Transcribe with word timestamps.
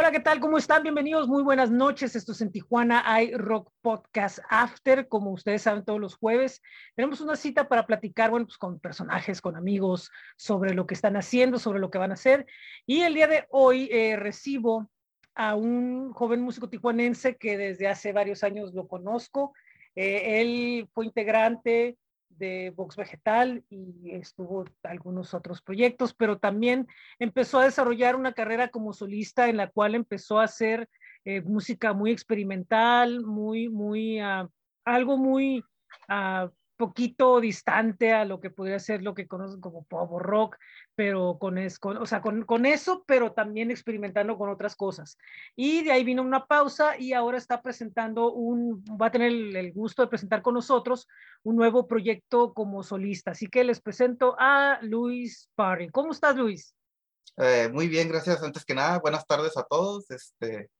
Hola, 0.00 0.12
¿qué 0.12 0.20
tal? 0.20 0.38
¿Cómo 0.38 0.58
están? 0.58 0.84
Bienvenidos, 0.84 1.26
muy 1.26 1.42
buenas 1.42 1.72
noches. 1.72 2.14
Esto 2.14 2.30
es 2.30 2.40
en 2.40 2.52
Tijuana 2.52 3.02
hay 3.04 3.32
Rock 3.32 3.72
Podcast 3.80 4.38
After, 4.48 5.08
como 5.08 5.32
ustedes 5.32 5.62
saben, 5.62 5.84
todos 5.84 5.98
los 5.98 6.14
jueves. 6.14 6.62
Tenemos 6.94 7.20
una 7.20 7.34
cita 7.34 7.68
para 7.68 7.84
platicar, 7.84 8.30
bueno, 8.30 8.46
pues 8.46 8.58
con 8.58 8.78
personajes, 8.78 9.40
con 9.40 9.56
amigos, 9.56 10.12
sobre 10.36 10.72
lo 10.72 10.86
que 10.86 10.94
están 10.94 11.16
haciendo, 11.16 11.58
sobre 11.58 11.80
lo 11.80 11.90
que 11.90 11.98
van 11.98 12.12
a 12.12 12.14
hacer. 12.14 12.46
Y 12.86 13.00
el 13.00 13.12
día 13.12 13.26
de 13.26 13.46
hoy 13.50 13.88
eh, 13.90 14.14
recibo 14.14 14.88
a 15.34 15.56
un 15.56 16.12
joven 16.12 16.42
músico 16.42 16.68
tijuanense 16.68 17.36
que 17.36 17.58
desde 17.58 17.88
hace 17.88 18.12
varios 18.12 18.44
años 18.44 18.72
lo 18.74 18.86
conozco. 18.86 19.52
Eh, 19.96 20.40
él 20.40 20.88
fue 20.94 21.06
integrante 21.06 21.98
de 22.38 22.72
Vox 22.74 22.96
Vegetal 22.96 23.64
y 23.68 24.12
estuvo 24.12 24.64
algunos 24.82 25.34
otros 25.34 25.60
proyectos, 25.62 26.14
pero 26.14 26.38
también 26.38 26.86
empezó 27.18 27.58
a 27.58 27.64
desarrollar 27.64 28.16
una 28.16 28.32
carrera 28.32 28.68
como 28.68 28.92
solista 28.92 29.48
en 29.48 29.56
la 29.56 29.68
cual 29.68 29.94
empezó 29.94 30.40
a 30.40 30.44
hacer 30.44 30.88
eh, 31.24 31.42
música 31.42 31.92
muy 31.92 32.10
experimental, 32.10 33.24
muy, 33.24 33.68
muy, 33.68 34.22
uh, 34.22 34.48
algo 34.84 35.16
muy 35.18 35.62
uh, 36.08 36.48
poquito 36.78 37.40
distante 37.40 38.12
a 38.12 38.24
lo 38.24 38.40
que 38.40 38.50
podría 38.50 38.78
ser 38.78 39.02
lo 39.02 39.12
que 39.12 39.26
conocen 39.26 39.60
como 39.60 39.84
pop 39.84 40.10
rock, 40.18 40.56
pero 40.94 41.36
con, 41.38 41.58
es, 41.58 41.78
con 41.78 41.98
o 41.98 42.06
sea, 42.06 42.22
con, 42.22 42.44
con, 42.44 42.64
eso, 42.64 43.04
pero 43.06 43.32
también 43.32 43.70
experimentando 43.70 44.38
con 44.38 44.48
otras 44.48 44.76
cosas. 44.76 45.18
Y 45.56 45.82
de 45.82 45.92
ahí 45.92 46.04
vino 46.04 46.22
una 46.22 46.46
pausa 46.46 46.96
y 46.98 47.12
ahora 47.12 47.36
está 47.36 47.60
presentando 47.60 48.32
un, 48.32 48.82
va 48.84 49.06
a 49.06 49.10
tener 49.10 49.32
el, 49.32 49.72
gusto 49.72 50.02
de 50.02 50.08
presentar 50.08 50.40
con 50.40 50.54
nosotros 50.54 51.08
un 51.42 51.56
nuevo 51.56 51.86
proyecto 51.86 52.54
como 52.54 52.82
solista. 52.82 53.32
Así 53.32 53.48
que 53.48 53.64
les 53.64 53.80
presento 53.80 54.36
a 54.38 54.78
Luis 54.80 55.50
Parry. 55.56 55.90
¿Cómo 55.90 56.12
estás, 56.12 56.36
Luis? 56.36 56.74
Eh, 57.36 57.68
muy 57.72 57.88
bien, 57.88 58.08
gracias. 58.08 58.42
Antes 58.42 58.64
que 58.64 58.74
nada, 58.74 59.00
buenas 59.00 59.26
tardes 59.26 59.56
a 59.56 59.64
todos. 59.64 60.10
Este, 60.10 60.70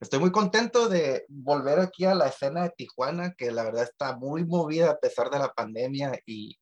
Estoy 0.00 0.20
muy 0.20 0.30
contento 0.30 0.88
de 0.88 1.24
volver 1.28 1.80
aquí 1.80 2.04
a 2.04 2.14
la 2.14 2.28
escena 2.28 2.62
de 2.62 2.70
Tijuana, 2.70 3.34
que 3.34 3.50
la 3.50 3.64
verdad 3.64 3.82
está 3.82 4.16
muy 4.16 4.44
movida 4.44 4.90
a 4.90 4.98
pesar 4.98 5.28
de 5.28 5.40
la 5.40 5.52
pandemia 5.52 6.20
y, 6.24 6.56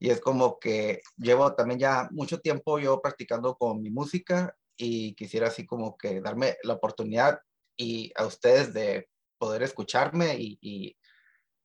y 0.00 0.10
es 0.10 0.20
como 0.20 0.58
que 0.58 1.00
llevo 1.16 1.54
también 1.54 1.78
ya 1.78 2.08
mucho 2.10 2.40
tiempo 2.40 2.80
yo 2.80 3.00
practicando 3.00 3.54
con 3.56 3.80
mi 3.82 3.90
música 3.90 4.56
y 4.76 5.14
quisiera 5.14 5.46
así 5.46 5.64
como 5.64 5.96
que 5.96 6.20
darme 6.20 6.56
la 6.64 6.74
oportunidad 6.74 7.38
y 7.76 8.12
a 8.16 8.26
ustedes 8.26 8.74
de 8.74 9.08
poder 9.38 9.62
escucharme 9.62 10.36
y, 10.36 10.58
y 10.60 10.96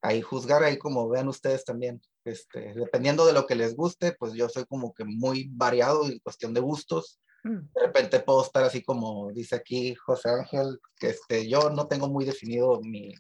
ahí 0.04 0.22
juzgar 0.22 0.64
ahí 0.64 0.78
como 0.78 1.10
vean 1.10 1.28
ustedes 1.28 1.66
también. 1.66 2.02
Este, 2.24 2.76
dependiendo 2.76 3.26
de 3.26 3.34
lo 3.34 3.48
que 3.48 3.56
les 3.56 3.76
guste, 3.76 4.12
pues 4.14 4.34
yo 4.34 4.50
soy 4.50 4.66
como 4.66 4.94
que 4.94 5.04
muy 5.04 5.50
variado 5.52 6.06
en 6.06 6.20
cuestión 6.20 6.54
de 6.54 6.62
gustos. 6.62 7.20
De 7.44 7.82
repente 7.82 8.20
puedo 8.20 8.44
estar 8.44 8.64
así 8.64 8.84
como 8.84 9.32
dice 9.32 9.56
aquí 9.56 9.96
José 9.96 10.30
Ángel, 10.30 10.80
que 11.00 11.10
este, 11.10 11.50
yo 11.50 11.70
no 11.72 11.88
tengo 11.88 12.08
muy 12.08 12.24
definido 12.26 12.80
mi, 12.82 13.14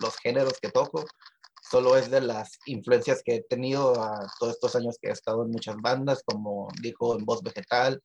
los 0.00 0.16
géneros 0.16 0.58
que 0.60 0.70
toco, 0.70 1.04
solo 1.62 1.96
es 1.96 2.10
de 2.10 2.20
las 2.20 2.58
influencias 2.66 3.22
que 3.24 3.36
he 3.36 3.42
tenido 3.42 4.00
a 4.02 4.26
todos 4.38 4.54
estos 4.54 4.74
años 4.74 4.96
que 5.00 5.08
he 5.08 5.12
estado 5.12 5.44
en 5.44 5.50
muchas 5.50 5.76
bandas, 5.76 6.22
como 6.24 6.68
dijo 6.82 7.16
en 7.16 7.24
Voz 7.24 7.42
Vegetal. 7.42 8.02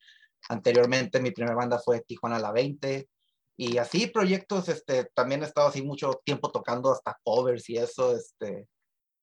Anteriormente 0.50 1.20
mi 1.20 1.32
primera 1.32 1.56
banda 1.56 1.80
fue 1.80 2.02
Tijuana 2.02 2.38
La 2.38 2.52
20 2.52 3.10
y 3.58 3.78
así 3.78 4.08
proyectos, 4.08 4.70
este, 4.70 5.06
también 5.14 5.42
he 5.42 5.46
estado 5.46 5.70
así 5.70 5.82
mucho 5.82 6.22
tiempo 6.26 6.52
tocando 6.52 6.92
hasta 6.92 7.18
covers 7.24 7.70
y 7.70 7.78
eso, 7.78 8.16
este, 8.16 8.68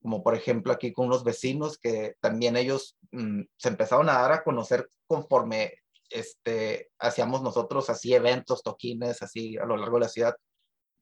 como 0.01 0.23
por 0.23 0.35
ejemplo 0.35 0.73
aquí 0.73 0.91
con 0.91 1.05
unos 1.05 1.23
vecinos 1.23 1.77
que 1.77 2.15
también 2.19 2.57
ellos 2.57 2.97
mm, 3.11 3.43
se 3.55 3.69
empezaron 3.69 4.09
a 4.09 4.13
dar 4.13 4.31
a 4.31 4.43
conocer 4.43 4.89
conforme 5.07 5.82
este, 6.13 6.91
hacíamos 6.99 7.41
nosotros 7.41 7.89
así 7.89 8.13
eventos, 8.13 8.63
toquines, 8.63 9.21
así 9.21 9.57
a 9.57 9.65
lo 9.65 9.77
largo 9.77 9.97
de 9.97 10.01
la 10.01 10.09
ciudad. 10.09 10.35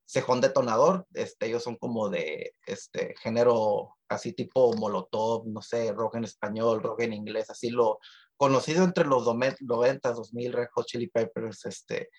Cejón 0.05 0.41
Detonador, 0.41 1.05
este, 1.13 1.47
ellos 1.47 1.63
son 1.63 1.75
como 1.77 2.09
de 2.09 2.55
este 2.65 3.15
género 3.21 3.95
así 4.09 4.33
tipo 4.33 4.73
Molotov, 4.73 5.47
no 5.47 5.61
sé, 5.61 5.93
rock 5.93 6.15
en 6.15 6.25
español, 6.25 6.83
rock 6.83 7.01
en 7.01 7.13
inglés, 7.13 7.49
así 7.49 7.69
lo 7.69 7.99
conocido 8.35 8.83
entre 8.83 9.05
los 9.05 9.23
90, 9.25 10.11
2000, 10.11 10.53
Red 10.53 10.67
Hot 10.73 10.85
Chili 10.85 11.07
Peppers, 11.07 11.65
este, 11.65 12.09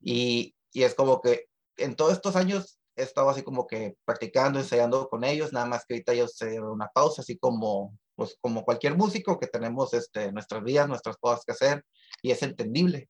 y, 0.00 0.54
y 0.72 0.82
es 0.82 0.94
como 0.94 1.20
que 1.20 1.46
en 1.76 1.94
todos 1.94 2.12
estos 2.12 2.34
años 2.36 2.80
he 2.96 3.02
estado 3.02 3.30
así 3.30 3.42
como 3.42 3.66
que 3.66 3.96
practicando, 4.04 4.58
ensayando 4.58 5.08
con 5.08 5.22
ellos, 5.24 5.52
nada 5.52 5.66
más 5.66 5.84
que 5.86 5.94
ahorita 5.94 6.12
ellos 6.14 6.36
se 6.36 6.50
dieron 6.50 6.70
una 6.70 6.88
pausa, 6.88 7.22
así 7.22 7.38
como, 7.38 7.96
pues 8.18 8.36
como 8.40 8.64
cualquier 8.64 8.96
músico 8.96 9.38
que 9.38 9.46
tenemos 9.46 9.94
este, 9.94 10.32
nuestras 10.32 10.64
vidas, 10.64 10.88
nuestras 10.88 11.16
cosas 11.18 11.44
que 11.44 11.52
hacer, 11.52 11.84
y 12.20 12.32
es 12.32 12.42
entendible. 12.42 13.08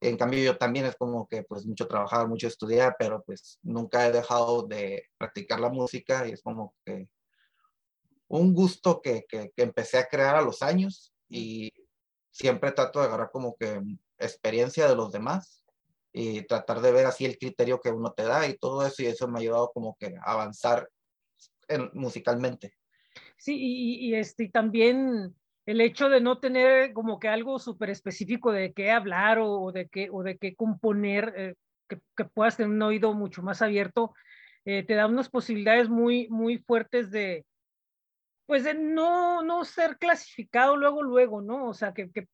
En 0.00 0.16
cambio, 0.16 0.42
yo 0.42 0.56
también 0.56 0.86
es 0.86 0.96
como 0.96 1.28
que 1.28 1.42
pues 1.42 1.66
mucho 1.66 1.86
trabajar, 1.86 2.26
mucho 2.26 2.46
estudiar, 2.46 2.96
pero 2.98 3.22
pues 3.22 3.58
nunca 3.62 4.06
he 4.06 4.12
dejado 4.12 4.62
de 4.62 5.10
practicar 5.18 5.60
la 5.60 5.68
música 5.68 6.26
y 6.26 6.32
es 6.32 6.42
como 6.42 6.74
que 6.86 7.06
un 8.28 8.54
gusto 8.54 9.02
que, 9.02 9.26
que, 9.28 9.52
que 9.54 9.62
empecé 9.62 9.98
a 9.98 10.08
crear 10.08 10.36
a 10.36 10.40
los 10.40 10.62
años 10.62 11.12
y 11.28 11.70
siempre 12.30 12.72
trato 12.72 13.00
de 13.00 13.08
agarrar 13.08 13.30
como 13.30 13.56
que 13.56 13.82
experiencia 14.16 14.88
de 14.88 14.96
los 14.96 15.12
demás 15.12 15.62
y 16.14 16.40
tratar 16.46 16.80
de 16.80 16.92
ver 16.92 17.04
así 17.04 17.26
el 17.26 17.36
criterio 17.36 17.78
que 17.78 17.90
uno 17.90 18.10
te 18.14 18.22
da 18.22 18.48
y 18.48 18.56
todo 18.56 18.86
eso 18.86 19.02
y 19.02 19.06
eso 19.06 19.28
me 19.28 19.38
ha 19.38 19.42
ayudado 19.42 19.70
como 19.74 19.98
que 20.00 20.14
a 20.18 20.32
avanzar 20.32 20.88
en, 21.68 21.90
musicalmente. 21.92 22.72
Sí, 23.36 23.56
y, 23.58 24.08
y, 24.08 24.14
este, 24.14 24.48
también 24.48 25.34
el 25.66 25.80
hecho 25.80 26.08
de 26.08 26.20
no 26.20 26.38
tener 26.38 26.92
como 26.92 27.18
que 27.18 27.28
algo 27.28 27.58
súper 27.58 27.90
específico 27.90 28.52
de 28.52 28.72
qué 28.72 28.90
hablar 28.90 29.38
o, 29.40 29.72
de 29.72 29.88
qué, 29.88 30.08
o 30.10 30.22
de 30.22 30.38
qué 30.38 30.54
componer, 30.54 31.34
eh, 31.36 31.54
que, 31.88 32.00
que, 32.16 32.24
puedas 32.24 32.56
tener 32.56 32.70
un 32.70 32.82
oído 32.82 33.12
mucho 33.14 33.42
más 33.42 33.62
abierto, 33.62 34.14
eh, 34.64 34.84
te 34.84 34.94
da 34.94 35.06
unas 35.06 35.28
posibilidades 35.28 35.88
muy, 35.88 36.28
muy 36.28 36.58
fuertes 36.58 37.10
de, 37.10 37.44
pues 38.46 38.64
de 38.64 38.74
no, 38.74 39.42
no 39.42 39.64
ser 39.64 39.98
clasificado 39.98 40.76
luego, 40.76 41.02
luego, 41.02 41.42
¿no? 41.42 41.68
O 41.68 41.74
sea, 41.74 41.92
que, 41.92 42.10
que, 42.10 42.28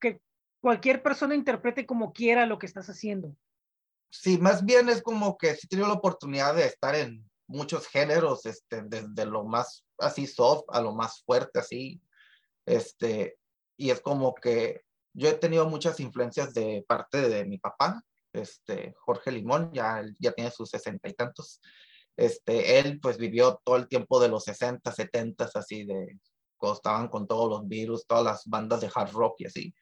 que, 0.00 0.20
cualquier 0.60 1.02
persona 1.02 1.34
interprete 1.34 1.86
como 1.86 2.12
quiera 2.12 2.46
lo 2.46 2.58
que 2.58 2.66
estás 2.66 2.88
haciendo. 2.88 3.34
Sí, 4.10 4.38
más 4.38 4.64
bien 4.64 4.88
es 4.88 5.02
como 5.02 5.36
que 5.36 5.54
sí 5.56 5.66
he 5.70 5.76
la 5.76 5.92
oportunidad 5.92 6.54
de 6.54 6.66
estar 6.66 6.94
en 6.94 7.28
muchos 7.52 7.86
géneros, 7.86 8.46
este, 8.46 8.82
desde 8.82 9.26
lo 9.26 9.44
más 9.44 9.84
así 9.98 10.26
soft 10.26 10.64
a 10.68 10.80
lo 10.80 10.92
más 10.92 11.22
fuerte, 11.24 11.60
así, 11.60 12.00
este, 12.66 13.38
y 13.76 13.90
es 13.90 14.00
como 14.00 14.34
que 14.34 14.82
yo 15.14 15.28
he 15.28 15.34
tenido 15.34 15.68
muchas 15.68 16.00
influencias 16.00 16.54
de 16.54 16.84
parte 16.86 17.28
de 17.28 17.44
mi 17.44 17.58
papá, 17.58 18.02
este, 18.32 18.94
Jorge 18.98 19.30
Limón, 19.30 19.70
ya, 19.72 20.02
ya 20.18 20.32
tiene 20.32 20.50
sus 20.50 20.70
sesenta 20.70 21.08
y 21.08 21.12
tantos. 21.12 21.60
Este, 22.16 22.78
él 22.78 23.00
pues 23.00 23.18
vivió 23.18 23.60
todo 23.64 23.76
el 23.76 23.88
tiempo 23.88 24.20
de 24.20 24.28
los 24.28 24.44
60, 24.44 24.90
70, 24.90 25.50
así 25.54 25.84
de, 25.84 26.18
cuando 26.56 26.76
estaban 26.76 27.08
con 27.08 27.26
todos 27.26 27.48
los 27.48 27.68
virus, 27.68 28.06
todas 28.06 28.24
las 28.24 28.46
bandas 28.46 28.80
de 28.80 28.90
hard 28.94 29.12
rock 29.12 29.40
y 29.40 29.46
así. 29.46 29.74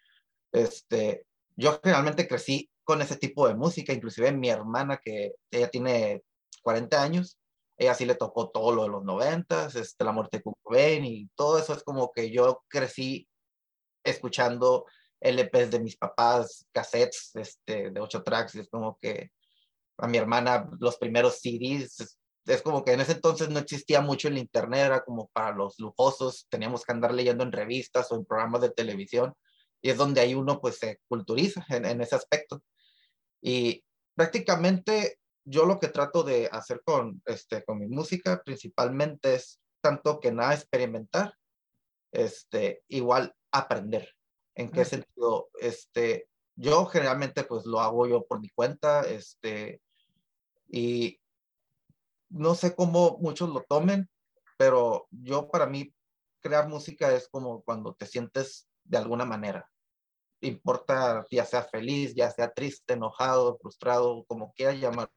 Este, 0.53 1.27
yo 1.57 1.79
generalmente 1.83 2.27
crecí 2.27 2.71
con 2.83 3.03
ese 3.03 3.17
tipo 3.17 3.47
de 3.47 3.55
música, 3.55 3.93
inclusive 3.93 4.33
mi 4.33 4.49
hermana 4.49 4.97
que 4.97 5.35
ella 5.51 5.69
tiene 5.69 6.23
40 6.63 7.03
años, 7.03 7.39
ella 7.81 7.95
sí 7.95 8.05
le 8.05 8.15
tocó 8.15 8.51
todo 8.51 8.73
lo 8.75 8.83
de 8.83 8.91
los 8.91 9.05
noventas, 9.05 9.75
este, 9.75 10.05
la 10.05 10.13
muerte 10.13 10.37
de 10.37 10.43
Kurt 10.43 10.59
y 11.03 11.31
todo 11.35 11.59
eso 11.59 11.73
es 11.73 11.83
como 11.83 12.13
que 12.13 12.31
yo 12.31 12.63
crecí 12.69 13.27
escuchando 14.05 14.85
LPs 15.19 15.71
de 15.71 15.81
mis 15.81 15.97
papás, 15.97 16.67
cassettes 16.73 17.35
este, 17.37 17.91
de 17.91 18.01
ocho 18.01 18.23
tracks, 18.23 18.55
es 18.57 18.69
como 18.69 18.99
que 19.01 19.31
a 19.97 20.07
mi 20.07 20.19
hermana 20.19 20.69
los 20.79 20.99
primeros 20.99 21.41
CDs, 21.41 22.01
es, 22.01 22.19
es, 22.45 22.61
como 22.61 22.85
que 22.85 22.93
en 22.93 23.01
ese 23.01 23.13
entonces 23.13 23.49
no 23.49 23.59
existía 23.59 24.03
mucho 24.03 24.29
el 24.29 24.37
internet, 24.37 24.85
era 24.85 25.01
como 25.03 25.29
para 25.29 25.57
los 25.57 25.79
lujosos, 25.79 26.47
teníamos 26.51 26.85
que 26.85 26.93
andar 26.93 27.15
leyendo 27.15 27.45
en 27.45 27.53
revistas 27.53 28.13
o 28.13 28.17
en 28.17 28.27
programas 28.27 28.61
de 28.61 28.71
televisión, 28.71 29.33
y 29.81 29.89
es 29.89 29.97
donde 29.97 30.21
ahí 30.21 30.35
uno 30.35 30.61
pues 30.61 30.77
se 30.77 31.01
culturiza 31.09 31.65
en, 31.71 31.87
en 31.87 32.03
ese 32.03 32.15
aspecto. 32.15 32.63
Y 33.41 33.83
prácticamente 34.15 35.20
yo 35.45 35.67
lo 35.67 35.79
que 35.79 35.89
trato 35.89 36.23
de 36.23 36.49
hacer 36.53 36.83
con, 36.85 37.23
este, 37.27 37.65
con 37.65 37.79
mi 37.79 37.87
música 37.89 38.43
principalmente 38.45 39.35
es 39.35 39.61
tanto 39.81 40.21
que 40.21 40.33
nada 40.33 40.55
experimentar, 40.55 41.35
este, 42.13 42.83
igual 42.89 43.35
aprender. 43.51 44.15
¿En 44.55 44.71
qué 44.71 44.85
sentido? 44.85 45.49
Este, 45.59 46.29
yo 46.57 46.87
generalmente 46.87 47.45
pues 47.45 47.65
lo 47.65 47.81
hago 47.81 48.07
yo 48.07 48.27
por 48.27 48.41
mi 48.41 48.51
cuenta, 48.51 49.03
este, 49.03 49.81
y 50.69 51.21
no 52.29 52.55
sé 52.55 52.75
cómo 52.75 53.19
muchos 53.21 53.49
lo 53.49 53.63
tomen, 53.63 54.09
pero 54.59 55.09
yo 55.11 55.49
para 55.49 55.67
mí 55.67 55.95
crear 56.41 56.69
música 56.69 57.15
es 57.15 57.29
como 57.29 57.63
cuando 57.63 57.95
te 57.95 58.07
sientes 58.07 58.69
de 58.85 58.99
alguna 58.99 59.25
manera. 59.25 59.69
Importa 60.43 61.27
ya 61.31 61.45
sea 61.45 61.63
feliz, 61.63 62.15
ya 62.15 62.31
sea 62.31 62.53
triste, 62.53 62.95
enojado, 62.95 63.59
frustrado, 63.59 64.25
como 64.27 64.53
quieras 64.53 64.79
llamarlo 64.81 65.13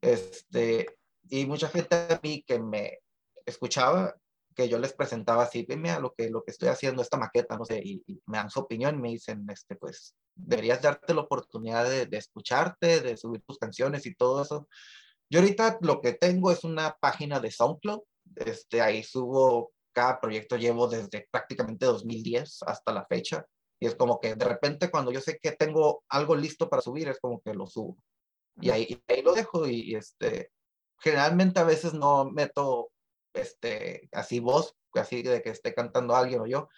este, 0.00 0.98
y 1.28 1.46
mucha 1.46 1.68
gente 1.68 1.94
a 1.96 2.20
mí 2.22 2.42
que 2.46 2.58
me 2.58 2.98
escuchaba, 3.46 4.16
que 4.54 4.68
yo 4.68 4.78
les 4.78 4.92
presentaba 4.92 5.44
así, 5.44 5.66
mira 5.68 6.00
lo 6.00 6.14
que, 6.14 6.30
lo 6.30 6.42
que 6.42 6.50
estoy 6.50 6.68
haciendo, 6.68 7.00
esta 7.00 7.16
maqueta, 7.16 7.56
no 7.56 7.64
sé, 7.64 7.80
y, 7.82 8.02
me 8.26 8.38
dan 8.38 8.50
su 8.50 8.60
opinión 8.60 8.96
y 8.96 8.98
me 8.98 9.08
dicen, 9.10 9.46
este, 9.50 9.76
pues, 9.76 10.14
deberías 10.34 10.82
darte 10.82 11.14
la 11.14 11.22
oportunidad 11.22 11.88
de, 11.88 12.06
de, 12.06 12.16
escucharte, 12.16 13.00
de 13.00 13.16
subir 13.16 13.42
tus 13.46 13.58
canciones 13.58 14.04
y 14.06 14.14
todo 14.14 14.42
eso. 14.42 14.68
Yo 15.30 15.40
ahorita 15.40 15.78
lo 15.82 16.00
que 16.00 16.12
tengo 16.14 16.50
es 16.50 16.64
una 16.64 16.96
página 17.00 17.38
de 17.38 17.50
SoundCloud, 17.50 18.00
este, 18.36 18.80
ahí 18.80 19.02
subo 19.02 19.72
cada 19.92 20.20
proyecto, 20.20 20.56
llevo 20.56 20.88
desde 20.88 21.28
prácticamente 21.30 21.86
2010 21.86 22.62
hasta 22.66 22.92
la 22.92 23.06
fecha, 23.06 23.46
y 23.80 23.86
es 23.86 23.94
como 23.94 24.20
que 24.20 24.34
de 24.34 24.44
repente 24.44 24.90
cuando 24.90 25.12
yo 25.12 25.20
sé 25.20 25.38
que 25.40 25.52
tengo 25.52 26.02
algo 26.08 26.34
listo 26.34 26.68
para 26.68 26.82
subir, 26.82 27.08
es 27.08 27.20
como 27.20 27.40
que 27.40 27.54
lo 27.54 27.66
subo. 27.66 27.96
Y 28.60 28.70
ahí, 28.70 29.02
ahí 29.08 29.22
lo 29.22 29.34
dejo 29.34 29.66
y, 29.68 29.94
este, 29.94 30.52
generalmente 30.98 31.60
a 31.60 31.64
veces 31.64 31.94
no 31.94 32.30
meto 32.30 32.90
este, 33.32 34.08
así 34.12 34.40
voz, 34.40 34.76
así 34.94 35.22
de 35.22 35.42
que 35.42 35.50
esté 35.50 35.74
cantando 35.74 36.16
alguien 36.16 36.40
o 36.40 36.46
yo. 36.46 36.68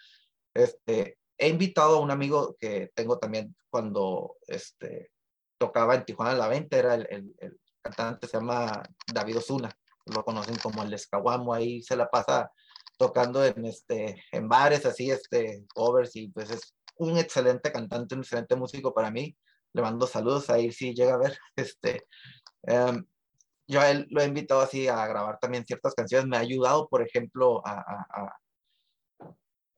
Este, 0.53 1.17
he 1.37 1.47
invitado 1.47 1.97
a 1.97 2.01
un 2.01 2.11
amigo 2.11 2.55
que 2.59 2.91
tengo 2.93 3.17
también 3.17 3.55
cuando 3.69 4.37
este, 4.47 5.11
tocaba 5.57 5.95
en 5.95 6.05
Tijuana 6.05 6.33
la 6.33 6.47
20, 6.47 6.77
era 6.77 6.95
el, 6.95 7.07
el, 7.09 7.35
el 7.39 7.59
cantante, 7.81 8.27
se 8.27 8.37
llama 8.37 8.83
David 9.11 9.37
Osuna, 9.37 9.71
lo 10.05 10.23
conocen 10.23 10.57
como 10.57 10.83
el 10.83 10.93
Escaguamo, 10.93 11.53
ahí 11.53 11.81
se 11.81 11.95
la 11.95 12.09
pasa 12.09 12.51
tocando 12.97 13.43
en, 13.43 13.65
este, 13.65 14.23
en 14.31 14.47
bares, 14.47 14.85
así, 14.85 15.09
este, 15.09 15.65
covers, 15.73 16.15
y 16.15 16.27
pues 16.27 16.51
es 16.51 16.75
un 16.97 17.17
excelente 17.17 17.71
cantante, 17.71 18.13
un 18.13 18.21
excelente 18.21 18.55
músico 18.55 18.93
para 18.93 19.09
mí. 19.09 19.35
Le 19.73 19.81
mando 19.81 20.07
saludos 20.07 20.49
ahí 20.49 20.71
si 20.71 20.93
llega 20.93 21.15
a 21.15 21.17
ver. 21.17 21.37
Este, 21.55 22.07
um, 22.63 23.03
yo 23.67 23.81
a 23.81 23.89
él 23.91 24.07
lo 24.09 24.21
he 24.21 24.25
invitado 24.25 24.61
así 24.61 24.87
a 24.87 25.05
grabar 25.07 25.39
también 25.39 25.65
ciertas 25.65 25.93
canciones. 25.93 26.27
Me 26.27 26.37
ha 26.37 26.41
ayudado, 26.41 26.87
por 26.89 27.01
ejemplo, 27.01 27.65
a, 27.65 27.79
a, 27.79 28.37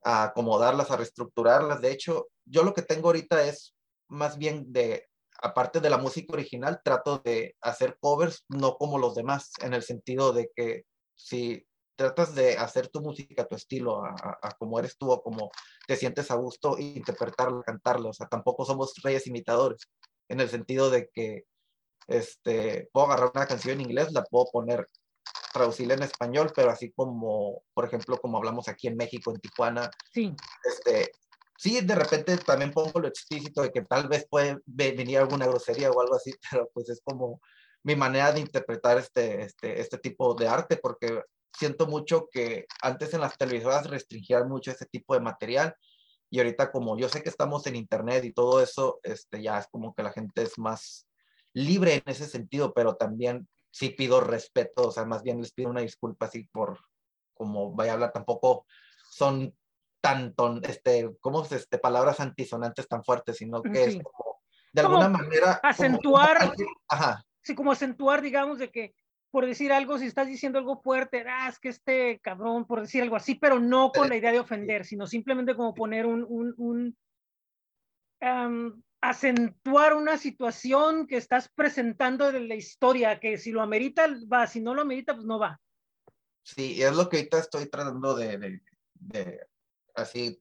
a 0.04 0.24
acomodarlas, 0.24 0.92
a 0.92 0.98
reestructurarlas. 0.98 1.82
De 1.82 1.92
hecho, 1.92 2.28
yo 2.46 2.64
lo 2.64 2.74
que 2.74 2.82
tengo 2.82 3.08
ahorita 3.08 3.44
es 3.44 3.76
más 4.08 4.38
bien 4.38 4.72
de, 4.72 5.08
aparte 5.42 5.80
de 5.80 5.90
la 5.90 5.98
música 5.98 6.34
original, 6.34 6.82
trato 6.84 7.20
de 7.20 7.56
hacer 7.62 7.98
covers 8.00 8.46
no 8.50 8.78
como 8.78 8.98
los 8.98 9.16
demás, 9.16 9.52
en 9.62 9.74
el 9.74 9.84
sentido 9.84 10.34
de 10.34 10.50
que 10.56 10.84
si 11.16 11.66
tratas 11.96 12.36
de 12.36 12.58
hacer 12.58 12.88
tu 12.88 13.02
música, 13.02 13.46
tu 13.46 13.56
estilo, 13.56 14.04
a, 14.04 14.16
a, 14.42 14.52
como 14.58 14.80
eres 14.80 14.98
tú 14.98 15.12
o 15.12 15.22
como 15.22 15.52
te 15.88 15.96
sientes 15.96 16.32
a 16.32 16.36
gusto, 16.36 16.78
interpretarlo, 16.78 17.62
cantarlo. 17.64 18.10
O 18.10 18.14
sea, 18.14 18.28
tampoco 18.28 18.66
somos 18.66 18.94
reyes 19.04 19.28
imitadores, 19.28 19.90
en 20.30 20.40
el 20.40 20.50
sentido 20.50 20.90
de 20.90 21.10
que 21.10 21.46
este, 22.08 22.90
puedo 22.92 23.08
agarrar 23.08 23.32
una 23.34 23.48
canción 23.48 23.80
en 23.80 23.90
inglés, 23.90 24.12
la 24.12 24.24
puedo 24.24 24.48
poner, 24.52 24.90
traducirla 25.54 25.94
en 25.94 26.04
español, 26.04 26.52
pero 26.56 26.72
así 26.72 26.92
como, 26.92 27.64
por 27.74 27.86
ejemplo, 27.86 28.18
como 28.18 28.38
hablamos 28.38 28.68
aquí 28.68 28.88
en 28.88 28.98
México, 28.98 29.32
en 29.32 29.40
Tijuana. 29.40 29.90
Sí. 30.12 30.36
Este, 30.64 31.12
sí, 31.58 31.82
de 31.82 31.96
repente 31.96 32.38
también 32.38 32.72
pongo 32.72 33.00
lo 33.00 33.08
explícito 33.08 33.62
de 33.62 33.72
que 33.72 33.84
tal 33.84 34.08
vez 34.08 34.28
puede 34.30 34.58
venir 34.66 35.20
alguna 35.20 35.48
grosería 35.48 35.92
o 35.92 36.02
algo 36.02 36.16
así, 36.16 36.34
pero 36.52 36.70
pues 36.74 36.90
es 36.90 37.02
como 37.04 37.40
mi 37.84 37.96
manera 37.96 38.32
de 38.32 38.40
interpretar 38.40 38.98
este, 38.98 39.44
este, 39.44 39.80
este 39.80 39.98
tipo 39.98 40.34
de 40.36 40.48
arte, 40.48 40.78
porque 40.78 41.22
siento 41.58 41.88
mucho 41.88 42.28
que 42.32 42.66
antes 42.82 43.14
en 43.14 43.22
las 43.22 43.38
televisoras 43.38 43.90
restringían 43.90 44.50
mucho 44.50 44.72
ese 44.72 44.86
tipo 44.86 45.14
de 45.14 45.22
material 45.22 45.76
y 46.30 46.40
ahorita 46.40 46.72
como 46.72 46.98
yo 46.98 47.10
sé 47.10 47.22
que 47.22 47.30
estamos 47.30 47.68
en 47.68 47.76
internet 47.76 48.24
y 48.26 48.34
todo 48.34 48.62
eso, 48.62 49.00
este, 49.04 49.42
ya 49.42 49.60
es 49.60 49.68
como 49.68 49.94
que 49.94 50.04
la 50.04 50.12
gente 50.12 50.42
es 50.42 50.58
más 50.58 51.08
libre 51.54 51.96
en 51.96 52.04
ese 52.08 52.26
sentido, 52.26 52.74
pero 52.74 52.96
también 52.96 53.48
sí 53.70 53.90
pido 53.90 54.20
respeto, 54.20 54.88
o 54.88 54.92
sea, 54.92 55.06
más 55.06 55.22
bien 55.22 55.40
les 55.40 55.52
pido 55.52 55.70
una 55.70 55.82
disculpa 55.82 56.26
así 56.26 56.50
por 56.52 56.80
como 57.36 57.74
vaya 57.74 57.92
a 57.92 57.94
hablar, 57.96 58.12
tampoco 58.12 58.66
son 59.10 59.56
tanto, 60.02 60.60
este, 60.64 61.16
como 61.22 61.46
este, 61.46 61.78
palabras 61.78 62.20
antisonantes 62.20 62.88
tan 62.88 63.04
fuertes, 63.04 63.38
sino 63.38 63.62
que 63.62 63.92
sí. 63.92 63.98
es 63.98 64.04
como, 64.04 64.42
de 64.72 64.82
alguna 64.82 65.10
manera... 65.10 65.60
Acentuar, 65.64 66.40
como, 66.40 66.70
ajá. 66.90 67.24
Sí, 67.42 67.56
como 67.56 67.72
acentuar, 67.72 68.22
digamos, 68.22 68.60
de 68.60 68.72
que 68.72 68.96
por 69.34 69.48
decir 69.48 69.74
algo, 69.74 69.98
si 69.98 70.06
estás 70.06 70.28
diciendo 70.28 70.60
algo 70.60 70.80
fuerte, 70.80 71.26
ah, 71.28 71.50
es 71.50 71.58
que 71.58 71.70
este 71.70 72.20
cabrón, 72.20 72.68
por 72.68 72.82
decir 72.82 73.02
algo 73.02 73.16
así, 73.16 73.34
pero 73.34 73.60
no 73.60 73.92
con 73.92 74.08
la 74.08 74.16
idea 74.16 74.32
de 74.32 74.40
ofender, 74.40 74.86
sino 74.86 75.08
simplemente 75.08 75.56
como 75.56 75.74
poner 75.74 76.06
un, 76.06 76.24
un, 76.30 76.54
un 76.56 76.98
um, 78.22 78.84
acentuar 79.02 79.96
una 79.96 80.20
situación 80.20 81.08
que 81.08 81.18
estás 81.18 81.50
presentando 81.50 82.32
de 82.32 82.42
la 82.42 82.54
historia, 82.54 83.20
que 83.20 83.40
si 83.40 83.52
lo 83.52 83.64
amerita, 83.64 84.06
va, 84.32 84.46
si 84.46 84.62
no 84.62 84.76
lo 84.76 84.84
amerita, 84.84 85.16
pues 85.16 85.26
no 85.26 85.40
va. 85.40 85.60
Sí, 86.44 86.84
es 86.84 86.96
lo 86.96 87.10
que 87.10 87.18
ahorita 87.18 87.40
estoy 87.40 87.66
tratando 87.72 88.14
de, 88.16 88.38
de, 88.38 88.62
de 88.94 89.48
así 89.96 90.40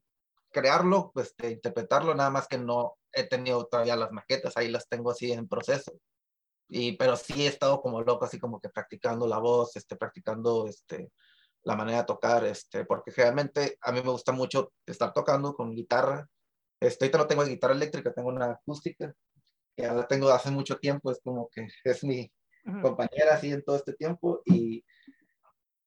crearlo, 0.50 1.12
pues, 1.14 1.34
de 1.38 1.52
interpretarlo, 1.52 2.14
nada 2.14 2.28
más 2.28 2.46
que 2.46 2.58
no 2.58 2.98
he 3.10 3.26
tenido 3.26 3.64
todavía 3.64 3.96
las 3.96 4.12
maquetas, 4.12 4.54
ahí 4.58 4.68
las 4.68 4.86
tengo 4.86 5.12
así 5.12 5.32
en 5.32 5.48
proceso 5.48 5.98
y, 6.68 6.96
pero 6.96 7.16
sí 7.16 7.44
he 7.44 7.48
estado 7.48 7.80
como 7.80 8.02
loco, 8.02 8.24
así 8.24 8.38
como 8.38 8.60
que 8.60 8.68
practicando 8.68 9.26
la 9.26 9.38
voz, 9.38 9.76
este, 9.76 9.96
practicando 9.96 10.66
este, 10.66 11.12
la 11.64 11.76
manera 11.76 11.98
de 11.98 12.04
tocar, 12.04 12.44
este, 12.44 12.84
porque 12.84 13.10
realmente 13.10 13.78
a 13.80 13.92
mí 13.92 14.00
me 14.02 14.10
gusta 14.10 14.32
mucho 14.32 14.72
estar 14.86 15.12
tocando 15.12 15.54
con 15.54 15.74
guitarra. 15.74 16.26
Este, 16.80 17.04
ahorita 17.04 17.18
no 17.18 17.26
tengo 17.26 17.44
guitarra 17.44 17.74
eléctrica, 17.74 18.12
tengo 18.12 18.28
una 18.28 18.52
acústica, 18.52 19.14
que 19.76 19.86
ahora 19.86 20.06
tengo 20.06 20.28
hace 20.30 20.50
mucho 20.50 20.78
tiempo, 20.78 21.10
es 21.10 21.20
como 21.22 21.48
que 21.50 21.66
es 21.84 22.04
mi 22.04 22.32
compañera 22.80 23.34
así 23.34 23.50
en 23.50 23.64
todo 23.64 23.76
este 23.76 23.92
tiempo 23.92 24.40
y, 24.44 24.84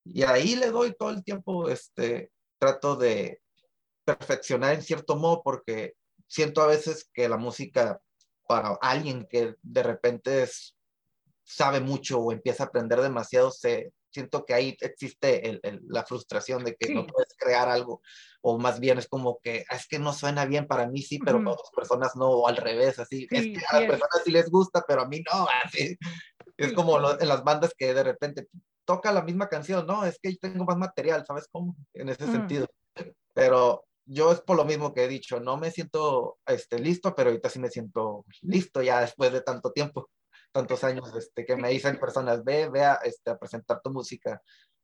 y 0.04 0.24
ahí 0.24 0.56
le 0.56 0.72
doy 0.72 0.94
todo 0.94 1.10
el 1.10 1.24
tiempo, 1.24 1.70
este, 1.70 2.32
trato 2.60 2.96
de 2.96 3.42
perfeccionar 4.04 4.76
en 4.76 4.82
cierto 4.82 5.16
modo 5.16 5.42
porque 5.42 5.96
siento 6.28 6.62
a 6.62 6.68
veces 6.68 7.10
que 7.14 7.30
la 7.30 7.38
música 7.38 8.00
para 8.48 8.78
alguien 8.82 9.28
que 9.30 9.56
de 9.62 9.84
repente 9.84 10.44
es, 10.44 10.76
sabe 11.44 11.80
mucho 11.80 12.20
o 12.20 12.32
empieza 12.32 12.64
a 12.64 12.68
aprender 12.68 13.02
demasiado, 13.02 13.52
se, 13.52 13.92
siento 14.16 14.46
que 14.46 14.54
ahí 14.54 14.78
existe 14.80 15.50
el, 15.50 15.60
el, 15.64 15.82
la 15.88 16.06
frustración 16.06 16.64
de 16.64 16.76
que 16.76 16.88
sí. 16.88 16.96
no 16.96 17.06
puedes 17.06 17.36
crear 17.38 17.68
algo, 17.68 18.02
o 18.42 18.58
más 18.58 18.80
bien 18.80 18.98
es 18.98 19.08
como 19.08 19.40
que 19.44 19.66
ah, 19.70 19.76
es 19.76 19.88
que 19.88 20.00
no 20.00 20.14
suena 20.14 20.46
bien 20.46 20.68
para 20.68 20.88
mí, 20.88 21.02
sí, 21.02 21.20
pero 21.20 21.38
uh 21.38 21.42
-huh. 21.42 21.44
para 21.44 21.56
otras 21.56 21.72
personas 21.76 22.16
no, 22.16 22.30
o 22.30 22.48
al 22.48 22.56
revés, 22.56 22.98
así, 22.98 23.28
sí, 23.30 23.36
es 23.36 23.60
que 23.60 23.66
a 23.70 23.80
las 23.82 23.90
personas 23.90 24.22
sí 24.24 24.32
les 24.32 24.50
gusta, 24.50 24.84
pero 24.88 25.02
a 25.02 25.08
mí 25.08 25.22
no, 25.32 25.48
así. 25.66 25.98
Es 26.58 26.72
como 26.72 26.98
lo, 26.98 27.20
en 27.20 27.28
las 27.28 27.44
bandas 27.44 27.74
que 27.78 27.94
de 27.94 28.04
repente 28.04 28.48
toca 28.86 29.12
la 29.12 29.22
misma 29.22 29.50
canción, 29.50 29.86
no, 29.86 30.06
es 30.06 30.18
que 30.20 30.32
yo 30.32 30.38
tengo 30.40 30.64
más 30.64 30.78
material, 30.78 31.26
¿sabes 31.26 31.48
cómo? 31.52 31.76
En 31.94 32.08
ese 32.10 32.24
uh 32.24 32.28
-huh. 32.28 32.32
sentido. 32.32 32.68
Pero 33.34 33.84
yo 34.06 34.32
es 34.32 34.42
por 34.42 34.58
lo 34.58 34.66
mismo 34.66 34.94
que 34.94 35.04
he 35.04 35.08
dicho, 35.08 35.40
no 35.40 35.58
me 35.58 35.72
siento 35.72 36.38
este, 36.46 36.80
listo, 36.80 37.16
pero 37.16 37.30
ahorita 37.30 37.50
sí 37.50 37.60
me 37.60 37.70
siento 37.70 38.26
listo 38.42 38.82
ya 38.82 39.02
después 39.02 39.32
de 39.32 39.42
tanto 39.42 39.72
tiempo 39.72 40.10
tantos 40.56 40.86
años 40.86 41.14
este, 41.14 41.46
que 41.46 41.58
me 41.58 41.70
dicen 41.70 42.00
personas, 42.00 42.46
ve, 42.46 42.70
ve 42.70 42.82
a, 42.86 42.94
este, 43.04 43.30
a 43.30 43.38
presentar 43.38 43.82
tu 43.82 43.92
música, 43.92 44.42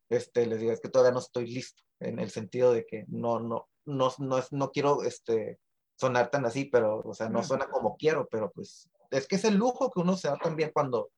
este, 0.09 0.45
les 0.45 0.59
digo, 0.59 0.73
es 0.73 0.81
que 0.81 0.89
todavía 0.89 1.13
no 1.13 1.19
estoy 1.19 1.47
listo, 1.47 1.81
en 2.01 2.19
el 2.19 2.29
sentido 2.29 2.73
de 2.73 2.85
que 2.85 3.05
no, 3.07 3.39
no, 3.39 3.69
no, 3.85 4.11
no, 4.17 4.37
es, 4.37 4.51
no 4.51 4.71
quiero 4.71 5.03
este, 5.03 5.61
sonar 5.95 6.29
tan 6.29 6.45
así, 6.45 6.65
pero, 6.65 6.99
o 6.99 7.13
sea, 7.13 7.29
no 7.29 7.41
suena 7.41 7.69
como 7.69 7.95
quiero, 7.95 8.27
pero 8.29 8.51
pues 8.51 8.89
es 9.11 9.27
que 9.27 9.37
es 9.37 9.45
el 9.45 9.55
lujo 9.55 9.89
que 9.91 10.01
uno 10.01 10.17
se 10.17 10.27
da 10.27 10.35
también 10.35 10.71
cuando 10.73 11.09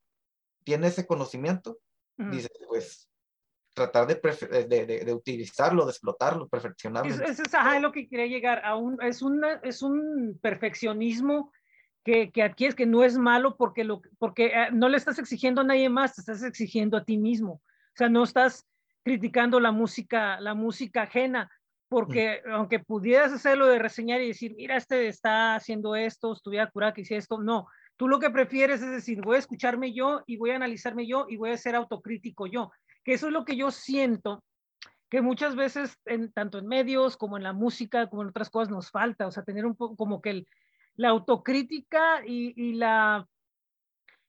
tiene 0.64 0.86
ese 0.86 1.08
conocimiento, 1.08 1.80
dice, 2.18 2.50
pues 2.68 3.10
tratar 3.74 4.08
de, 4.08 4.20
de, 4.66 4.86
de, 4.86 5.06
de, 5.06 5.14
utilizarlo, 5.14 5.86
de 5.86 5.92
explotarlo, 5.92 6.48
perfeccionarlo. 6.48 7.12
Es, 7.12 7.20
es, 7.20 7.40
es 7.40 7.54
ajá, 7.54 7.80
lo 7.80 7.92
que 7.92 8.08
quería 8.08 8.28
llegar 8.28 8.62
a 8.64 8.76
un, 8.76 9.02
es, 9.02 9.22
una, 9.22 9.54
es 9.64 9.82
un 9.82 10.40
perfeccionismo 10.42 11.52
que, 12.04 12.32
que 12.32 12.44
adquieres 12.44 12.76
que 12.76 12.86
no 12.86 13.04
es 13.04 13.18
malo 13.18 13.56
porque, 13.58 13.84
lo, 13.84 14.02
porque 14.20 14.48
eh, 14.48 14.68
no 14.72 14.90
le 14.90 14.98
estás 14.98 15.20
exigiendo 15.20 15.62
a 15.62 15.64
nadie 15.64 15.90
más, 15.90 16.16
te 16.16 16.22
estás 16.22 16.44
exigiendo 16.44 16.98
a 16.98 17.04
ti 17.04 17.18
mismo. 17.18 17.54
O 17.54 17.96
sea, 17.96 18.10
no 18.10 18.24
estás 18.24 18.68
criticando 19.04 19.60
la 19.60 19.72
música, 19.72 20.40
la 20.40 20.54
música 20.54 21.04
ajena, 21.04 21.50
porque 21.88 22.42
mm. 22.46 22.52
aunque 22.52 22.80
pudieras 22.80 23.32
hacerlo 23.32 23.68
de 23.68 23.80
reseñar 23.80 24.22
y 24.22 24.28
decir, 24.28 24.54
mira, 24.56 24.78
este 24.78 25.08
está 25.08 25.56
haciendo 25.56 25.96
esto, 25.96 26.34
estuviera 26.34 26.70
curado 26.70 26.94
que 26.94 27.02
hiciera 27.02 27.20
esto, 27.20 27.40
no. 27.40 27.68
Tú 27.96 28.08
lo 28.08 28.20
que 28.20 28.32
prefieres 28.32 28.82
es 28.82 28.92
decir, 28.92 29.22
voy 29.22 29.36
a 29.36 29.40
escucharme 29.40 29.94
yo 29.94 30.24
y 30.26 30.38
voy 30.38 30.52
a 30.52 30.56
analizarme 30.56 31.08
yo 31.08 31.28
y 31.30 31.38
voy 31.38 31.52
a 31.52 31.58
ser 31.58 31.76
autocrítico 31.76 32.48
yo. 32.48 32.72
Que 33.04 33.14
eso 33.14 33.28
es 33.28 33.34
lo 33.34 33.46
que 33.46 33.56
yo 33.56 33.72
siento 33.72 34.44
que 35.10 35.22
muchas 35.22 35.56
veces, 35.56 36.00
en, 36.06 36.32
tanto 36.32 36.58
en 36.58 36.66
medios 36.66 37.18
como 37.18 37.38
en 37.38 37.44
la 37.44 37.54
música, 37.54 38.10
como 38.10 38.24
en 38.24 38.30
otras 38.30 38.50
cosas, 38.50 38.72
nos 38.72 38.90
falta. 38.90 39.28
O 39.28 39.32
sea, 39.32 39.44
tener 39.44 39.66
un 39.66 39.76
poco 39.76 39.96
como 39.96 40.22
que 40.22 40.48
la 40.96 41.10
autocrítica 41.10 42.26
y, 42.26 42.54
y, 42.56 42.74
la 42.74 43.28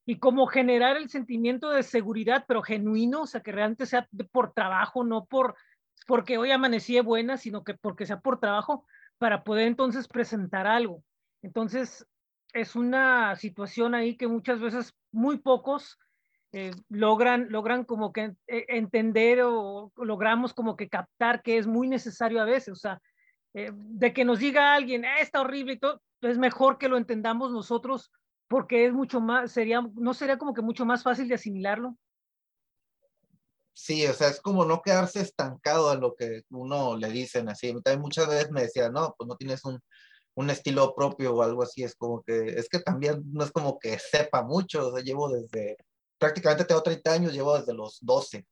y 0.07 0.19
cómo 0.19 0.47
generar 0.47 0.97
el 0.97 1.09
sentimiento 1.09 1.71
de 1.71 1.83
seguridad, 1.83 2.45
pero 2.47 2.63
genuino, 2.63 3.23
o 3.23 3.27
sea, 3.27 3.41
que 3.41 3.53
realmente 3.53 3.87
sea 3.87 4.07
por 4.31 4.53
trabajo, 4.53 5.05
no 5.05 5.25
por 5.25 5.55
porque 6.07 6.37
hoy 6.37 6.51
amanecí 6.51 7.01
buena, 7.01 7.39
sino 7.39 7.65
que 7.65 7.75
porque 7.75 8.05
sea 8.05 8.21
por 8.21 8.39
trabajo, 8.39 8.87
para 9.19 9.43
poder 9.43 9.67
entonces 9.67 10.07
presentar 10.09 10.67
algo. 10.67 11.03
Entonces, 11.43 12.07
es 12.53 12.77
una 12.77 13.37
situación 13.37 13.95
ahí 13.95 14.17
que 14.17 14.29
muchas 14.29 14.61
veces 14.61 14.95
muy 15.13 15.39
pocos 15.39 15.99
eh, 16.57 16.71
logran, 16.89 17.49
logran 17.51 17.85
como 17.85 18.13
que 18.13 18.37
eh, 18.47 18.65
entender 18.69 19.41
o 19.43 19.91
logramos 19.97 20.55
como 20.55 20.77
que 20.77 20.89
captar 20.89 21.43
que 21.43 21.59
es 21.59 21.67
muy 21.67 21.89
necesario 21.89 22.41
a 22.41 22.45
veces, 22.45 22.69
o 22.69 22.77
sea, 22.77 23.03
eh, 23.55 23.73
de 23.75 24.13
que 24.13 24.25
nos 24.25 24.39
diga 24.39 24.73
alguien, 24.73 25.05
ah, 25.05 25.19
está 25.19 25.41
horrible 25.41 25.73
y 25.73 25.79
todo, 25.81 26.01
es 26.21 26.39
mejor 26.39 26.79
que 26.79 26.89
lo 26.89 26.97
entendamos 26.97 27.51
nosotros 27.51 28.13
porque 28.47 28.87
es 28.87 28.93
mucho 28.93 29.21
más, 29.21 29.51
sería, 29.51 29.85
no 29.97 30.15
sería 30.15 30.39
como 30.39 30.55
que 30.55 30.63
mucho 30.63 30.87
más 30.87 31.03
fácil 31.03 31.27
de 31.27 31.35
asimilarlo. 31.35 31.97
Sí, 33.73 34.07
o 34.07 34.13
sea, 34.13 34.29
es 34.29 34.41
como 34.41 34.65
no 34.65 34.81
quedarse 34.81 35.23
estancado 35.23 35.91
a 35.91 35.97
lo 35.97 36.15
que 36.15 36.43
uno 36.51 36.97
le 36.97 37.09
dicen 37.09 37.49
así. 37.49 37.73
También 37.83 38.01
muchas 38.01 38.29
veces 38.29 38.53
me 38.53 38.63
decía, 38.63 38.91
no, 38.91 39.13
pues 39.19 39.27
no 39.27 39.35
tienes 39.35 39.65
un, 39.65 39.81
un 40.37 40.51
estilo 40.51 40.95
propio 40.95 41.35
o 41.35 41.43
algo 41.43 41.65
así. 41.65 41.83
Es 41.83 41.97
como 41.97 42.23
que, 42.23 42.47
es 42.47 42.69
que 42.69 42.79
también 42.79 43.25
no 43.33 43.43
es 43.43 43.51
como 43.51 43.81
que 43.81 43.99
sepa 43.99 44.45
mucho. 44.45 44.87
O 44.87 44.93
sea, 44.95 45.03
llevo 45.03 45.29
desde, 45.29 45.77
prácticamente 46.19 46.65
tengo 46.65 46.83
30 46.83 47.13
años, 47.13 47.33
llevo 47.33 47.59
desde 47.59 47.75
los 47.75 47.99
12, 48.01 48.47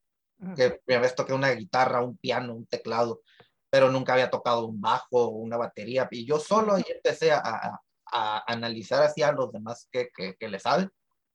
que 0.55 0.81
primera 0.85 1.03
vez 1.03 1.15
toqué 1.15 1.33
una 1.33 1.51
guitarra, 1.51 2.03
un 2.03 2.17
piano, 2.17 2.53
un 2.53 2.65
teclado, 2.65 3.21
pero 3.69 3.89
nunca 3.89 4.13
había 4.13 4.29
tocado 4.29 4.67
un 4.67 4.81
bajo 4.81 5.07
o 5.11 5.27
una 5.29 5.57
batería. 5.57 6.07
Y 6.11 6.25
yo 6.25 6.39
solo 6.39 6.75
ahí 6.75 6.83
empecé 6.87 7.31
a, 7.31 7.41
a, 7.43 7.81
a 8.11 8.43
analizar 8.51 9.01
así 9.01 9.21
a 9.23 9.31
los 9.31 9.51
demás 9.51 9.87
que, 9.91 10.09
que, 10.15 10.35
que 10.35 10.47
le 10.49 10.59
saben 10.59 10.91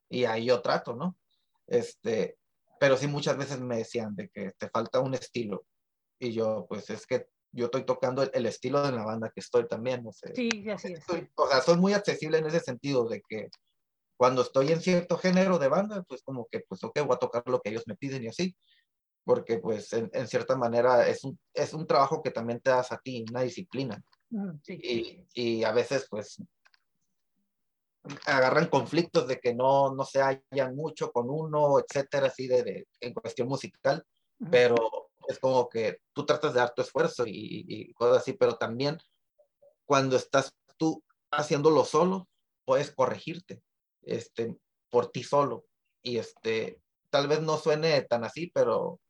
y 0.09 0.25
ahí 0.25 0.47
yo 0.47 0.63
trato, 0.63 0.95
¿no? 0.95 1.17
Este, 1.67 2.39
pero 2.79 2.97
sí 2.97 3.07
muchas 3.07 3.37
veces 3.37 3.61
me 3.61 3.79
decían 3.79 4.15
de 4.15 4.29
que 4.29 4.53
te 4.53 4.69
falta 4.71 5.01
un 5.01 5.15
estilo 5.15 5.65
y 6.19 6.33
yo 6.33 6.67
pues 6.69 6.89
es 6.91 7.07
que 7.07 7.27
yo 7.53 7.67
estoy 7.67 7.85
tocando 7.85 8.23
el, 8.23 8.47
estilo 8.47 8.83
de 8.83 8.93
la 8.93 9.05
banda 9.05 9.31
que 9.31 9.41
estoy 9.41 9.67
también, 9.67 10.05
no 10.05 10.13
sé. 10.13 10.35
Sí, 10.35 10.69
así 10.71 10.93
es. 10.93 11.05
o 11.35 11.49
sea, 11.49 11.61
soy 11.61 11.79
muy 11.79 11.95
accesible 11.95 12.39
en 12.39 12.47
ese 12.47 12.61
sentido 12.61 13.09
de 13.09 13.23
que 13.27 13.49
cuando 14.19 14.43
estoy 14.43 14.73
en 14.73 14.83
cierto 14.83 15.17
género 15.17 15.59
de 15.59 15.69
banda, 15.69 16.03
pues 16.03 16.23
como 16.23 16.49
que, 16.51 16.61
pues 16.69 16.83
ok, 16.83 16.99
voy 17.07 17.15
a 17.15 17.21
tocar 17.21 17.45
lo 17.47 17.61
que 17.61 17.71
ellos 17.71 17.85
me 17.87 17.95
piden 17.95 18.25
y 18.25 18.27
así, 18.27 18.55
porque 19.25 19.59
pues 19.59 19.93
en, 19.93 20.11
en 20.13 20.27
cierta 20.27 20.57
manera 20.57 21.07
es 21.07 21.23
un, 21.23 21.39
es 21.55 21.73
un 21.73 21.87
trabajo 21.87 22.21
que 22.21 22.33
también 22.33 22.61
te 22.61 22.71
das 22.71 22.91
a 22.91 22.99
ti, 22.99 23.25
una 23.31 23.43
disciplina. 23.43 24.03
sí. 24.65 24.81
y, 24.83 25.27
y, 25.35 25.65
a 25.65 25.71
veces 25.71 26.09
pues 26.11 26.43
agarran 28.27 28.67
conflictos 28.67 29.29
de 29.29 29.39
que 29.39 29.55
no, 29.55 29.95
no 29.95 30.05
se 30.05 30.21
hallan 30.21 30.75
mucho 30.75 31.13
con 31.13 31.31
uno, 31.31 31.79
etcétera, 31.79 32.27
así 32.27 32.49
de, 32.49 32.65
de 32.65 32.89
en 33.01 33.15
cuestión 33.15 33.47
musical, 33.47 34.05
pero 34.51 34.77
es 35.29 35.39
como 35.39 35.69
que 35.69 36.01
tú 36.13 36.27
tratas 36.27 36.55
de 36.55 36.61
dar 36.61 36.75
tu 36.75 36.83
esfuerzo 36.83 37.25
y, 37.25 37.65
y, 37.69 37.93
cosas 37.93 38.23
así, 38.23 38.33
pero 38.33 38.57
también 38.57 38.99
cuando 39.85 40.17
estás 40.17 40.53
tú 40.77 41.05
haciéndolo 41.31 41.85
solo, 41.85 42.29
puedes 42.65 42.91
corregirte 42.91 43.63
este, 44.09 44.57
por 44.91 45.11
ti 45.11 45.23
solo. 45.23 45.67
Y 46.03 46.19
este, 46.19 46.81
tal 47.11 47.29
vez 47.29 47.41
no 47.41 47.57
suene 47.57 48.03
tan 48.03 48.25
así, 48.25 48.51
pero 48.53 49.01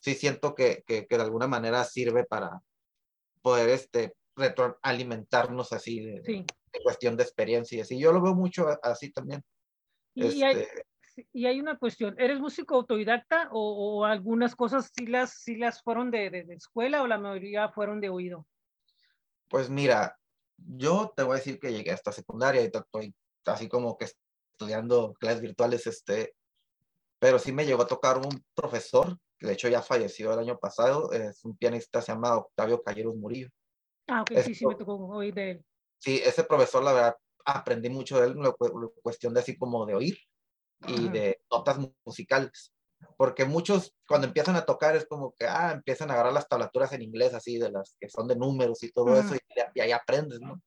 sí 0.00 0.14
siento 0.14 0.54
que, 0.54 0.84
que, 0.86 1.06
que 1.06 1.16
de 1.16 1.22
alguna 1.22 1.46
manera 1.46 1.84
sirve 1.84 2.24
para 2.24 2.60
poder 3.42 3.68
este, 3.70 4.14
retroalimentarnos 4.36 5.72
así 5.72 6.00
de, 6.00 6.22
sí 6.24 6.46
cuestión 6.82 7.16
de 7.16 7.22
experiencia 7.22 7.84
y. 7.88 7.98
Yo 7.98 8.12
lo 8.12 8.22
veo 8.22 8.34
mucho 8.34 8.66
así 8.82 9.10
también. 9.10 9.42
Y, 10.14 10.42
hay, 10.42 10.60
este 10.60 10.84
y 11.32 11.46
hay 11.46 11.60
una 11.60 11.78
cuestión, 11.78 12.14
¿eres 12.18 12.40
músico 12.40 12.74
autodidacta 12.76 13.48
o, 13.52 14.04
algunas 14.04 14.56
cosas 14.56 14.90
sí 14.94 15.06
las, 15.06 15.42
sí 15.42 15.56
las 15.56 15.82
fueron 15.82 16.10
de, 16.10 16.30
de, 16.30 16.54
escuela 16.54 17.02
o 17.02 17.06
la 17.06 17.18
mayoría 17.18 17.68
fueron 17.68 18.00
de 18.00 18.08
oído? 18.08 18.46
Pues 19.48 19.70
mira, 19.70 20.16
yo 20.56 21.12
te 21.16 21.22
voy 21.22 21.34
a 21.34 21.38
decir 21.38 21.58
que 21.58 21.72
llegué 21.72 21.92
hasta 21.92 22.12
secundaria 22.12 22.62
y 22.62 22.66
estoy 22.66 23.14
así 23.46 23.68
como 23.68 23.96
que 23.96 24.06
estudiando 24.58 25.14
clases 25.14 25.40
virtuales, 25.40 25.86
este, 25.86 26.34
pero 27.18 27.38
sí 27.38 27.52
me 27.52 27.64
llegó 27.64 27.82
a 27.82 27.86
tocar 27.86 28.18
un 28.18 28.44
profesor, 28.54 29.16
que 29.38 29.46
de 29.46 29.52
hecho 29.52 29.68
ya 29.68 29.82
falleció 29.82 30.32
el 30.32 30.40
año 30.40 30.58
pasado, 30.58 31.12
es 31.12 31.44
un 31.44 31.56
pianista, 31.56 32.02
se 32.02 32.12
llama 32.12 32.36
Octavio 32.36 32.82
Calleros 32.82 33.16
Murillo. 33.16 33.48
Ah, 34.08 34.22
ok, 34.22 34.40
sí, 34.42 34.54
sí, 34.54 34.66
me 34.66 34.74
tocó 34.74 34.94
oír 34.94 35.34
de 35.34 35.50
él 35.52 35.64
sí, 35.98 36.20
ese 36.24 36.44
profesor, 36.44 36.82
la 36.82 36.92
verdad, 36.92 37.16
aprendí 37.44 37.90
mucho 37.90 38.20
de 38.20 38.28
él, 38.28 38.36
la 38.36 38.54
cuestión 39.02 39.34
de 39.34 39.40
así 39.40 39.56
como 39.56 39.86
de 39.86 39.94
oír 39.94 40.18
y 40.86 41.08
de 41.08 41.40
notas 41.50 41.78
musicales. 42.04 42.72
Porque 43.16 43.44
muchos, 43.44 43.94
cuando 44.06 44.26
empiezan 44.26 44.56
a 44.56 44.64
tocar, 44.64 44.96
es 44.96 45.06
como 45.06 45.34
que, 45.34 45.46
ah, 45.46 45.72
empiezan 45.72 46.10
a 46.10 46.14
agarrar 46.14 46.32
las 46.32 46.48
tablaturas 46.48 46.92
en 46.92 47.02
inglés, 47.02 47.34
así, 47.34 47.58
de 47.58 47.70
las 47.70 47.96
que 48.00 48.08
son 48.08 48.26
de 48.26 48.36
números 48.36 48.82
y 48.82 48.90
todo 48.90 49.18
eso, 49.18 49.34
y, 49.34 49.80
ahí 49.80 49.92
aprendes, 49.92 50.40
¿no? 50.40 50.60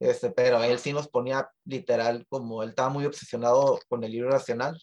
Este, 0.00 0.30
pero 0.30 0.62
él 0.62 0.78
sí 0.78 0.92
nos 0.92 1.08
ponía 1.08 1.48
literal, 1.64 2.26
como 2.28 2.62
él 2.62 2.70
estaba 2.70 2.88
muy 2.88 3.06
obsesionado 3.06 3.78
con 3.88 4.04
el 4.04 4.12
libro 4.12 4.30
nacional, 4.30 4.78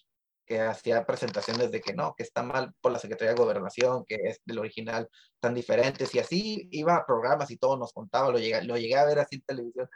que 0.46 0.60
hacía 0.60 1.06
presentaciones 1.06 1.72
de 1.72 1.82
que 1.82 1.94
no, 1.94 2.13
que 2.15 2.24
está 2.24 2.44
mal 2.44 2.74
por 2.82 2.91
la 2.91 3.00
Secretaría 3.00 3.34
de 3.34 3.41
Gobernación, 3.41 4.03
que 4.06 4.15
es 4.24 4.41
del 4.46 4.60
original 4.60 5.08
tan 5.39 5.53
diferentes, 5.53 6.13
y 6.15 6.20
así 6.20 6.68
iba 6.72 6.96
a 6.96 7.06
programas 7.06 7.51
y 7.51 7.58
todo 7.58 7.77
nos 7.77 7.94
contaba, 7.94 8.32
lo 8.32 8.39
llegué, 8.39 8.63
lo 8.63 8.77
llegué 8.77 8.98
a 8.98 9.06
ver 9.06 9.20
así 9.20 9.38
en 9.38 9.41
televisión. 9.44 9.89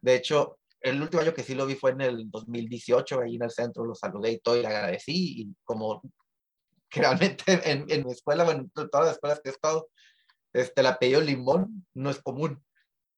De 0.00 0.14
hecho, 0.14 0.58
el 0.80 1.00
último 1.00 1.22
año 1.22 1.32
que 1.32 1.42
sí 1.42 1.54
lo 1.54 1.66
vi 1.66 1.74
fue 1.76 1.92
en 1.92 2.02
el 2.02 2.30
2018, 2.30 3.20
ahí 3.20 3.36
en 3.36 3.44
el 3.44 3.50
centro, 3.50 3.84
lo 3.84 3.94
saludé 3.94 4.32
y 4.32 4.38
todo, 4.40 4.56
y 4.56 4.62
le 4.62 4.68
agradecí, 4.68 5.42
y 5.42 5.54
como 5.64 6.02
realmente 6.90 7.44
en, 7.70 7.86
en 7.88 8.04
mi 8.04 8.12
escuela, 8.12 8.44
bueno, 8.44 8.60
en 8.62 8.70
todas 8.90 9.06
las 9.06 9.14
escuelas 9.14 9.40
que 9.40 9.48
he 9.48 9.52
estado, 9.52 9.88
este, 10.52 10.82
el 10.82 10.86
apellido 10.86 11.20
Limón 11.20 11.86
no 11.94 12.10
es 12.10 12.20
común. 12.20 12.64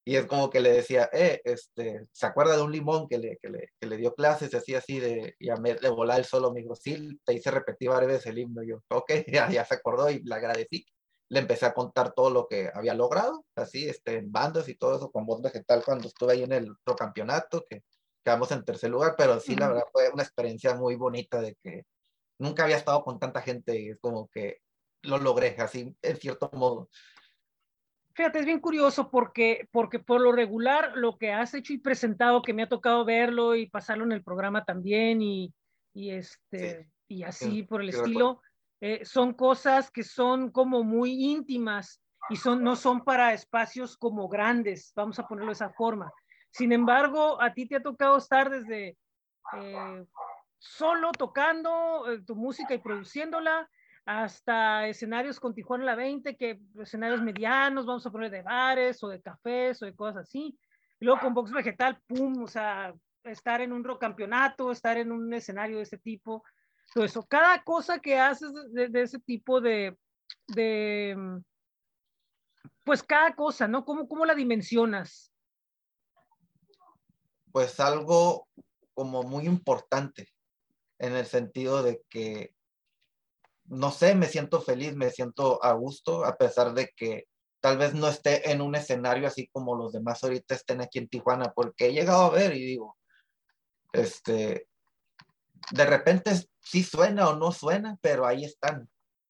Y 0.09 0.15
es 0.15 0.27
como 0.27 0.49
que 0.51 0.61
le 0.61 0.71
decía, 0.71 1.11
eh, 1.13 1.41
este, 1.45 2.07
¿se 2.13 2.27
acuerda 2.27 2.57
de 2.57 2.63
un 2.63 2.71
limón 2.71 3.09
que 3.09 3.19
le, 3.19 3.39
que 3.43 3.49
le, 3.49 3.71
que 3.81 3.89
le 3.89 3.97
dio 3.97 4.15
clases? 4.15 4.55
Así, 4.55 4.73
así 4.73 5.01
de, 5.01 5.35
y 5.41 5.51
a 5.51 5.57
me, 5.57 5.75
de 5.75 5.89
volar 5.89 6.21
el 6.21 6.25
solo, 6.25 6.55
sí, 6.81 7.19
te 7.25 7.35
hice 7.35 7.51
repetir 7.51 7.89
varias 7.89 8.13
veces 8.13 8.27
el 8.27 8.39
himno. 8.39 8.63
Y 8.63 8.69
yo, 8.69 8.83
ok, 8.89 9.11
ya, 9.27 9.51
ya 9.51 9.65
se 9.65 9.75
acordó 9.75 10.09
y 10.09 10.23
le 10.23 10.35
agradecí. 10.37 10.87
Le 11.29 11.41
empecé 11.41 11.67
a 11.67 11.75
contar 11.75 12.13
todo 12.15 12.31
lo 12.31 12.47
que 12.47 12.71
había 12.73 12.95
logrado, 12.95 13.45
así, 13.57 13.89
este, 13.89 14.19
en 14.19 14.31
bandas 14.31 14.69
y 14.69 14.77
todo 14.77 14.97
eso, 14.97 15.11
con 15.11 15.27
voz 15.27 15.43
vegetal 15.43 15.83
cuando 15.85 16.07
estuve 16.07 16.35
ahí 16.35 16.45
en 16.45 16.53
el 16.53 16.73
campeonato, 16.97 17.67
que 17.69 17.83
quedamos 18.25 18.53
en 18.53 18.65
tercer 18.65 18.91
lugar, 18.91 19.17
pero 19.19 19.41
sí, 19.41 19.57
la 19.57 19.67
verdad 19.67 19.87
fue 19.91 20.09
una 20.11 20.23
experiencia 20.23 20.77
muy 20.77 20.95
bonita 20.95 21.41
de 21.41 21.57
que 21.61 21.83
nunca 22.39 22.63
había 22.63 22.77
estado 22.77 23.03
con 23.03 23.19
tanta 23.19 23.43
gente 23.43 23.81
y 23.81 23.89
es 23.89 23.99
como 24.01 24.29
que 24.29 24.59
lo 25.03 25.19
logré, 25.19 25.57
así, 25.59 25.97
en 26.01 26.17
cierto 26.17 26.49
modo. 26.53 26.91
Fíjate, 28.17 28.39
es 28.39 28.47
bien 28.47 28.61
curioso 28.61 29.11
porque, 29.11 29.69
porque 29.71 29.99
por 29.99 30.23
lo 30.23 30.33
regular 30.33 30.93
lo 30.95 31.19
que 31.19 31.33
has 31.33 31.53
hecho 31.53 31.75
y 31.75 31.79
presentado, 31.79 32.41
que 32.41 32.55
me 32.55 32.63
ha 32.63 32.69
tocado 32.69 33.05
verlo 33.05 33.55
y 33.55 33.69
pasarlo 33.69 34.05
en 34.05 34.13
el 34.13 34.25
programa 34.25 34.65
también 34.65 35.21
y, 35.21 35.53
y 35.93 36.13
este, 36.13 36.89
y 37.09 37.25
así 37.25 37.63
por 37.63 37.83
el 37.83 37.91
estilo, 37.91 38.41
eh, 38.81 39.05
son 39.05 39.35
cosas 39.35 39.91
que 39.91 40.03
son 40.03 40.51
como 40.51 40.83
muy 40.83 41.13
íntimas 41.27 42.01
y 42.31 42.37
son, 42.37 42.65
no 42.65 42.75
son 42.75 43.05
para 43.05 43.35
espacios 43.35 43.99
como 43.99 44.29
grandes, 44.29 44.95
vamos 44.97 45.19
a 45.19 45.29
ponerlo 45.29 45.51
de 45.51 45.57
esa 45.57 45.75
forma. 45.75 46.11
Sin 46.51 46.73
embargo, 46.73 47.39
a 47.43 47.53
ti 47.53 47.69
te 47.69 47.77
ha 47.77 47.83
tocado 47.83 48.17
estar 48.17 48.49
desde 48.49 48.97
eh, 49.59 50.05
solo 50.59 51.13
tocando 51.13 52.11
eh, 52.11 52.23
tu 52.23 52.35
música 52.35 52.73
y 52.73 52.79
produciéndola, 52.79 53.69
hasta 54.07 54.87
escenarios 54.87 55.41
con 55.41 55.53
Tijuana 55.53 55.85
la 55.85 55.97
20, 55.97 56.37
que 56.37 56.61
escenarios 56.81 57.21
medianos, 57.21 57.87
vamos 57.87 58.07
a 58.07 58.11
poner 58.13 58.31
de 58.31 58.43
bares 58.43 59.03
o 59.03 59.09
de 59.09 59.21
cafés 59.21 59.83
o 59.83 59.85
de 59.85 59.97
cosas 59.97 60.29
así. 60.29 60.57
Y 61.01 61.05
luego 61.05 61.21
con 61.21 61.35
Box 61.35 61.51
Vegetal, 61.51 62.01
pum, 62.07 62.45
o 62.45 62.47
sea, 62.47 62.95
estar 63.25 63.61
en 63.61 63.73
un 63.73 63.83
rock 63.83 64.01
campeonato, 64.01 64.71
estar 64.71 64.97
en 64.97 65.11
un 65.11 65.35
escenario 65.35 65.79
de 65.79 65.83
ese 65.83 65.99
tipo, 65.99 66.45
todo 66.95 67.05
eso. 67.05 67.27
Cada 67.27 67.65
cosa 67.65 67.99
que 67.99 68.17
haces 68.17 68.53
de, 68.73 69.03
ese 69.03 69.19
tipo 69.19 69.61
de, 69.61 69.99
de, 70.47 71.43
pues 72.85 73.03
cada 73.03 73.35
cosa, 73.35 73.67
¿no? 73.67 73.85
¿Cómo, 73.85 74.07
¿Cómo 74.07 74.25
la 74.25 74.37
dimensionas? 74.37 75.33
Pues 77.51 77.81
algo 77.81 78.47
como 78.95 79.25
muy 79.25 79.47
importante, 79.47 80.29
en 81.01 81.15
el 81.15 81.27
sentido 81.27 81.83
de 81.83 82.03
que 82.09 82.56
no 83.69 83.91
sé, 83.91 84.15
me 84.15 84.27
siento 84.27 84.61
feliz, 84.61 84.95
me 84.95 85.11
siento 85.11 85.63
a 85.63 85.73
gusto, 85.73 86.25
a 86.25 86.37
pesar 86.37 86.75
de 86.75 86.93
que 86.97 87.27
tal 87.61 87.79
vez 87.79 87.95
no 87.95 88.09
esté 88.09 88.51
en 88.51 88.61
un 88.61 88.75
escenario 88.75 89.27
así 89.27 89.49
como 89.49 89.77
los 89.77 89.93
demás 89.93 90.23
ahorita 90.23 90.55
estén 90.55 90.81
aquí 90.81 90.99
en 90.99 91.09
Tijuana, 91.09 91.53
porque 91.55 91.87
he 91.87 91.93
llegado 91.93 92.23
a 92.23 92.31
ver 92.31 92.55
y 92.55 92.65
digo, 92.65 92.97
este, 93.93 94.69
de 95.71 95.87
repente 95.87 96.33
sí 96.61 96.83
suena 96.83 97.29
o 97.29 97.37
no 97.37 97.53
suena, 97.53 97.99
pero 98.01 98.27
ahí 98.27 98.45
están. 98.45 98.89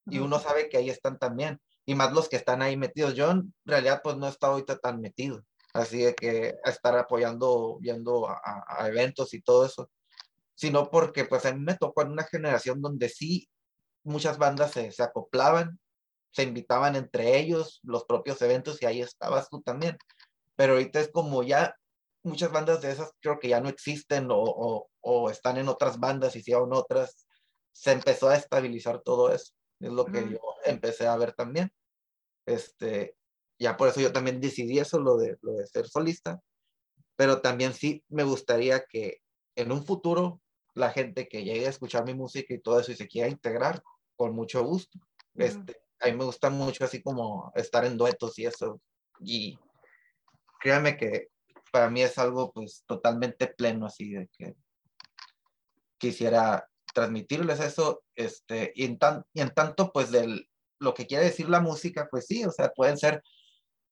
Y 0.09 0.19
uno 0.19 0.39
sabe 0.39 0.69
que 0.69 0.77
ahí 0.77 0.91
están 0.91 1.19
también. 1.19 1.61
Y 1.85 1.95
más 1.95 2.13
los 2.13 2.29
que 2.29 2.37
están 2.37 2.63
ahí 2.63 2.77
metidos. 2.77 3.15
Yo 3.15 3.31
en 3.31 3.53
realidad 3.65 4.01
pues 4.05 4.17
no 4.17 4.27
he 4.27 4.31
estado 4.31 4.55
ahorita 4.55 4.79
tan 4.79 5.01
metido. 5.01 5.45
Así 5.73 5.99
de 5.99 6.15
que 6.15 6.55
estar 6.65 6.97
apoyando, 6.97 7.79
viendo 7.81 8.29
a, 8.29 8.65
a 8.69 8.89
eventos 8.89 9.35
y 9.35 9.43
todo 9.43 9.67
eso. 9.67 9.91
Sino 10.55 10.91
porque 10.91 11.25
pues 11.25 11.45
a 11.45 11.53
mí 11.53 11.61
me 11.61 11.77
tocó 11.77 12.03
en 12.03 12.13
una 12.13 12.25
generación 12.25 12.81
donde 12.81 13.09
sí 13.09 13.49
muchas 14.07 14.39
bandas 14.39 14.73
se, 14.73 14.91
se, 14.93 15.03
acoplaban, 15.03 15.79
se 16.31 16.45
invitaban 16.45 16.97
entre 16.97 17.39
ellos, 17.39 17.81
los 17.83 18.05
propios 18.05 18.41
eventos, 18.43 18.81
y 18.81 18.87
ahí 18.87 19.01
estabas 19.01 19.49
tú 19.49 19.61
también. 19.63 19.97
Pero 20.55 20.75
ahorita 20.75 21.01
es 21.01 21.11
como 21.11 21.43
ya 21.43 21.75
muchas 22.23 22.51
bandas 22.51 22.83
de 22.83 22.91
esas 22.91 23.13
creo 23.21 23.39
que 23.39 23.49
ya 23.49 23.61
no 23.61 23.69
existen 23.69 24.31
o, 24.31 24.39
o, 24.39 24.89
o 25.01 25.31
están 25.31 25.59
en 25.59 25.69
otras 25.69 25.99
bandas 26.01 26.37
aún 26.53 26.73
otras, 26.73 27.27
se 27.73 27.93
empezó 27.93 28.29
a 28.29 28.37
estabilizar 28.37 29.01
todo 29.03 29.33
eso. 29.33 29.53
Es 29.81 29.91
lo 29.91 30.07
que 30.07 30.31
yo 30.31 30.41
empecé 30.65 31.07
a 31.07 31.17
ver 31.17 31.33
también. 31.35 31.71
Este, 32.47 33.17
ya 33.59 33.77
por 33.77 33.89
eso 33.89 34.01
yo 34.01 34.13
también 34.13 34.41
decidí 34.41 34.79
eso, 34.79 34.99
lo 34.99 35.17
de, 35.17 35.37
lo 35.43 35.53
de 35.53 35.67
ser 35.67 35.89
solista. 35.89 36.41
pero 37.17 37.41
también 37.41 37.73
sí 37.75 38.05
me 38.09 38.25
gustaría 38.25 38.85
que 38.85 39.19
en 39.57 39.73
un 39.73 39.85
futuro 39.85 40.41
la 40.75 40.91
gente 40.91 41.29
que 41.29 41.45
llegue 41.45 41.67
a 41.67 41.71
escuchar 41.71 42.05
mi 42.05 42.15
música 42.15 42.53
y 42.55 42.61
todo 42.61 42.79
eso 42.81 42.93
y 42.93 42.97
se 42.97 43.09
quiera 43.09 43.29
integrar, 43.29 43.83
con 44.17 44.35
mucho 44.35 44.65
gusto. 44.65 44.99
Este, 45.35 45.77
a 46.01 46.07
mí 46.07 46.13
me 46.13 46.25
gusta 46.25 46.51
mucho 46.51 46.85
así 46.85 47.03
como 47.03 47.53
estar 47.55 47.85
en 47.85 47.97
duetos 47.97 48.39
y 48.39 48.47
eso. 48.47 48.81
Y 49.21 49.59
créanme 50.61 50.97
que 50.97 51.29
para 51.71 51.91
mí 51.91 52.03
es 52.03 52.19
algo 52.19 52.53
pues 52.53 52.85
totalmente 52.87 53.47
pleno 53.47 53.87
así 53.87 54.13
de 54.13 54.29
que 54.37 54.57
quisiera 55.99 56.69
transmitirles 56.95 57.61
eso, 57.61 58.03
este, 58.15 58.73
y 58.75 58.85
en, 58.85 58.99
tan, 58.99 59.25
y 59.35 59.43
en 59.43 59.51
tanto 59.51 59.93
pues 59.93 60.11
del, 60.11 60.49
lo 60.79 60.95
que 60.95 61.07
quiere 61.07 61.25
decir 61.25 61.49
la 61.49 61.61
música, 61.61 62.09
pues 62.11 62.27
sí, 62.27 62.45
o 62.45 62.51
sea, 62.51 62.71
pueden 62.71 62.97
ser 62.97 63.23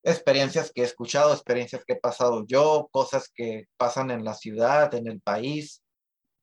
experiencias 0.02 0.73
que 0.73 0.83
he 0.83 0.85
escuchado, 0.85 1.33
experiencias 1.33 1.85
que 1.85 1.95
he 1.95 2.00
pasado 2.00 2.45
yo, 2.47 2.88
cosas 2.93 3.31
que 3.35 3.69
pasan 3.76 4.11
en 4.11 4.25
la 4.25 4.35
ciudad, 4.35 4.95
en 4.95 5.07
el 5.07 5.21
país, 5.21 5.83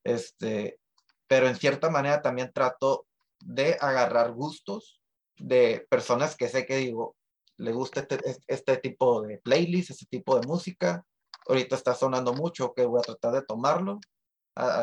este, 0.04 0.80
pero 1.28 1.48
en 1.48 1.56
cierta 1.56 1.90
manera 1.90 2.22
también 2.22 2.52
trato 2.54 3.06
de 3.46 3.78
agarrar 3.80 4.32
gustos 4.32 5.02
de 5.38 5.86
personas 5.90 6.36
que 6.36 6.48
sé 6.48 6.66
que 6.66 6.78
digo, 6.78 7.16
le 7.58 7.72
gusta 7.72 8.02
este, 8.02 8.20
este 8.48 8.78
tipo 8.78 9.22
de 9.22 9.38
playlist, 9.38 9.92
este 9.92 10.06
tipo 10.06 10.40
de 10.40 10.48
música, 10.48 11.06
ahorita 11.48 11.76
está 11.76 11.94
sonando 11.94 12.34
mucho, 12.34 12.74
que 12.74 12.86
voy 12.86 13.00
a 13.00 13.04
tratar 13.04 13.34
de 13.34 13.44
tomarlo. 13.44 14.00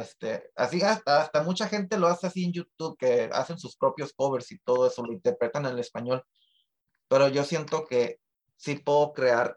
este, 0.00 0.50
así 0.56 0.80
hasta, 0.82 1.22
hasta 1.22 1.42
mucha 1.42 1.68
gente 1.68 1.98
lo 1.98 2.06
hace 2.06 2.26
así 2.26 2.44
en 2.44 2.52
YouTube, 2.52 2.96
que 2.98 3.30
hacen 3.32 3.58
sus 3.58 3.76
propios 3.76 4.12
covers 4.12 4.50
y 4.52 4.58
todo 4.60 4.86
eso, 4.86 5.04
lo 5.04 5.12
interpretan 5.12 5.66
en 5.66 5.72
el 5.72 5.78
español. 5.80 6.24
Pero 7.08 7.28
yo 7.28 7.44
siento 7.44 7.84
que 7.86 8.20
sí 8.56 8.76
puedo 8.76 9.12
crear 9.12 9.56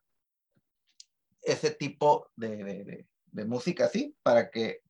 ese 1.41 1.71
tipo 1.71 2.29
de, 2.35 3.05
de, 3.25 3.45
música 3.45 3.85
así 3.85 4.15
para 4.21 4.51
que 4.51 4.81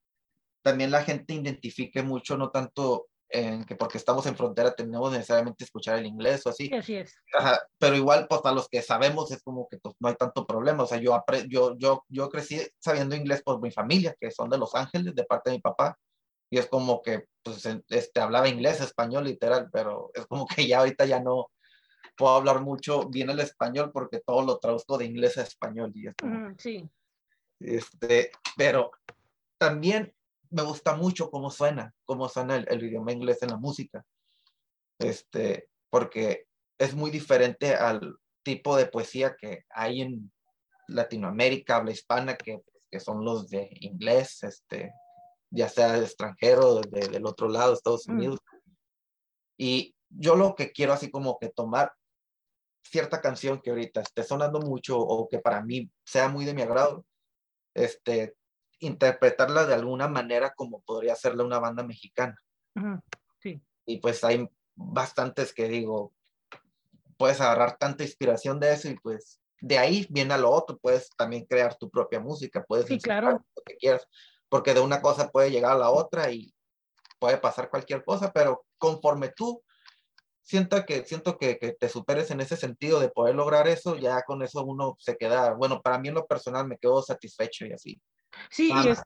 también 0.62 0.92
la 0.92 1.04
gente 1.04 1.34
identifique 1.34 2.04
mucho, 2.04 2.38
no 2.38 2.52
tanto 2.52 3.08
en 3.32 3.64
que 3.66 3.76
porque 3.76 3.98
estamos 3.98 4.26
en 4.26 4.36
frontera 4.36 4.74
tenemos 4.74 5.12
necesariamente 5.12 5.64
escuchar 5.64 5.98
el 5.98 6.06
inglés 6.06 6.46
o 6.46 6.50
así. 6.50 6.72
Así 6.74 6.96
es. 6.96 7.16
pero 7.78 7.96
igual, 7.96 8.28
pues 8.30 8.42
a 8.44 8.52
los 8.52 8.68
que 8.68 8.82
sabemos 8.82 9.32
es 9.32 9.42
como 9.42 9.68
que 9.70 9.78
pues, 9.78 9.96
no 10.00 10.10
hay 10.10 10.16
tanto 10.16 10.46
problema. 10.46 10.84
O 10.84 10.88
sea, 10.88 11.00
yo, 11.00 11.24
yo, 11.48 11.78
yo, 11.78 12.04
yo 12.10 12.30
crecí 12.30 12.62
sabiendo 12.80 13.16
inglés 13.16 13.42
por 13.44 13.62
mi 13.62 13.72
familia, 13.72 14.16
que 14.20 14.32
son 14.32 14.50
de 14.50 14.58
Los 14.58 14.76
Ángeles, 14.76 15.16
de 15.16 15.24
parte 15.24 15.50
de 15.50 15.58
mi 15.58 15.62
papá. 15.62 15.98
Y 16.50 16.58
es 16.58 16.68
como 16.68 17.02
que, 17.02 17.28
pues, 17.44 17.66
este, 17.90 18.20
hablaba 18.20 18.50
inglés, 18.50 18.82
español, 18.82 19.24
literal, 19.24 19.70
pero 19.72 20.12
es 20.14 20.26
como 20.26 20.46
que 20.46 20.68
ya 20.68 20.80
ahorita 20.80 21.06
ya 21.06 21.22
no, 21.22 21.48
puedo 22.22 22.36
hablar 22.36 22.62
mucho 22.62 23.10
bien 23.10 23.30
el 23.30 23.40
español 23.40 23.92
porque 23.92 24.20
todo 24.20 24.44
lo 24.44 24.60
traduzco 24.60 24.98
de 24.98 25.06
inglés 25.06 25.38
a 25.38 25.44
español. 25.44 25.92
Y 25.96 26.06
sí. 26.58 26.90
Este, 27.60 28.32
pero 28.56 28.92
también 29.58 30.14
me 30.52 30.64
gusta 30.64 30.96
mucho 30.96 31.32
cómo 31.32 31.50
suena, 31.50 31.94
cómo 32.06 32.30
suena 32.30 32.58
el, 32.58 32.84
idioma 32.84 33.14
inglés 33.14 33.42
en 33.42 33.50
la 33.50 33.58
música. 33.58 34.06
Este, 35.00 35.70
porque 35.90 36.46
es 36.78 36.94
muy 36.94 37.10
diferente 37.10 37.74
al 37.74 38.18
tipo 38.44 38.76
de 38.76 38.86
poesía 38.86 39.36
que 39.36 39.66
hay 39.70 40.02
en 40.02 40.32
Latinoamérica, 40.88 41.78
habla 41.78 41.92
hispana, 41.92 42.36
que, 42.36 42.62
que 42.90 43.00
son 43.00 43.24
los 43.24 43.50
de 43.50 43.70
inglés, 43.80 44.44
este, 44.44 44.94
ya 45.50 45.70
sea 45.70 45.94
de 45.94 46.06
extranjero, 46.06 46.82
de, 46.82 47.08
del 47.08 47.26
otro 47.26 47.48
lado, 47.48 47.74
Estados 47.74 48.08
mm. 48.08 48.12
Unidos. 48.12 48.40
Y 49.58 49.96
yo 50.10 50.36
lo 50.36 50.56
que 50.56 50.72
quiero 50.72 50.94
así 50.94 51.10
como 51.10 51.40
que 51.40 51.50
tomar 51.50 51.94
cierta 52.84 53.22
canción 53.22 53.62
que 53.62 53.70
ahorita 53.70 54.02
esté 54.02 54.24
sonando 54.24 54.60
mucho 54.60 55.00
o 55.00 55.30
que 55.30 55.40
para 55.40 55.62
mí 55.62 55.90
sea 56.04 56.28
muy 56.28 56.44
de 56.46 56.54
mi 56.54 56.62
agrado, 56.62 57.06
este, 57.74 58.36
interpretarla 58.82 59.66
de 59.66 59.76
alguna 59.76 60.08
manera 60.08 60.54
como 60.54 60.82
podría 60.82 61.14
hacerle 61.14 61.44
una 61.44 61.60
banda 61.60 61.84
mexicana. 61.84 62.38
sí. 63.40 63.62
Y 63.86 64.00
pues 64.00 64.24
hay 64.24 64.48
bastantes 64.76 65.54
que 65.54 65.68
digo, 65.68 66.14
puedes 67.18 67.40
agarrar 67.40 67.78
tanta 67.78 68.04
inspiración 68.04 68.60
de 68.60 68.74
eso 68.74 68.90
y 68.90 68.96
pues 68.96 69.40
de 69.62 69.78
ahí 69.78 70.08
viene 70.10 70.34
a 70.34 70.38
lo 70.38 70.50
otro, 70.50 70.78
puedes 70.80 71.10
también 71.16 71.46
crear 71.46 71.76
tu 71.78 71.90
propia 71.90 72.20
música, 72.20 72.66
puedes 72.68 72.88
sí, 72.88 72.98
claro. 72.98 73.46
lo 73.56 73.64
que 73.64 73.78
quieras, 73.78 74.08
porque 74.50 74.74
de 74.74 74.80
una 74.80 75.02
cosa 75.02 75.30
puede 75.30 75.52
llegar 75.52 75.74
a 75.74 75.78
la 75.78 75.92
otra 75.92 76.32
y 76.32 76.54
puede 77.20 77.38
pasar 77.38 77.70
cualquier 77.70 78.04
cosa, 78.04 78.34
pero 78.34 78.66
conforme 78.80 79.30
tú 79.30 79.64
siento 80.42 80.84
que, 80.84 81.06
siento 81.06 81.38
que, 81.38 81.60
que, 81.60 81.74
te 81.74 81.88
superes 81.88 82.32
en 82.32 82.42
ese 82.42 82.58
sentido 82.58 83.00
de 83.00 83.10
poder 83.10 83.36
lograr 83.36 83.68
eso, 83.68 83.96
ya 83.96 84.24
con 84.24 84.42
eso 84.42 84.64
uno 84.66 84.96
se 85.00 85.16
queda, 85.16 85.54
bueno, 85.54 85.82
para 85.82 86.00
mí 86.00 86.08
en 86.08 86.16
lo 86.16 86.26
personal 86.26 86.68
me 86.68 86.78
quedo 86.80 87.04
satisfecho 87.04 87.68
y 87.68 87.74
así. 87.74 88.02
Sí, 88.50 88.72
y, 88.74 88.88
es, 88.88 89.02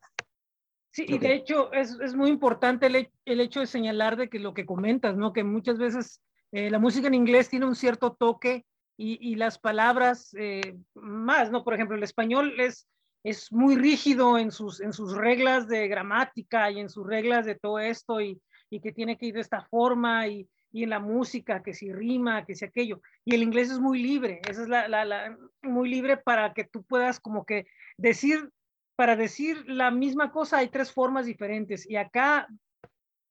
sí 0.92 1.06
y 1.08 1.18
de 1.18 1.34
hecho 1.34 1.72
es, 1.74 1.98
es 2.02 2.16
muy 2.16 2.30
importante 2.30 2.88
el, 2.88 3.10
el, 3.26 3.40
hecho 3.40 3.60
de 3.60 3.68
señalar 3.68 4.18
de 4.18 4.30
que 4.30 4.40
lo 4.40 4.54
que 4.54 4.66
comentas, 4.66 5.16
¿no? 5.16 5.34
Que 5.34 5.44
muchas 5.44 5.78
veces 5.78 6.22
eh, 6.52 6.70
la 6.70 6.80
música 6.80 7.08
en 7.08 7.14
inglés 7.14 7.50
tiene 7.50 7.66
un 7.66 7.76
cierto 7.76 8.14
toque 8.14 8.66
y, 8.98 9.18
y 9.32 9.36
las 9.36 9.60
palabras 9.60 10.36
eh, 10.38 10.78
más, 10.94 11.52
¿no? 11.52 11.64
Por 11.64 11.74
ejemplo, 11.74 11.98
el 11.98 12.04
español 12.04 12.60
es, 12.60 12.88
es 13.24 13.52
muy 13.52 13.76
rígido 13.76 14.38
en 14.38 14.52
sus, 14.52 14.80
en 14.82 14.94
sus 14.94 15.16
reglas 15.16 15.68
de 15.68 15.88
gramática 15.88 16.72
y 16.72 16.80
en 16.80 16.90
sus 16.90 17.06
reglas 17.06 17.46
de 17.46 17.56
todo 17.56 17.80
esto 17.80 18.22
y, 18.22 18.42
y 18.70 18.80
que 18.80 18.92
tiene 18.92 19.18
que 19.18 19.28
ir 19.28 19.34
de 19.34 19.42
esta 19.42 19.64
forma 19.64 20.28
y, 20.28 20.48
y 20.76 20.84
en 20.84 20.90
la 20.90 21.00
música, 21.00 21.64
que 21.64 21.74
si 21.74 21.92
rima, 21.94 22.46
que 22.46 22.54
si 22.54 22.66
aquello. 22.66 23.02
Y 23.24 23.34
el 23.34 23.44
inglés 23.44 23.72
es 23.72 23.80
muy 23.80 24.04
libre, 24.04 24.42
esa 24.48 24.64
es 24.64 24.68
la, 24.68 24.90
la, 24.90 25.06
la, 25.06 25.38
muy 25.62 25.90
libre 25.90 26.18
para 26.18 26.54
que 26.54 26.66
tú 26.66 26.84
puedas 26.84 27.22
como 27.22 27.46
que 27.46 27.66
decir, 27.98 28.50
para 28.96 29.16
decir 29.16 29.64
la 29.68 29.92
misma 29.92 30.32
cosa 30.32 30.60
hay 30.60 30.70
tres 30.70 30.92
formas 30.92 31.26
diferentes 31.26 31.90
y 31.90 31.96
acá 31.96 32.48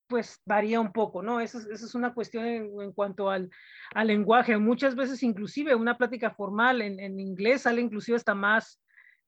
pues 0.06 0.40
varía 0.44 0.80
un 0.80 0.92
poco, 0.92 1.22
¿no? 1.22 1.40
Esa 1.40 1.58
es, 1.58 1.66
esa 1.66 1.86
es 1.86 1.94
una 1.94 2.12
cuestión 2.12 2.44
en, 2.44 2.70
en 2.80 2.92
cuanto 2.92 3.30
al, 3.30 3.50
al, 3.94 4.06
lenguaje. 4.06 4.56
Muchas 4.58 4.94
veces 4.94 5.22
inclusive 5.22 5.74
una 5.74 5.96
plática 5.96 6.30
formal 6.30 6.82
en, 6.82 7.00
en 7.00 7.18
inglés 7.18 7.62
sale 7.62 7.80
inclusive 7.80 8.16
hasta 8.16 8.34
más 8.34 8.80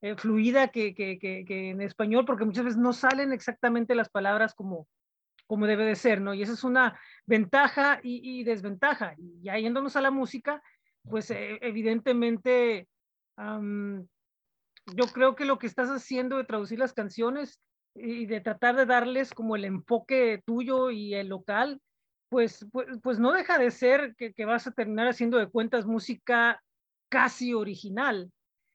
eh, 0.03 0.14
fluida 0.16 0.68
que, 0.68 0.94
que, 0.94 1.18
que, 1.18 1.44
que 1.46 1.70
en 1.70 1.81
español 1.81 2.27
porque 2.27 2.44
muchas 2.44 2.64
veces 2.64 2.79
no 2.79 2.92
salen 2.92 3.33
exactamente 3.33 3.94
las 3.94 4.11
palabras 4.11 4.55
como, 4.55 4.87
como 5.46 5.66
debe 5.66 5.87
de 5.87 5.96
ser, 5.96 6.20
¿no? 6.20 6.35
Y 6.35 6.42
esa 6.42 6.53
es 6.53 6.64
una 6.64 7.01
ventaja 7.25 8.01
y, 8.03 8.44
desventaja. 8.44 9.14
Y 9.16 9.42
ya 9.42 9.57
yéndonos 9.59 9.96
a 9.96 10.03
la 10.03 10.11
música, 10.11 10.62
pues 11.09 11.31
eh, 11.31 11.59
evidentemente 11.62 12.88
yo 14.94 15.07
creo 15.07 15.35
que 15.35 15.44
lo 15.44 15.59
que 15.59 15.66
estás 15.66 15.88
haciendo 15.88 16.37
de 16.37 16.44
traducir 16.44 16.79
las 16.79 16.92
canciones 16.92 17.61
y 17.94 18.27
de 18.27 18.40
tratar 18.40 18.77
de 18.77 18.87
darles 18.87 19.33
como 19.35 19.57
el 19.57 19.64
enfoque 19.64 20.42
tuyo 20.44 20.90
y 20.90 21.14
el 21.14 21.29
local, 21.29 21.81
pues, 22.29 22.66
pues, 22.72 22.88
pues 23.03 23.18
no 23.18 23.33
deja 23.33 23.59
de 23.59 23.70
ser 23.70 24.14
que, 24.16 24.33
que, 24.33 24.44
vas 24.44 24.66
a 24.66 24.72
terminar 24.72 25.09
haciendo 25.09 25.38
de 25.38 25.49
cuentas 25.49 25.87
música 25.87 26.62
casi 27.09 27.55
original. 27.55 28.31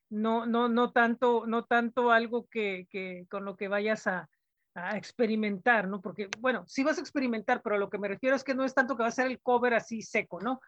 No, 0.10 0.46
no, 0.46 0.68
no 0.68 0.92
tanto, 0.92 1.46
no 1.48 1.66
tanto 1.66 2.12
algo 2.12 2.48
que, 2.48 2.88
que 2.90 3.26
con 3.30 3.46
lo 3.46 3.56
que 3.56 3.68
vayas 3.68 4.08
a, 4.08 4.30
a 4.74 4.98
experimentar, 4.98 5.88
¿no? 5.88 6.02
Porque, 6.02 6.30
bueno, 6.40 6.66
sí 6.68 6.84
vas 6.84 6.98
a 6.98 7.02
experimentar, 7.02 7.62
pero 7.62 7.78
lo 7.78 7.90
que 7.90 7.98
me 7.98 8.08
refiero 8.08 8.36
es 8.36 8.44
que 8.44 8.56
no 8.56 8.66
es 8.66 8.74
tanto 8.74 8.96
que 8.96 9.04
va 9.04 9.10
a 9.10 9.12
ser 9.12 9.28
el 9.28 9.42
cover 9.42 9.74
así 9.74 10.02
seco, 10.02 10.42
¿no? 10.42 10.60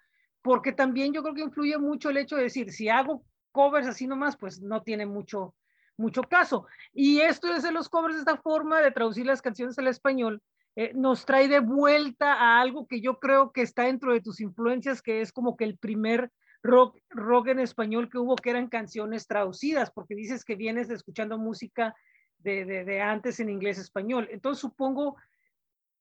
Porque 0.41 0.71
también 0.71 1.13
yo 1.13 1.23
creo 1.23 1.35
que 1.35 1.41
influye 1.41 1.77
mucho 1.77 2.09
el 2.09 2.17
hecho 2.17 2.35
de 2.35 2.43
decir, 2.43 2.71
si 2.71 2.89
hago 2.89 3.25
covers 3.53 3.87
así 3.87 4.05
nomás, 4.05 4.35
pues 4.35 4.61
no 4.61 4.83
tiene 4.83 5.05
mucho, 5.05 5.55
mucho 5.97 6.23
caso. 6.23 6.67
Y 6.91 7.21
esto 7.21 7.47
de 7.47 7.53
hacer 7.53 7.71
los 7.71 7.87
covers 7.87 8.17
esta 8.17 8.35
forma, 8.35 8.81
de 8.81 8.91
traducir 8.91 9.25
las 9.25 9.41
canciones 9.41 9.79
al 9.79 9.87
español, 9.87 10.41
eh, 10.75 10.91
nos 10.93 11.25
trae 11.25 11.47
de 11.47 11.61
vuelta 11.61 12.33
a 12.33 12.59
algo 12.59 12.87
que 12.87 12.99
yo 12.99 13.19
creo 13.19 13.51
que 13.53 13.61
está 13.61 13.83
dentro 13.83 14.11
de 14.11 14.19
tus 14.19 14.41
influencias, 14.41 15.01
que 15.01 15.21
es 15.21 15.31
como 15.31 15.55
que 15.55 15.63
el 15.63 15.77
primer 15.77 16.31
rock, 16.63 16.97
rock 17.09 17.47
en 17.49 17.59
español 17.59 18.09
que 18.09 18.17
hubo, 18.17 18.35
que 18.35 18.49
eran 18.49 18.67
canciones 18.67 19.27
traducidas, 19.27 19.91
porque 19.91 20.15
dices 20.15 20.43
que 20.43 20.55
vienes 20.55 20.89
escuchando 20.89 21.37
música 21.37 21.95
de, 22.39 22.65
de, 22.65 22.83
de 22.83 23.01
antes 23.01 23.39
en 23.39 23.49
inglés-español. 23.49 24.27
Entonces 24.31 24.59
supongo 24.59 25.15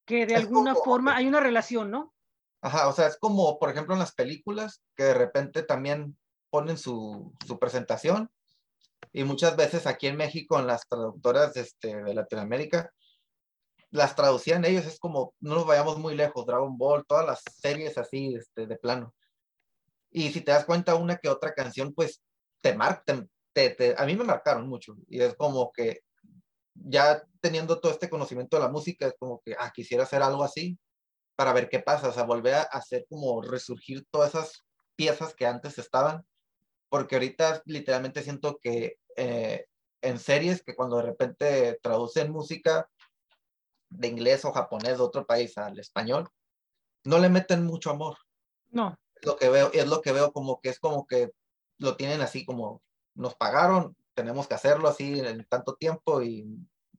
que 0.06 0.26
de 0.26 0.36
alguna 0.36 0.74
forma 0.74 1.14
hay 1.14 1.26
una 1.28 1.40
relación, 1.40 1.90
¿no? 1.90 2.14
Ajá, 2.62 2.88
o 2.88 2.92
sea, 2.92 3.08
es 3.08 3.18
como, 3.18 3.58
por 3.58 3.70
ejemplo, 3.70 3.94
en 3.94 4.00
las 4.00 4.14
películas, 4.14 4.82
que 4.96 5.04
de 5.04 5.14
repente 5.14 5.64
también 5.64 6.16
ponen 6.52 6.76
su, 6.76 7.34
su 7.46 7.58
presentación, 7.58 8.30
y 9.10 9.24
muchas 9.24 9.56
veces 9.56 9.86
aquí 9.86 10.06
en 10.06 10.16
México, 10.16 10.58
en 10.60 10.66
las 10.66 10.86
traductoras 10.86 11.56
este, 11.56 11.96
de 11.96 12.14
Latinoamérica, 12.14 12.92
las 13.90 14.14
traducían 14.14 14.64
ellos, 14.64 14.84
es 14.84 14.98
como, 14.98 15.34
no 15.40 15.54
nos 15.54 15.66
vayamos 15.66 15.98
muy 15.98 16.14
lejos, 16.14 16.44
Dragon 16.44 16.76
Ball, 16.76 17.04
todas 17.06 17.26
las 17.26 17.42
series 17.60 17.96
así, 17.96 18.34
este, 18.34 18.66
de 18.66 18.76
plano. 18.76 19.14
Y 20.10 20.30
si 20.30 20.42
te 20.42 20.52
das 20.52 20.66
cuenta, 20.66 20.94
una 20.94 21.16
que 21.16 21.30
otra 21.30 21.54
canción, 21.54 21.94
pues, 21.94 22.22
te 22.60 22.74
marca, 22.74 23.02
te, 23.54 23.70
te, 23.70 23.94
a 23.96 24.04
mí 24.04 24.14
me 24.14 24.24
marcaron 24.24 24.68
mucho, 24.68 24.94
y 25.08 25.20
es 25.22 25.34
como 25.34 25.72
que 25.72 26.00
ya 26.74 27.22
teniendo 27.40 27.80
todo 27.80 27.92
este 27.92 28.10
conocimiento 28.10 28.56
de 28.56 28.62
la 28.62 28.68
música, 28.68 29.06
es 29.06 29.14
como 29.18 29.40
que, 29.44 29.56
ah, 29.58 29.72
quisiera 29.74 30.04
hacer 30.04 30.22
algo 30.22 30.44
así 30.44 30.78
para 31.34 31.54
ver 31.54 31.70
qué 31.70 31.80
pasa, 31.80 32.08
o 32.08 32.12
sea, 32.12 32.24
volver 32.24 32.54
a 32.54 32.62
hacer 32.62 33.06
como 33.08 33.40
resurgir 33.40 34.06
todas 34.10 34.30
esas 34.34 34.64
piezas 34.96 35.34
que 35.34 35.46
antes 35.46 35.78
estaban, 35.78 36.24
porque 36.92 37.14
ahorita 37.14 37.62
literalmente 37.64 38.22
siento 38.22 38.58
que 38.60 38.98
eh, 39.16 39.64
en 40.02 40.18
series 40.18 40.62
que 40.62 40.74
cuando 40.76 40.98
de 40.98 41.04
repente 41.04 41.80
traducen 41.82 42.30
música 42.30 42.86
de 43.88 44.08
inglés 44.08 44.44
o 44.44 44.52
japonés 44.52 44.98
de 44.98 45.02
otro 45.02 45.24
país 45.24 45.56
al 45.56 45.78
español, 45.78 46.28
no 47.04 47.18
le 47.18 47.30
meten 47.30 47.64
mucho 47.64 47.88
amor. 47.88 48.18
No. 48.68 48.94
Es 49.14 49.24
lo 49.24 49.36
que 49.38 49.48
veo, 49.48 49.70
es 49.72 49.88
lo 49.88 50.02
que 50.02 50.12
veo 50.12 50.34
como 50.34 50.60
que 50.60 50.68
es 50.68 50.78
como 50.78 51.06
que 51.06 51.30
lo 51.78 51.96
tienen 51.96 52.20
así 52.20 52.44
como 52.44 52.82
nos 53.14 53.36
pagaron, 53.36 53.96
tenemos 54.12 54.46
que 54.46 54.56
hacerlo 54.56 54.86
así 54.86 55.18
en 55.18 55.46
tanto 55.46 55.76
tiempo 55.76 56.22
y 56.22 56.44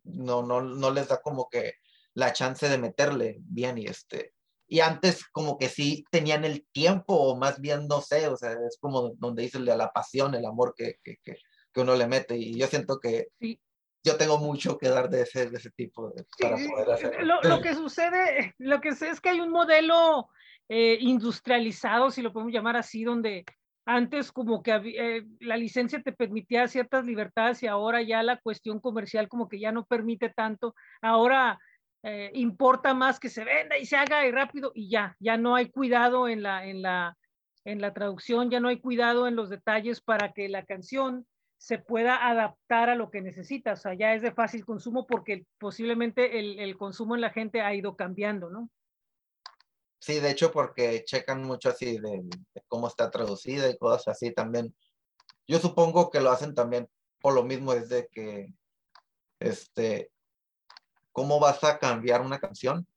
no, 0.05 0.41
no, 0.41 0.61
no 0.61 0.89
les 0.89 1.09
da 1.09 1.21
como 1.21 1.49
que 1.49 1.75
la 2.15 2.33
chance 2.33 2.67
de 2.67 2.79
meterle 2.79 3.37
bien 3.41 3.77
y 3.77 3.85
este, 3.85 4.32
y 4.67 4.79
antes 4.79 5.25
como 5.27 5.57
que 5.57 5.69
sí 5.69 6.03
tenían 6.09 6.45
el 6.45 6.65
tiempo 6.71 7.15
o 7.15 7.37
más 7.37 7.59
bien 7.59 7.87
no 7.87 8.01
sé, 8.01 8.27
o 8.27 8.37
sea, 8.37 8.51
es 8.67 8.77
como 8.79 9.13
donde 9.17 9.43
dice 9.43 9.59
la 9.59 9.91
pasión, 9.91 10.35
el 10.35 10.45
amor 10.45 10.73
que, 10.75 10.99
que, 11.03 11.17
que, 11.23 11.37
que 11.71 11.81
uno 11.81 11.95
le 11.95 12.07
mete 12.07 12.37
y 12.37 12.57
yo 12.57 12.67
siento 12.67 12.99
que 12.99 13.27
sí. 13.39 13.59
yo 14.03 14.15
tengo 14.17 14.37
mucho 14.37 14.77
que 14.77 14.89
dar 14.89 15.09
de 15.09 15.21
ese, 15.21 15.49
de 15.49 15.57
ese 15.57 15.71
tipo 15.71 16.09
de, 16.11 16.25
para 16.39 16.57
Sí, 16.57 16.67
poder 16.69 16.91
hacerlo. 16.91 17.25
Lo, 17.25 17.41
lo 17.43 17.61
que 17.61 17.73
sucede, 17.75 18.55
lo 18.57 18.81
que 18.81 18.95
sé 18.95 19.09
es 19.09 19.19
que 19.21 19.29
hay 19.29 19.39
un 19.41 19.51
modelo 19.51 20.29
eh, 20.69 20.97
industrializado, 21.01 22.09
si 22.09 22.21
lo 22.21 22.31
podemos 22.31 22.53
llamar 22.53 22.77
así, 22.77 23.03
donde 23.03 23.45
antes 23.85 24.31
como 24.31 24.63
que 24.63 24.71
eh, 24.71 25.25
la 25.41 25.57
licencia 25.57 26.01
te 26.01 26.13
permitía 26.13 26.67
ciertas 26.67 27.03
libertades 27.03 27.61
y 27.63 27.67
ahora 27.67 28.01
ya 28.01 28.23
la 28.23 28.39
cuestión 28.39 28.79
comercial 28.79 29.27
como 29.27 29.49
que 29.49 29.59
ya 29.59 29.71
no 29.71 29.85
permite 29.85 30.29
tanto. 30.29 30.73
Ahora 31.01 31.59
eh, 32.03 32.31
importa 32.33 32.93
más 32.93 33.19
que 33.19 33.29
se 33.29 33.43
venda 33.43 33.77
y 33.77 33.85
se 33.85 33.95
haga 33.95 34.27
y 34.27 34.31
rápido 34.31 34.71
y 34.75 34.89
ya, 34.89 35.15
ya 35.19 35.37
no 35.37 35.55
hay 35.55 35.69
cuidado 35.69 36.27
en 36.27 36.43
la, 36.43 36.65
en 36.65 36.81
la, 36.81 37.17
en 37.65 37.81
la 37.81 37.93
traducción, 37.93 38.49
ya 38.51 38.59
no 38.59 38.67
hay 38.67 38.79
cuidado 38.79 39.27
en 39.27 39.35
los 39.35 39.49
detalles 39.49 40.01
para 40.01 40.33
que 40.33 40.49
la 40.49 40.65
canción 40.65 41.25
se 41.57 41.79
pueda 41.79 42.27
adaptar 42.27 42.89
a 42.89 42.95
lo 42.95 43.09
que 43.09 43.21
necesita. 43.21 43.73
O 43.73 43.77
sea, 43.77 43.93
ya 43.93 44.13
es 44.13 44.21
de 44.21 44.33
fácil 44.33 44.65
consumo 44.65 45.07
porque 45.07 45.45
posiblemente 45.57 46.39
el, 46.39 46.59
el 46.59 46.77
consumo 46.77 47.15
en 47.15 47.21
la 47.21 47.29
gente 47.29 47.61
ha 47.61 47.73
ido 47.73 47.95
cambiando, 47.95 48.49
¿no? 48.49 48.69
Sí, 50.03 50.19
de 50.19 50.31
hecho, 50.31 50.51
porque 50.51 51.05
checan 51.05 51.45
mucho 51.45 51.69
así 51.69 51.97
de, 51.97 52.25
cómo 52.67 52.89
está 52.89 53.09
traducida 53.09 53.69
y 53.69 53.77
cosas 53.77 54.09
así 54.09 54.33
también. 54.33 54.75
Yo 55.47 55.59
supongo 55.59 56.09
que 56.09 56.19
lo 56.19 56.29
hacen 56.29 56.53
también 56.53 56.89
por 57.21 57.33
lo 57.33 57.43
mismo, 57.43 57.71
es 57.71 57.87
de 57.87 58.09
que, 58.11 58.53
este, 59.39 60.11
¿cómo 61.13 61.39
vas 61.39 61.63
a 61.63 61.79
cambiar 61.79 62.21
una 62.21 62.39
canción? 62.39 62.87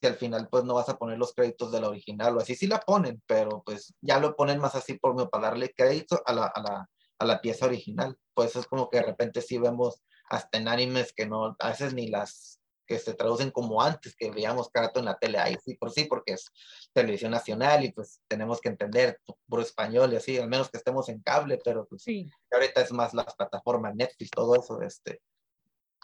Si 0.00 0.06
al 0.08 0.16
final 0.16 0.48
pues 0.50 0.64
no 0.64 0.74
vas 0.74 0.88
a 0.88 0.98
poner 0.98 1.18
los 1.18 1.32
créditos 1.32 1.72
de 1.72 1.80
la 1.80 1.88
original 1.88 2.36
o 2.36 2.40
así, 2.40 2.56
sí 2.56 2.66
la 2.66 2.80
ponen, 2.80 3.22
pero 3.26 3.62
pues 3.64 3.94
ya 4.00 4.18
lo 4.20 4.34
ponen 4.36 4.58
más 4.58 4.74
así 4.74 4.98
por 4.98 5.30
para 5.30 5.48
darle 5.50 5.72
crédito 5.74 6.22
a 6.26 6.32
la, 6.32 6.46
a 6.46 6.62
la, 6.62 6.90
a 7.18 7.24
la 7.24 7.40
pieza 7.40 7.66
original. 7.66 8.18
Pues 8.34 8.56
es 8.56 8.66
como 8.66 8.90
que 8.90 8.98
de 8.98 9.04
repente 9.04 9.40
sí 9.42 9.58
vemos 9.58 10.02
hasta 10.28 10.58
en 10.58 10.68
animes 10.68 11.12
que 11.14 11.26
no, 11.26 11.56
a 11.58 11.68
veces 11.68 11.94
ni 11.94 12.08
las 12.08 12.60
que 12.86 12.98
se 12.98 13.14
traducen 13.14 13.50
como 13.50 13.82
antes, 13.82 14.14
que 14.16 14.30
veíamos 14.30 14.70
cada 14.70 14.86
rato 14.86 15.00
en 15.00 15.06
la 15.06 15.18
tele, 15.18 15.38
ahí 15.38 15.56
sí 15.64 15.74
por 15.74 15.90
sí, 15.90 16.04
porque 16.04 16.34
es 16.34 16.50
televisión 16.92 17.32
nacional 17.32 17.84
y 17.84 17.92
pues 17.92 18.20
tenemos 18.28 18.60
que 18.60 18.68
entender 18.68 19.20
por 19.48 19.60
español 19.60 20.12
y 20.12 20.16
así, 20.16 20.38
al 20.38 20.48
menos 20.48 20.70
que 20.70 20.78
estemos 20.78 21.08
en 21.08 21.20
cable, 21.20 21.58
pero 21.64 21.86
pues 21.86 22.02
Sí, 22.02 22.30
ahorita 22.50 22.82
es 22.82 22.92
más 22.92 23.12
las 23.12 23.34
plataformas 23.34 23.94
Netflix, 23.94 24.30
todo 24.30 24.54
eso, 24.54 24.80
este. 24.82 25.20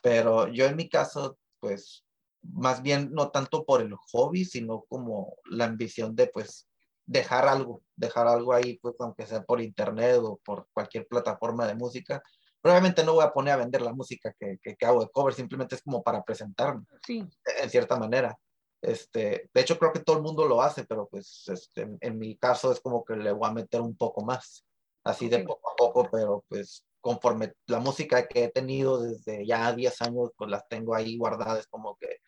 Pero 0.03 0.49
yo 0.49 0.67
en 0.67 0.77
mi 0.77 0.89
caso, 0.89 1.39
pues, 1.63 2.05
más 2.43 2.83
bien 2.83 3.13
no 3.13 3.31
tanto 3.31 3.65
por 3.65 3.81
el 3.81 3.95
hobby, 4.11 4.45
sino 4.45 4.83
como 4.89 5.37
la 5.45 5.67
ambición 5.67 6.17
de, 6.17 6.27
pues, 6.27 6.69
dejar 7.07 7.47
algo, 7.47 7.83
dejar 7.95 8.27
algo 8.27 8.53
ahí, 8.53 8.79
pues, 8.79 8.97
aunque 8.99 9.27
sea 9.27 9.45
por 9.45 9.61
internet 9.61 10.19
o 10.21 10.41
por 10.45 10.67
cualquier 10.73 11.07
plataforma 11.07 11.69
de 11.69 11.77
música. 11.77 12.21
Probablemente 12.61 13.05
no 13.05 13.15
voy 13.15 13.25
a 13.25 13.33
poner 13.33 13.55
a 13.55 13.59
vender 13.59 13.81
la 13.81 13.93
música 13.93 14.35
que, 14.39 14.59
que, 14.61 14.75
que 14.75 14.87
hago 14.87 15.03
de 15.03 15.11
cover, 15.11 15.35
simplemente 15.35 15.77
es 15.77 15.83
como 15.83 16.03
para 16.03 16.23
presentarme, 16.25 16.85
sí, 17.07 17.25
en 17.63 17.71
cierta 17.71 17.97
manera. 17.97 18.37
Este, 18.81 19.49
de 19.55 19.61
hecho, 19.61 19.79
creo 19.79 19.93
que 19.93 20.01
todo 20.01 20.17
el 20.17 20.23
mundo 20.23 20.45
lo 20.47 20.61
hace, 20.61 20.85
pero 20.85 21.07
pues 21.09 21.45
este, 21.47 21.83
en, 21.83 21.99
en 22.01 22.19
mi 22.19 22.37
caso 22.37 22.73
es 22.73 22.81
como 22.81 23.05
que 23.05 23.15
le 23.15 23.31
voy 23.31 23.49
a 23.49 23.53
meter 23.53 23.81
un 23.81 23.97
poco 23.97 24.25
más, 24.25 24.65
así 25.05 25.29
de 25.29 25.45
poco 25.45 25.71
a 25.71 25.77
poco, 25.77 26.09
pero 26.11 26.45
pues 26.49 26.85
conforme 27.03 27.53
la 27.67 27.81
música 27.81 28.27
que 28.29 28.45
he 28.45 28.49
tenido 28.49 29.03
desde 29.03 29.45
ya 29.45 29.73
10 29.73 30.03
años, 30.03 30.31
pues 30.37 30.49
las 30.49 30.67
tengo 30.69 30.95
ahí 30.95 31.19
guardadas, 31.19 31.67
como 31.67 31.97
que 31.97 32.21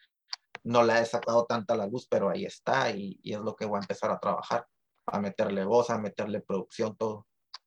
no 0.65 0.83
la 0.83 1.01
he 1.01 1.07
sacado 1.07 1.47
tanta 1.47 1.75
a 1.75 1.77
la 1.77 1.87
luz, 1.87 2.07
pero 2.11 2.29
ahí 2.29 2.45
está 2.45 2.91
y, 2.91 3.19
y 3.23 3.35
es 3.35 3.41
lo 3.41 3.55
que 3.55 3.67
voy 3.67 3.77
a 3.77 3.81
empezar 3.81 4.11
a 4.11 4.19
trabajar, 4.19 4.67
a 5.07 5.21
meterle 5.21 5.65
voz, 5.65 5.91
a 5.91 5.99
meterle 5.99 6.41
producción, 6.41 6.97
todo. 6.97 7.27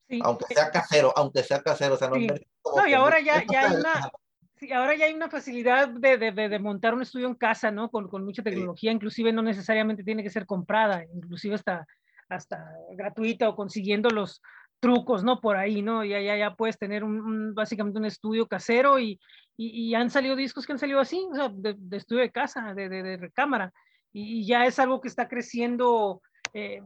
sí. 0.10 0.20
Aunque 0.22 0.54
sea 0.54 0.70
casero, 0.70 1.14
aunque 1.16 1.44
sea 1.44 1.62
casero, 1.62 1.96
o 1.96 1.98
sea, 1.98 2.10
no 2.10 2.16
Sí. 2.16 2.28
No, 2.76 2.88
y 2.88 2.94
ahora 2.94 3.22
ya, 3.22 3.46
ya 3.50 3.70
hay 3.70 3.76
una, 3.78 4.12
sí, 4.58 4.74
ahora 4.74 4.96
ya 4.96 5.06
hay 5.06 5.14
una 5.14 5.30
facilidad 5.30 5.88
de, 5.88 6.18
de, 6.18 6.34
de, 6.34 6.50
de 6.50 6.60
montar 6.60 6.94
un 6.94 7.02
estudio 7.02 7.28
en 7.28 7.36
casa, 7.36 7.72
¿no? 7.72 7.90
Con, 7.90 8.10
con 8.10 8.26
mucha 8.26 8.44
tecnología, 8.44 8.92
inclusive 8.92 9.32
no 9.32 9.42
necesariamente 9.42 10.04
tiene 10.04 10.24
que 10.24 10.30
ser 10.30 10.46
comprada, 10.46 11.06
inclusive 11.14 11.56
hasta, 11.56 11.88
hasta 12.28 12.70
gratuita 12.92 13.48
o 13.48 13.56
consiguiendo 13.56 14.10
los 14.10 14.42
trucos, 14.80 15.24
¿no? 15.24 15.40
Por 15.42 15.58
ahí, 15.58 15.82
¿no? 15.82 16.04
Ya, 16.04 16.22
ya, 16.22 16.38
ya 16.38 16.56
puedes 16.56 16.78
tener 16.78 17.04
un, 17.04 17.20
un- 17.22 17.54
básicamente 17.56 18.00
un 18.00 18.06
estudio 18.06 18.48
casero 18.48 19.00
y, 19.00 19.20
y, 19.58 19.94
han 19.96 20.10
salido 20.10 20.36
discos 20.36 20.66
que 20.66 20.74
han 20.74 20.80
salido 20.80 21.00
así, 21.00 21.28
de, 21.54 21.98
estudio 21.98 22.22
de 22.22 22.32
casa, 22.32 22.74
de, 22.74 22.90
de, 22.90 23.18
recámara, 23.18 23.74
y, 24.14 24.46
ya 24.46 24.66
es 24.66 24.80
algo 24.80 25.02
que 25.02 25.08
está 25.08 25.28
creciendo 25.28 26.22
eh, 26.54 26.82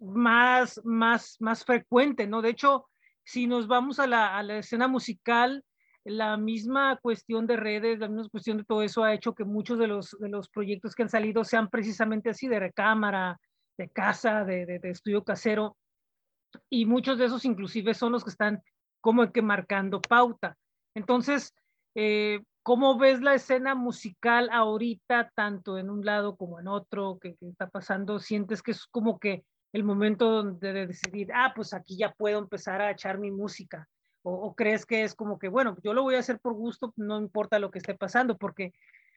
más, 0.00 0.80
más, 0.84 1.36
más 1.40 1.64
frecuente, 1.64 2.26
¿no? 2.26 2.42
De 2.42 2.50
hecho, 2.50 2.86
si 3.24 3.46
nos 3.46 3.66
vamos 3.66 4.00
a 4.00 4.06
la, 4.06 4.36
a 4.36 4.42
la 4.42 4.58
escena 4.58 4.88
musical, 4.88 5.64
la 6.04 6.36
misma 6.36 6.98
cuestión 7.02 7.46
de 7.46 7.56
redes, 7.56 7.98
la 7.98 8.08
misma 8.08 8.28
cuestión 8.28 8.58
de 8.58 8.64
todo 8.64 8.82
eso 8.82 9.02
ha 9.02 9.12
hecho 9.12 9.34
que 9.34 9.44
muchos 9.44 9.78
de 9.78 9.88
los, 9.88 10.16
de 10.20 10.28
los 10.28 10.48
proyectos 10.48 10.94
que 10.94 11.02
han 11.02 11.08
salido 11.08 11.42
sean 11.44 11.68
precisamente 11.68 12.30
así, 12.30 12.46
de 12.46 12.60
recámara, 12.60 13.40
de 13.76 13.88
casa, 13.90 14.44
de, 14.44 14.64
de 14.66 14.90
estudio 14.90 15.24
casero, 15.24 15.76
y 16.70 16.86
muchos 16.86 17.18
de 17.18 17.26
esos 17.26 17.44
inclusive 17.44 17.94
son 17.94 18.12
los 18.12 18.24
que 18.24 18.30
están 18.30 18.62
como 19.00 19.30
que 19.32 19.42
marcando 19.42 20.00
pauta. 20.00 20.56
Entonces, 20.94 21.54
eh, 21.94 22.40
¿cómo 22.62 22.98
ves 22.98 23.20
la 23.20 23.34
escena 23.34 23.74
musical 23.74 24.48
ahorita, 24.52 25.30
tanto 25.34 25.78
en 25.78 25.90
un 25.90 26.04
lado 26.04 26.36
como 26.36 26.58
en 26.58 26.68
otro, 26.68 27.18
que, 27.20 27.36
que 27.36 27.48
está 27.48 27.68
pasando? 27.68 28.18
¿Sientes 28.18 28.62
que 28.62 28.72
es 28.72 28.86
como 28.86 29.18
que 29.18 29.44
el 29.72 29.84
momento 29.84 30.42
de, 30.42 30.72
de 30.72 30.86
decidir, 30.86 31.30
ah, 31.34 31.52
pues 31.54 31.74
aquí 31.74 31.96
ya 31.96 32.12
puedo 32.12 32.38
empezar 32.38 32.80
a 32.80 32.90
echar 32.90 33.18
mi 33.18 33.30
música? 33.30 33.88
O, 34.22 34.32
o, 34.32 34.54
crees 34.56 34.84
que 34.84 35.04
es 35.04 35.14
como 35.14 35.38
que, 35.38 35.48
bueno, 35.48 35.76
yo 35.84 35.94
lo 35.94 36.02
voy 36.02 36.16
a 36.16 36.18
hacer 36.18 36.40
por 36.40 36.54
gusto, 36.54 36.92
no 36.96 37.18
importa 37.18 37.60
lo 37.60 37.70
que 37.70 37.78
esté 37.78 37.94
pasando, 37.94 38.36
porque, 38.36 38.72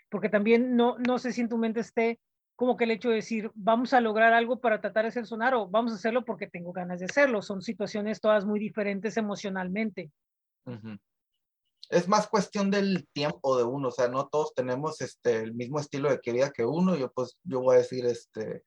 porque 0.09 0.29
también 0.29 0.75
no, 0.75 0.97
no 0.99 1.17
sé 1.17 1.33
si 1.33 1.41
en 1.41 1.49
tu 1.49 1.57
mente 1.57 1.79
esté 1.79 2.19
como 2.59 2.75
que 2.75 2.83
el 2.83 2.91
hecho 2.91 3.07
de 3.07 3.15
decir, 3.15 3.49
vamos 3.55 3.93
a 3.93 4.01
lograr 4.01 4.33
algo 4.33 4.59
para 4.59 4.81
tratar 4.81 5.05
de 5.05 5.09
hacer 5.09 5.25
sonar 5.25 5.53
o 5.55 5.69
vamos 5.69 5.93
a 5.93 5.95
hacerlo 5.95 6.25
porque 6.25 6.45
tengo 6.45 6.73
ganas 6.73 6.99
de 6.99 7.05
hacerlo. 7.05 7.41
Son 7.41 7.61
situaciones 7.61 8.19
todas 8.19 8.43
muy 8.43 8.59
diferentes 8.59 9.15
emocionalmente. 9.15 10.11
Uh 10.65 10.73
-huh. 10.73 10.99
Es 11.89 12.09
más 12.09 12.27
cuestión 12.27 12.69
del 12.69 13.07
tiempo 13.13 13.57
de 13.57 13.63
uno, 13.63 13.87
o 13.87 13.91
sea, 13.91 14.09
no 14.09 14.27
todos 14.27 14.53
tenemos 14.53 14.99
este, 14.99 15.37
el 15.37 15.53
mismo 15.53 15.79
estilo 15.79 16.09
de 16.09 16.19
querida 16.19 16.51
que 16.51 16.65
uno. 16.65 16.97
Yo 16.97 17.09
pues, 17.13 17.37
yo 17.45 17.61
voy 17.61 17.75
a 17.75 17.79
decir, 17.79 18.05
este, 18.05 18.65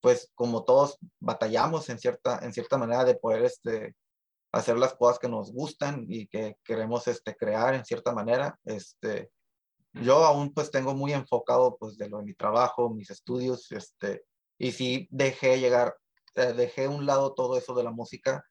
pues 0.00 0.32
como 0.34 0.64
todos 0.64 0.98
batallamos 1.20 1.88
en 1.88 2.00
cierta, 2.00 2.40
en 2.42 2.52
cierta 2.52 2.78
manera 2.78 3.04
de 3.04 3.14
poder 3.14 3.44
este, 3.44 3.94
hacer 4.50 4.76
las 4.76 4.94
cosas 4.94 5.20
que 5.20 5.28
nos 5.28 5.52
gustan 5.52 6.04
y 6.08 6.26
que 6.26 6.56
queremos 6.64 7.06
este, 7.06 7.36
crear 7.36 7.74
en 7.74 7.84
cierta 7.84 8.12
manera. 8.12 8.58
Este, 8.64 9.30
yo 9.92 10.24
aún 10.24 10.52
pues 10.52 10.70
tengo 10.70 10.94
muy 10.94 11.12
enfocado 11.12 11.76
pues 11.78 11.96
de 11.96 12.08
lo 12.08 12.18
de 12.18 12.24
mi 12.24 12.34
trabajo, 12.34 12.90
mis 12.90 13.10
estudios, 13.10 13.70
este, 13.72 14.24
y 14.58 14.72
sí 14.72 15.08
dejé 15.10 15.58
llegar, 15.58 15.96
eh, 16.34 16.52
dejé 16.52 16.88
un 16.88 17.06
lado 17.06 17.34
todo 17.34 17.56
eso 17.56 17.74
de 17.74 17.84
la 17.84 17.90
música 17.90 18.44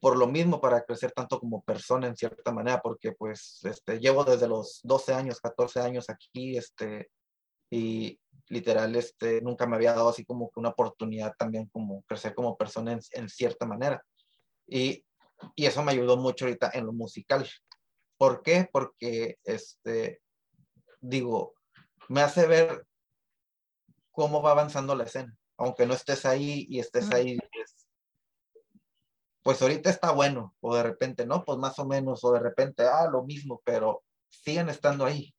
por 0.00 0.16
lo 0.16 0.26
mismo 0.26 0.60
para 0.60 0.84
crecer 0.84 1.12
tanto 1.12 1.40
como 1.40 1.62
persona 1.62 2.06
en 2.06 2.16
cierta 2.16 2.52
manera, 2.52 2.80
porque 2.80 3.12
pues 3.12 3.60
este, 3.64 3.98
llevo 3.98 4.24
desde 4.24 4.48
los 4.48 4.80
12 4.82 5.14
años, 5.14 5.40
14 5.40 5.80
años 5.80 6.08
aquí, 6.10 6.56
este, 6.56 7.10
y 7.70 8.18
literal, 8.48 8.94
este, 8.94 9.40
nunca 9.40 9.66
me 9.66 9.76
había 9.76 9.94
dado 9.94 10.08
así 10.10 10.24
como 10.24 10.50
que 10.50 10.60
una 10.60 10.70
oportunidad 10.70 11.34
también 11.36 11.66
como 11.72 12.02
crecer 12.02 12.34
como 12.34 12.56
persona 12.56 12.92
en, 12.92 13.00
en 13.12 13.28
cierta 13.28 13.66
manera. 13.66 14.02
Y, 14.68 15.04
y, 15.54 15.66
eso 15.66 15.82
me 15.82 15.92
ayudó 15.92 16.16
mucho 16.16 16.44
ahorita 16.44 16.70
en 16.74 16.86
lo 16.86 16.92
musical. 16.92 17.48
¿Por 18.16 18.42
qué? 18.42 18.68
Porque, 18.72 19.38
este, 19.44 20.20
digo, 21.08 21.54
me 22.08 22.22
hace 22.22 22.46
ver 22.46 22.86
cómo 24.10 24.42
va 24.42 24.52
avanzando 24.52 24.94
la 24.94 25.04
escena. 25.04 25.36
Aunque 25.58 25.86
no 25.86 25.94
estés 25.94 26.26
ahí 26.26 26.66
y 26.68 26.80
estés 26.80 27.10
ahí, 27.12 27.38
pues, 27.52 27.88
pues 29.42 29.62
ahorita 29.62 29.88
está 29.88 30.10
bueno, 30.10 30.54
o 30.60 30.74
de 30.74 30.82
repente, 30.82 31.24
¿no? 31.24 31.44
Pues 31.44 31.58
más 31.58 31.78
o 31.78 31.86
menos, 31.86 32.22
o 32.24 32.32
de 32.32 32.40
repente, 32.40 32.84
ah, 32.84 33.08
lo 33.10 33.24
mismo, 33.24 33.62
pero 33.64 34.02
siguen 34.28 34.68
estando 34.68 35.06
ahí. 35.06 35.34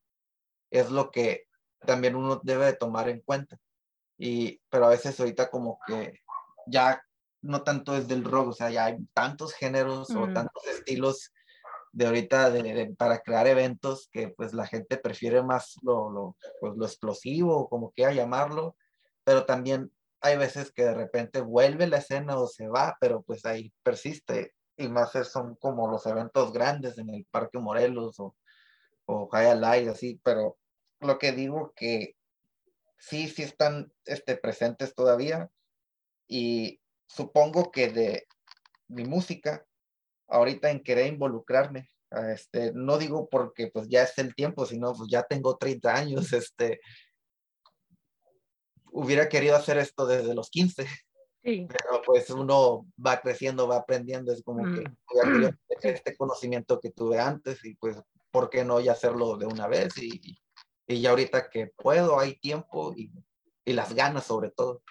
Es 0.71 0.89
lo 0.89 1.11
que 1.11 1.45
también 1.85 2.15
uno 2.15 2.41
debe 2.43 2.65
de 2.65 2.73
tomar 2.73 3.09
en 3.09 3.21
cuenta. 3.21 3.59
Y, 4.17 4.59
pero 4.69 4.85
a 4.85 4.89
veces 4.89 5.19
ahorita 5.19 5.51
como 5.51 5.79
que 5.85 6.21
ya 6.65 7.01
no 7.41 7.63
tanto 7.63 7.95
es 7.95 8.07
del 8.07 8.23
rock, 8.23 8.47
o 8.49 8.53
sea, 8.53 8.71
ya 8.71 8.85
hay 8.85 8.97
tantos 9.13 9.53
géneros 9.53 10.09
o 10.11 10.27
tantos 10.33 10.65
estilos 10.65 11.31
de 11.97 12.05
ahorita 12.05 12.53
para 12.95 13.21
crear 13.21 13.47
eventos 13.47 14.07
que 14.11 14.29
pues 14.29 14.53
la 14.53 14.67
gente 14.67 14.97
prefiere 14.97 15.41
más 15.41 15.77
lo, 15.81 16.11
lo, 16.11 16.37
pues, 16.59 16.73
lo 16.75 16.85
explosivo, 16.85 17.67
como 17.67 17.89
quiera 17.89 18.13
llamarlo, 18.13 18.75
pero 19.23 19.47
también 19.47 19.91
hay 20.21 20.37
veces 20.37 20.71
que 20.71 20.83
de 20.83 20.93
repente 20.93 21.41
vuelve 21.41 21.87
la 21.87 21.97
escena 21.97 22.37
o 22.37 22.45
se 22.45 22.67
va, 22.67 22.95
pero 23.01 23.23
pues 23.23 23.45
ahí 23.45 23.73
persiste 23.81 24.53
y 24.77 24.89
más 24.89 25.11
son 25.27 25.55
como 25.55 25.89
los 25.89 26.05
eventos 26.05 26.53
grandes 26.53 26.99
en 26.99 27.09
el 27.09 27.25
Parque 27.31 27.57
Morelos 27.57 28.19
o, 28.19 28.35
o 29.07 29.27
High 29.29 29.87
así, 29.89 30.21
pero 30.23 30.55
lo 30.99 31.17
que 31.17 31.31
digo 31.31 31.73
que 31.75 32.15
sí, 32.99 33.27
sí 33.27 33.41
están 33.41 33.91
este, 34.05 34.37
presentes 34.37 34.93
todavía 34.93 35.49
y 36.27 36.79
supongo 37.07 37.71
que 37.71 37.89
de 37.89 38.27
mi 38.87 39.03
música, 39.03 39.65
ahorita 40.27 40.69
en 40.69 40.83
querer 40.83 41.07
involucrarme, 41.07 41.89
este, 42.33 42.71
no 42.73 42.97
digo 42.97 43.27
porque 43.29 43.67
pues 43.67 43.87
ya 43.89 44.03
es 44.03 44.17
el 44.17 44.33
tiempo, 44.33 44.65
sino 44.65 44.93
pues 44.93 45.09
ya 45.09 45.23
tengo 45.23 45.57
30 45.57 45.93
años, 45.93 46.33
este, 46.33 46.79
hubiera 48.91 49.27
querido 49.29 49.55
hacer 49.55 49.77
esto 49.77 50.05
desde 50.05 50.33
los 50.33 50.49
15. 50.49 50.87
Pero 51.43 52.01
pues 52.05 52.29
uno 52.29 52.87
va 53.03 53.21
creciendo, 53.21 53.69
va 53.69 53.77
aprendiendo, 53.77 54.33
es 54.33 54.43
como 54.43 54.63
que 54.63 54.83
mm. 54.83 55.49
este 55.81 56.17
conocimiento 56.17 56.79
que 56.79 56.91
tuve 56.91 57.19
antes 57.19 57.63
y 57.63 57.75
pues, 57.75 57.97
¿por 58.31 58.49
qué 58.49 58.65
no 58.65 58.81
ya 58.81 58.91
hacerlo 58.91 59.37
de 59.37 59.45
una 59.45 59.67
vez? 59.67 59.97
Y, 59.97 60.37
y 60.87 61.01
ya 61.01 61.11
ahorita 61.11 61.49
que 61.49 61.67
puedo, 61.67 62.19
hay 62.19 62.37
tiempo 62.39 62.93
y, 62.97 63.11
y 63.63 63.73
las 63.73 63.93
ganas 63.93 64.25
sobre 64.25 64.51
todo. 64.51 64.81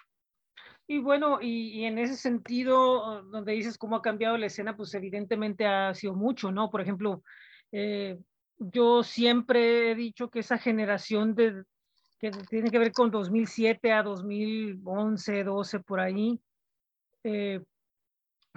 Y 0.89 0.99
bueno, 0.99 1.39
y, 1.41 1.83
en 1.83 1.97
ese 1.97 2.15
sentido, 2.15 3.21
donde 3.23 3.51
dices 3.51 3.77
cómo 3.77 3.97
ha 3.97 4.01
cambiado 4.01 4.37
la 4.37 4.45
escena, 4.45 4.77
pues 4.77 4.93
evidentemente 4.93 5.65
ha 5.65 5.93
sido 5.93 6.13
mucho, 6.13 6.49
¿no? 6.49 6.69
Por 6.69 6.79
ejemplo, 6.79 7.23
eh, 7.73 8.17
yo 8.57 9.03
siempre 9.03 9.91
he 9.91 9.95
dicho 9.95 10.29
que 10.29 10.39
esa 10.39 10.57
generación 10.57 11.35
de, 11.35 11.63
que 12.19 12.31
tiene 12.49 12.71
que 12.71 12.79
ver 12.79 12.93
con 12.93 13.11
2007 13.11 13.91
a 13.91 14.01
2011, 14.01 15.43
12, 15.43 15.79
por 15.81 15.99
ahí, 15.99 16.39
eh, 17.25 17.61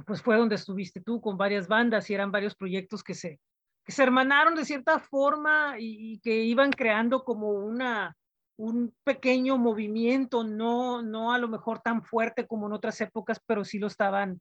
pues 0.06 0.22
fue 0.22 0.36
donde 0.36 0.54
estuviste 0.54 1.00
tú 1.00 1.20
con 1.20 1.36
varias 1.36 1.66
bandas 1.66 2.08
y 2.08 2.14
eran 2.14 2.30
varios 2.30 2.54
proyectos 2.54 3.02
que 3.02 3.14
se, 3.14 3.40
que 3.84 3.90
se 3.90 4.04
hermanaron 4.04 4.54
de 4.54 4.64
cierta 4.64 5.00
forma 5.00 5.74
y 5.80 6.20
que 6.20 6.44
iban 6.44 6.70
creando 6.70 7.24
como 7.24 7.50
una, 7.50 8.16
un 8.60 8.94
pequeño 9.04 9.56
movimiento, 9.56 10.44
no, 10.44 11.00
no 11.00 11.32
a 11.32 11.38
lo 11.38 11.48
mejor 11.48 11.80
tan 11.80 12.02
fuerte 12.02 12.46
como 12.46 12.66
en 12.66 12.74
otras 12.74 13.00
épocas, 13.00 13.40
pero 13.46 13.64
sí 13.64 13.78
lo 13.78 13.86
estaban 13.86 14.38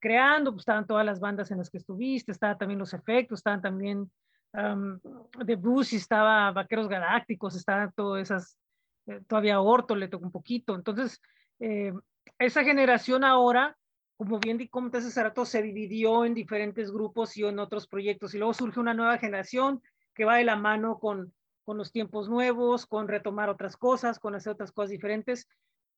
creando, 0.00 0.50
pues 0.50 0.62
estaban 0.62 0.88
todas 0.88 1.06
las 1.06 1.20
bandas 1.20 1.52
en 1.52 1.58
las 1.58 1.70
que 1.70 1.78
estuviste, 1.78 2.32
estaban 2.32 2.58
también 2.58 2.80
los 2.80 2.94
efectos, 2.94 3.38
estaban 3.38 3.62
también 3.62 4.10
de 4.52 5.54
Bruce, 5.54 5.94
estaba 5.94 6.50
Vaqueros 6.50 6.88
Galácticos, 6.88 7.54
estaban 7.54 7.92
todas 7.92 8.22
esas, 8.22 8.58
eh, 9.06 9.20
todavía 9.28 9.60
Orto 9.60 9.94
le 9.94 10.08
tocó 10.08 10.24
un 10.24 10.32
poquito, 10.32 10.74
entonces 10.74 11.22
eh, 11.60 11.92
esa 12.40 12.64
generación 12.64 13.22
ahora, 13.22 13.76
como 14.16 14.40
bien 14.40 14.66
comentas 14.66 15.06
hace 15.06 15.22
rato, 15.22 15.44
se 15.44 15.62
dividió 15.62 16.24
en 16.24 16.34
diferentes 16.34 16.90
grupos 16.90 17.36
y 17.36 17.44
en 17.44 17.60
otros 17.60 17.86
proyectos, 17.86 18.34
y 18.34 18.38
luego 18.38 18.52
surge 18.52 18.80
una 18.80 18.94
nueva 18.94 19.18
generación 19.18 19.80
que 20.12 20.24
va 20.24 20.38
de 20.38 20.44
la 20.44 20.56
mano 20.56 20.98
con 20.98 21.32
con 21.64 21.78
los 21.78 21.92
tiempos 21.92 22.28
nuevos, 22.28 22.86
con 22.86 23.08
retomar 23.08 23.48
otras 23.48 23.76
cosas, 23.76 24.18
con 24.18 24.34
hacer 24.34 24.52
otras 24.52 24.72
cosas 24.72 24.90
diferentes, 24.90 25.48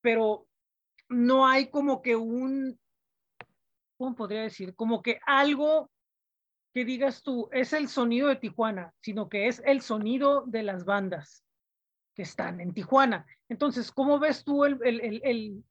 pero 0.00 0.46
no 1.08 1.46
hay 1.46 1.70
como 1.70 2.02
que 2.02 2.16
un, 2.16 2.78
¿cómo 3.96 4.14
podría 4.14 4.42
decir? 4.42 4.74
Como 4.74 5.02
que 5.02 5.20
algo 5.26 5.90
que 6.74 6.84
digas 6.84 7.22
tú, 7.22 7.48
es 7.52 7.72
el 7.72 7.88
sonido 7.88 8.28
de 8.28 8.36
Tijuana, 8.36 8.94
sino 9.00 9.28
que 9.28 9.46
es 9.46 9.62
el 9.64 9.82
sonido 9.82 10.44
de 10.46 10.62
las 10.62 10.84
bandas 10.84 11.44
que 12.14 12.22
están 12.22 12.60
en 12.60 12.72
Tijuana. 12.72 13.26
Entonces, 13.48 13.92
¿cómo 13.92 14.18
ves 14.18 14.42
tú 14.44 14.64
el, 14.64 14.78
el, 14.82 15.20
el, 15.22 15.64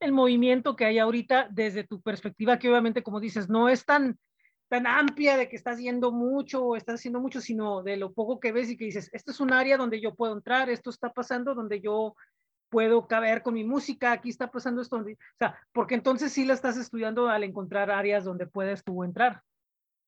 el 0.00 0.12
movimiento 0.12 0.76
que 0.76 0.86
hay 0.86 0.98
ahorita 0.98 1.48
desde 1.50 1.84
tu 1.84 2.00
perspectiva, 2.00 2.58
que 2.58 2.70
obviamente, 2.70 3.02
como 3.02 3.20
dices, 3.20 3.48
no 3.48 3.68
es 3.68 3.84
tan 3.84 4.18
tan 4.68 4.86
amplia 4.86 5.36
de 5.36 5.48
que 5.48 5.56
estás 5.56 5.78
yendo 5.78 6.12
mucho 6.12 6.64
o 6.64 6.76
estás 6.76 6.96
haciendo 6.96 7.20
mucho, 7.20 7.40
sino 7.40 7.82
de 7.82 7.96
lo 7.96 8.12
poco 8.12 8.38
que 8.38 8.52
ves 8.52 8.70
y 8.70 8.76
que 8.76 8.84
dices, 8.84 9.08
esto 9.12 9.32
es 9.32 9.40
un 9.40 9.52
área 9.52 9.76
donde 9.76 10.00
yo 10.00 10.14
puedo 10.14 10.34
entrar, 10.34 10.68
esto 10.68 10.90
está 10.90 11.12
pasando 11.12 11.54
donde 11.54 11.80
yo 11.80 12.14
puedo 12.68 13.08
caber 13.08 13.42
con 13.42 13.54
mi 13.54 13.64
música, 13.64 14.12
aquí 14.12 14.28
está 14.28 14.50
pasando 14.50 14.82
esto, 14.82 14.96
o 14.96 15.04
sea, 15.38 15.58
porque 15.72 15.94
entonces 15.94 16.32
sí 16.32 16.44
la 16.44 16.52
estás 16.52 16.76
estudiando 16.76 17.28
al 17.28 17.44
encontrar 17.44 17.90
áreas 17.90 18.24
donde 18.24 18.46
puedes 18.46 18.84
tú 18.84 19.02
entrar. 19.04 19.42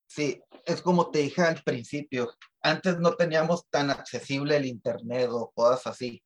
Sí, 0.06 0.42
es 0.66 0.82
como 0.82 1.10
te 1.10 1.20
dije 1.20 1.40
al 1.40 1.62
principio, 1.62 2.30
antes 2.60 2.98
no 2.98 3.14
teníamos 3.14 3.66
tan 3.70 3.90
accesible 3.90 4.56
el 4.56 4.66
Internet 4.66 5.30
o 5.30 5.50
cosas 5.54 5.86
así. 5.86 6.22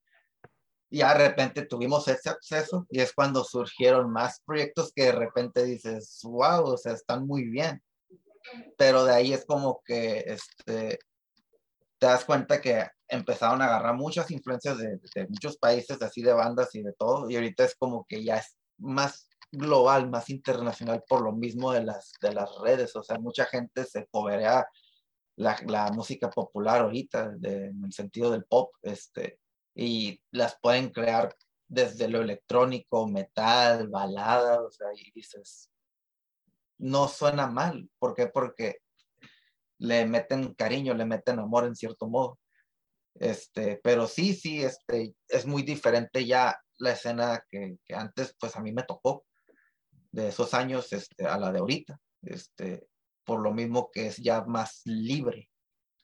Y 0.91 0.99
de 0.99 1.15
repente 1.15 1.67
tuvimos 1.67 2.09
ese 2.09 2.31
acceso 2.31 2.87
y 2.89 3.01
es 3.01 3.13
cuando 3.13 3.45
surgieron 3.45 4.11
más 4.11 4.41
proyectos 4.41 4.93
que 4.95 5.05
de 5.05 5.13
repente 5.13 5.65
dices, 5.65 6.21
wow, 6.25 6.65
o 6.65 6.77
sea, 6.77 6.93
están 6.93 7.27
muy 7.27 7.45
bien 7.45 7.83
pero 8.77 9.05
de 9.05 9.15
ahí 9.15 9.33
es 9.33 9.45
como 9.45 9.83
que 9.85 10.25
este, 10.27 10.99
te 11.99 12.07
das 12.07 12.25
cuenta 12.25 12.61
que 12.61 12.87
empezaron 13.09 13.63
a 13.63 13.67
agarrar 13.67 13.95
muchas 13.95 14.31
influencias 14.31 14.79
de, 14.79 14.99
muchos 15.29 15.57
países, 15.57 16.01
así 16.03 16.23
de 16.23 16.33
bandas 16.33 16.75
y 16.75 16.83
de 16.83 16.93
todo, 16.93 17.31
y 17.31 17.37
ahorita 17.37 17.65
es 17.65 17.75
como 17.77 18.05
que 18.09 18.25
ya 18.25 18.37
es 18.37 18.57
más 18.79 19.29
global, 19.51 20.11
más 20.11 20.31
internacional 20.31 21.05
por 21.09 21.23
lo 21.23 21.33
mismo 21.33 21.73
de 21.73 21.85
las, 21.85 22.13
de 22.21 22.33
las 22.33 22.51
redes, 22.61 22.95
o 22.97 23.03
sea, 23.03 23.19
mucha 23.19 23.45
gente 23.47 23.85
se 23.85 24.07
coberea 24.07 24.67
la, 25.37 25.57
la 25.67 25.91
música 25.93 26.31
popular 26.31 26.83
ahorita, 26.83 27.37
en 27.43 27.85
el 27.85 27.93
sentido 27.93 28.31
del 28.31 28.45
pop, 28.45 28.73
este, 28.83 29.39
y 29.75 30.21
las 30.31 30.59
pueden 30.61 30.91
crear 30.91 31.35
desde 31.69 32.09
lo 32.09 32.21
electrónico, 32.21 33.07
metal, 33.09 33.89
balada, 33.89 34.63
o 34.63 34.71
sea, 34.71 34.89
y 34.95 35.11
dices, 35.13 35.71
no 36.79 37.09
suena 37.09 37.47
mal. 37.47 37.89
¿Por 37.99 38.15
qué? 38.15 38.27
Porque 38.27 38.79
le 39.79 40.07
meten 40.07 40.55
cariño, 40.55 40.95
le 40.95 41.05
meten 41.05 41.39
amor 41.39 41.67
en 41.67 41.77
cierto 41.77 42.09
modo. 42.09 42.39
Este, 43.15 43.81
pero 43.83 44.07
sí, 44.07 44.35
sí, 44.35 44.63
este, 44.63 45.15
es 45.29 45.47
muy 45.47 45.63
diferente 45.63 46.27
ya 46.27 46.59
la 46.79 46.93
escena 46.93 47.45
que, 47.51 47.79
antes, 47.95 48.35
pues 48.39 48.57
a 48.57 48.61
mí 48.61 48.73
me 48.73 48.83
tocó 48.83 49.25
de 50.11 50.29
esos 50.29 50.55
años 50.55 50.93
este, 50.93 51.27
a 51.27 51.39
la 51.39 51.53
de 51.53 51.61
ahorita. 51.61 52.01
Este, 52.23 52.87
por 53.25 53.41
lo 53.41 53.53
mismo 53.53 53.91
que 53.93 54.07
es 54.07 54.17
ya 54.17 54.45
más 54.45 54.83
libre, 54.85 55.51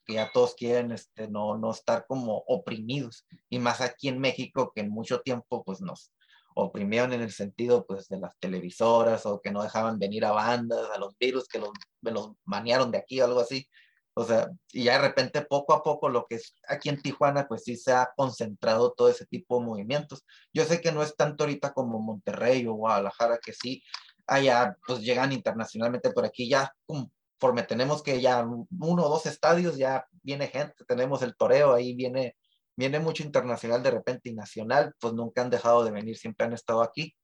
que 0.07 0.15
ya 0.15 0.31
todos 0.33 0.55
quieren 0.55 0.93
este, 0.93 1.29
no, 1.29 1.59
no 1.59 1.71
estar 1.71 2.07
como 2.07 2.45
oprimidos. 2.47 3.27
Y 3.49 3.59
más 3.59 3.81
aquí 3.81 4.09
en 4.09 4.19
México, 4.19 4.73
que 4.75 4.83
en 4.83 4.91
mucho 4.91 5.21
tiempo 5.21 5.65
pues 5.65 5.81
nos, 5.81 6.13
oprimieron 6.55 7.13
en 7.13 7.23
el 7.23 7.33
sentido 7.33 7.87
pues 7.87 8.09
de 8.09 8.19
las 8.19 8.39
televisoras 8.39 9.27
o 9.27 9.41
que 9.41 9.51
no 9.51 9.63
dejaban 9.63 9.99
venir 9.99 10.25
a 10.25 10.33
bandas, 10.33 10.91
a 10.95 10.99
los 10.99 11.17
virus 11.19 11.49
que 11.49 11.59
los, 11.59 11.71
me 12.01 12.11
los 12.11 12.33
manearon 12.45 12.91
de 12.91 12.99
aquí 12.99 13.21
o 13.21 13.25
algo 13.25 13.41
así. 13.41 13.69
O 14.15 14.25
sea, 14.25 14.49
y 14.73 14.85
ya 14.85 14.95
de 14.95 15.09
repente 15.09 15.43
poco 15.43 15.73
a 15.73 15.83
poco 15.83 16.09
lo 16.09 16.27
que 16.27 16.37
es 16.37 16.55
aquí 16.69 16.89
en 16.89 17.01
Tijuana 17.01 17.47
pues 17.47 17.65
sí 17.65 17.77
se 17.77 17.93
ha 17.93 18.11
concentrado 18.17 18.93
todo 18.93 19.09
ese 19.09 19.27
tipo 19.27 19.59
de 19.59 19.67
movimientos. 19.67 20.25
Yo 20.53 20.65
sé 20.65 20.81
que 20.81 20.93
no 20.93 21.03
es 21.03 21.17
tanto 21.17 21.45
ahorita 21.45 21.73
como 21.73 22.01
Monterrey 22.01 22.67
o 22.67 22.75
Guadalajara 22.75 23.39
que 23.39 23.53
sí 23.53 23.83
allá 24.27 24.77
pues 24.87 25.01
llegan 25.01 25.33
internacionalmente 25.33 26.11
por 26.13 26.25
aquí 26.25 26.49
ya 26.49 26.73
conforme 26.87 27.65
tenemos 27.65 28.03
que 28.03 28.21
ya 28.21 28.45
uno 28.45 29.05
o 29.05 29.09
dos 29.09 29.27
estadios 29.27 29.77
ya 29.77 30.07
viene 30.23 30.47
gente, 30.49 30.85
tenemos 30.87 31.23
el 31.23 31.37
toreo, 31.37 31.73
ahí 31.73 31.95
viene 31.95 32.37
viene 32.77 33.01
mucho 33.01 33.23
internacional 33.23 33.83
de 33.83 33.91
repente 33.91 34.31
y 34.31 34.35
nacional, 34.35 34.95
pues 35.01 35.15
nunca 35.15 35.43
han 35.43 35.51
dejado 35.51 35.85
de 35.85 35.91
venir, 35.91 36.17
siempre 36.17 36.47
han 36.47 36.53
estado 36.53 36.83
aquí. 36.83 37.15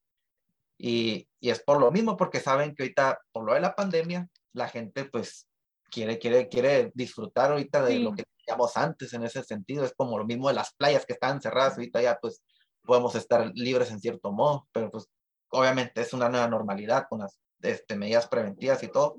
Y, 0.77 1.27
y, 1.39 1.49
es 1.49 1.63
por 1.63 1.79
lo 1.79 1.91
mismo, 1.91 2.17
porque 2.17 2.39
saben 2.39 2.75
que 2.75 2.83
ahorita, 2.83 3.19
por 3.31 3.43
lo 3.45 3.53
de 3.53 3.61
la 3.61 3.75
pandemia, 3.75 4.27
la 4.53 4.67
gente 4.67 5.05
pues 5.05 5.47
quiere, 5.89 6.19
quiere, 6.19 6.47
quiere 6.49 6.91
disfrutar 6.93 7.51
ahorita 7.51 7.83
de 7.83 7.99
lo 7.99 8.13
que 8.13 8.23
teníamos 8.23 8.77
antes 8.77 9.13
en 9.13 9.23
ese 9.23 9.43
sentido. 9.43 9.85
Es 9.85 9.93
como 9.95 10.17
lo 10.17 10.25
mismo 10.25 10.47
de 10.47 10.55
las 10.55 10.73
playas 10.73 11.05
que 11.05 11.13
están 11.13 11.41
cerradas, 11.41 11.73
ahorita 11.77 12.01
ya 12.01 12.17
pues 12.21 12.43
podemos 12.83 13.15
estar 13.15 13.51
libres 13.53 13.91
en 13.91 13.99
cierto 13.99 14.31
modo, 14.31 14.67
pero 14.71 14.89
pues 14.91 15.07
obviamente 15.49 16.01
es 16.01 16.13
una 16.13 16.29
nueva 16.29 16.47
normalidad 16.47 17.05
con 17.09 17.19
las 17.19 17.39
este, 17.61 17.95
medidas 17.95 18.27
preventivas 18.27 18.81
y 18.83 18.87
todo. 18.89 19.17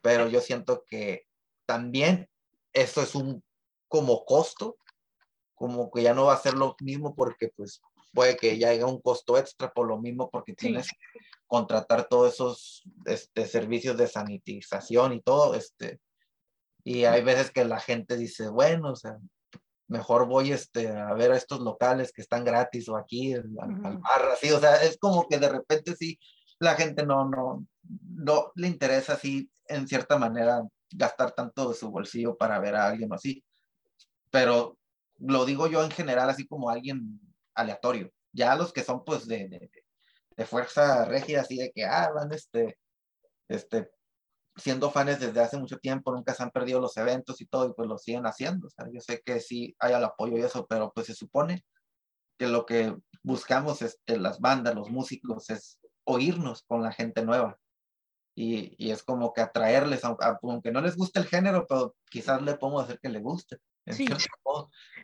Pero 0.00 0.28
yo 0.28 0.40
siento 0.40 0.84
que 0.86 1.26
también 1.66 2.28
eso 2.72 3.02
es 3.02 3.14
un 3.14 3.42
como 3.88 4.24
costo 4.24 4.76
como 5.60 5.90
que 5.90 6.02
ya 6.02 6.14
no 6.14 6.24
va 6.24 6.32
a 6.32 6.40
ser 6.40 6.54
lo 6.54 6.74
mismo 6.80 7.14
porque 7.14 7.52
pues 7.54 7.82
puede 8.14 8.34
que 8.38 8.56
ya 8.56 8.70
haya 8.70 8.86
un 8.86 8.98
costo 8.98 9.36
extra 9.36 9.70
por 9.70 9.86
lo 9.86 9.98
mismo 9.98 10.30
porque 10.30 10.54
tienes 10.54 10.88
que 10.88 10.96
contratar 11.46 12.08
todos 12.08 12.32
esos 12.32 12.82
este, 13.04 13.46
servicios 13.46 13.98
de 13.98 14.08
sanitización 14.08 15.12
y 15.12 15.20
todo, 15.20 15.54
este, 15.54 16.00
y 16.82 17.04
hay 17.04 17.22
veces 17.22 17.50
que 17.50 17.66
la 17.66 17.78
gente 17.78 18.16
dice, 18.16 18.48
bueno, 18.48 18.92
o 18.92 18.96
sea, 18.96 19.18
mejor 19.86 20.26
voy 20.26 20.50
este, 20.50 20.88
a 20.88 21.12
ver 21.12 21.30
a 21.30 21.36
estos 21.36 21.60
locales 21.60 22.10
que 22.10 22.22
están 22.22 22.42
gratis 22.42 22.88
o 22.88 22.96
aquí 22.96 23.34
al, 23.34 23.50
bar, 23.50 24.30
así, 24.32 24.50
o 24.52 24.60
sea, 24.60 24.76
es 24.76 24.96
como 24.96 25.28
que 25.28 25.36
de 25.36 25.50
repente 25.50 25.94
sí, 25.94 26.18
la 26.58 26.74
gente 26.74 27.04
no, 27.04 27.28
no, 27.28 27.66
no 28.08 28.50
le 28.54 28.66
interesa 28.66 29.12
así 29.12 29.50
en 29.66 29.86
cierta 29.86 30.16
manera 30.16 30.62
gastar 30.90 31.32
tanto 31.32 31.68
de 31.68 31.74
su 31.74 31.90
bolsillo 31.90 32.34
para 32.34 32.58
ver 32.58 32.76
a 32.76 32.86
alguien 32.86 33.12
así. 33.12 33.44
Pero 34.30 34.78
lo 35.20 35.44
digo 35.44 35.66
yo 35.68 35.84
en 35.84 35.90
general, 35.90 36.30
así 36.30 36.46
como 36.46 36.70
alguien 36.70 37.20
aleatorio. 37.54 38.10
Ya 38.32 38.54
los 38.56 38.72
que 38.72 38.82
son 38.84 39.04
pues 39.04 39.26
de, 39.26 39.48
de, 39.48 39.70
de 40.36 40.46
fuerza 40.46 41.04
rígida, 41.04 41.42
así 41.42 41.56
de 41.56 41.72
que, 41.72 41.84
ah, 41.84 42.10
van 42.14 42.32
este, 42.32 42.78
este, 43.48 43.90
siendo 44.56 44.90
fans 44.90 45.20
desde 45.20 45.40
hace 45.40 45.58
mucho 45.58 45.78
tiempo, 45.78 46.12
nunca 46.14 46.34
se 46.34 46.42
han 46.42 46.50
perdido 46.50 46.80
los 46.80 46.96
eventos 46.96 47.40
y 47.40 47.46
todo, 47.46 47.68
y 47.68 47.74
pues 47.74 47.88
lo 47.88 47.98
siguen 47.98 48.26
haciendo. 48.26 48.68
O 48.68 48.92
yo 48.92 49.00
sé 49.00 49.22
que 49.24 49.40
sí 49.40 49.76
hay 49.78 49.94
el 49.94 50.04
apoyo 50.04 50.36
y 50.38 50.42
eso, 50.42 50.66
pero 50.66 50.92
pues 50.94 51.06
se 51.06 51.14
supone 51.14 51.64
que 52.38 52.48
lo 52.48 52.66
que 52.66 52.96
buscamos 53.22 53.82
es 53.82 53.98
que 54.06 54.16
las 54.18 54.40
bandas, 54.40 54.74
los 54.74 54.90
músicos, 54.90 55.50
es 55.50 55.78
oírnos 56.04 56.62
con 56.62 56.82
la 56.82 56.92
gente 56.92 57.24
nueva. 57.24 57.58
Y, 58.34 58.74
y 58.78 58.92
es 58.92 59.02
como 59.02 59.32
que 59.32 59.42
atraerles, 59.42 60.02
aunque 60.04 60.72
no 60.72 60.80
les 60.80 60.96
guste 60.96 61.20
el 61.20 61.26
género, 61.26 61.66
pero 61.68 61.94
quizás 62.10 62.40
le 62.42 62.54
podemos 62.56 62.84
hacer 62.84 62.98
que 63.00 63.08
le 63.10 63.20
guste. 63.20 63.58
Sí. 63.92 64.06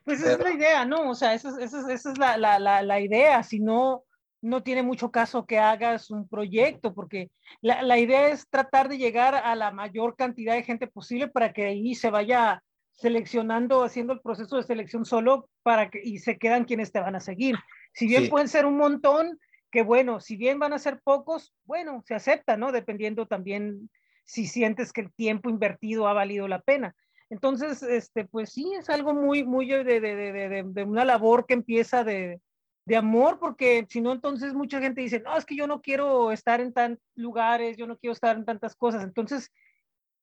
Pues 0.04 0.20
esa 0.20 0.32
es 0.32 0.38
la 0.38 0.52
idea, 0.52 0.84
¿no? 0.84 1.10
O 1.10 1.14
sea, 1.14 1.34
esa, 1.34 1.50
esa, 1.60 1.92
esa 1.92 2.12
es 2.12 2.18
la, 2.18 2.36
la, 2.36 2.58
la, 2.58 2.82
la 2.82 3.00
idea. 3.00 3.42
Si 3.42 3.60
no, 3.60 4.04
no 4.40 4.62
tiene 4.62 4.82
mucho 4.82 5.10
caso 5.10 5.46
que 5.46 5.58
hagas 5.58 6.10
un 6.10 6.28
proyecto, 6.28 6.94
porque 6.94 7.30
la, 7.60 7.82
la, 7.82 7.98
idea 7.98 8.28
es 8.28 8.48
tratar 8.48 8.88
de 8.88 8.98
llegar 8.98 9.34
a 9.34 9.54
la 9.56 9.70
mayor 9.72 10.16
cantidad 10.16 10.54
de 10.54 10.62
gente 10.62 10.86
posible 10.86 11.28
para 11.28 11.52
que 11.52 11.66
ahí 11.66 11.94
se 11.94 12.10
vaya 12.10 12.62
seleccionando, 12.92 13.82
haciendo 13.82 14.12
el 14.12 14.20
proceso 14.20 14.56
de 14.56 14.62
selección 14.62 15.04
solo 15.04 15.48
para 15.62 15.90
que 15.90 16.00
y 16.02 16.18
se 16.18 16.38
quedan 16.38 16.64
quienes 16.64 16.92
te 16.92 17.00
van 17.00 17.16
a 17.16 17.20
seguir. 17.20 17.56
Si 17.92 18.06
bien 18.06 18.24
sí. 18.24 18.30
pueden 18.30 18.48
ser 18.48 18.64
un 18.66 18.76
montón, 18.76 19.38
que 19.70 19.82
bueno, 19.82 20.20
si 20.20 20.36
bien 20.36 20.58
van 20.58 20.72
a 20.72 20.78
ser 20.78 21.00
pocos, 21.02 21.52
bueno, 21.64 22.02
se 22.06 22.14
acepta, 22.14 22.56
¿no? 22.56 22.72
Dependiendo 22.72 23.26
también 23.26 23.90
si 24.24 24.46
sientes 24.46 24.92
que 24.92 25.02
el 25.02 25.12
tiempo 25.12 25.50
invertido 25.50 26.08
ha 26.08 26.12
valido 26.12 26.48
la 26.48 26.60
pena. 26.60 26.94
Entonces, 27.30 27.82
este, 27.82 28.24
pues 28.24 28.50
sí, 28.50 28.72
es 28.78 28.88
algo 28.88 29.14
muy, 29.14 29.44
muy 29.44 29.68
de, 29.68 29.84
de, 29.84 30.00
de, 30.00 30.64
de 30.64 30.84
una 30.84 31.04
labor 31.04 31.46
que 31.46 31.54
empieza 31.54 32.04
de, 32.04 32.40
de 32.86 32.96
amor, 32.96 33.38
porque 33.40 33.84
si 33.88 34.00
no, 34.00 34.12
entonces 34.12 34.54
mucha 34.54 34.80
gente 34.80 35.00
dice, 35.00 35.20
no, 35.20 35.36
es 35.36 35.44
que 35.44 35.56
yo 35.56 35.66
no 35.66 35.82
quiero 35.82 36.30
estar 36.30 36.60
en 36.60 36.72
tantos 36.72 37.04
lugares, 37.16 37.76
yo 37.76 37.86
no 37.86 37.98
quiero 37.98 38.12
estar 38.12 38.36
en 38.36 38.44
tantas 38.44 38.76
cosas. 38.76 39.02
Entonces, 39.02 39.52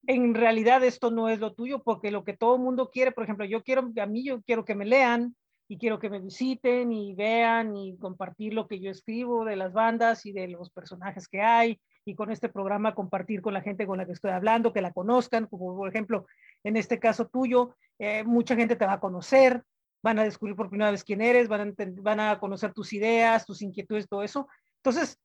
en 0.06 0.34
realidad 0.34 0.82
esto 0.82 1.10
no 1.10 1.28
es 1.28 1.40
lo 1.40 1.52
tuyo, 1.52 1.82
porque 1.82 2.10
lo 2.10 2.24
que 2.24 2.36
todo 2.36 2.56
el 2.56 2.62
mundo 2.62 2.90
quiere, 2.90 3.12
por 3.12 3.24
ejemplo, 3.24 3.44
yo 3.44 3.62
quiero, 3.62 3.90
a 4.00 4.06
mí 4.06 4.24
yo 4.24 4.42
quiero 4.42 4.64
que 4.64 4.74
me 4.74 4.86
lean 4.86 5.36
y 5.68 5.76
quiero 5.76 5.98
que 5.98 6.08
me 6.08 6.20
visiten 6.20 6.90
y 6.90 7.14
vean 7.14 7.76
y 7.76 7.98
compartir 7.98 8.54
lo 8.54 8.66
que 8.66 8.80
yo 8.80 8.90
escribo 8.90 9.44
de 9.44 9.56
las 9.56 9.74
bandas 9.74 10.24
y 10.24 10.32
de 10.32 10.48
los 10.48 10.70
personajes 10.70 11.28
que 11.28 11.42
hay 11.42 11.78
y 12.04 12.14
con 12.14 12.30
este 12.30 12.48
programa 12.48 12.94
compartir 12.94 13.40
con 13.40 13.54
la 13.54 13.62
gente 13.62 13.86
con 13.86 13.98
la 13.98 14.06
que 14.06 14.12
estoy 14.12 14.30
hablando, 14.30 14.72
que 14.72 14.82
la 14.82 14.92
conozcan, 14.92 15.46
como 15.46 15.76
por 15.76 15.88
ejemplo, 15.88 16.26
en 16.62 16.76
este 16.76 16.98
caso 16.98 17.26
tuyo, 17.28 17.76
eh, 17.98 18.24
mucha 18.24 18.56
gente 18.56 18.76
te 18.76 18.86
va 18.86 18.94
a 18.94 19.00
conocer, 19.00 19.62
van 20.02 20.18
a 20.18 20.24
descubrir 20.24 20.54
por 20.54 20.68
primera 20.68 20.90
vez 20.90 21.02
quién 21.02 21.22
eres, 21.22 21.48
van 21.48 21.70
a, 21.70 21.74
van 22.02 22.20
a 22.20 22.38
conocer 22.38 22.74
tus 22.74 22.92
ideas, 22.92 23.46
tus 23.46 23.62
inquietudes, 23.62 24.08
todo 24.08 24.22
eso. 24.22 24.46
Entonces, 24.76 25.18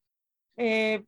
eh, 0.55 1.03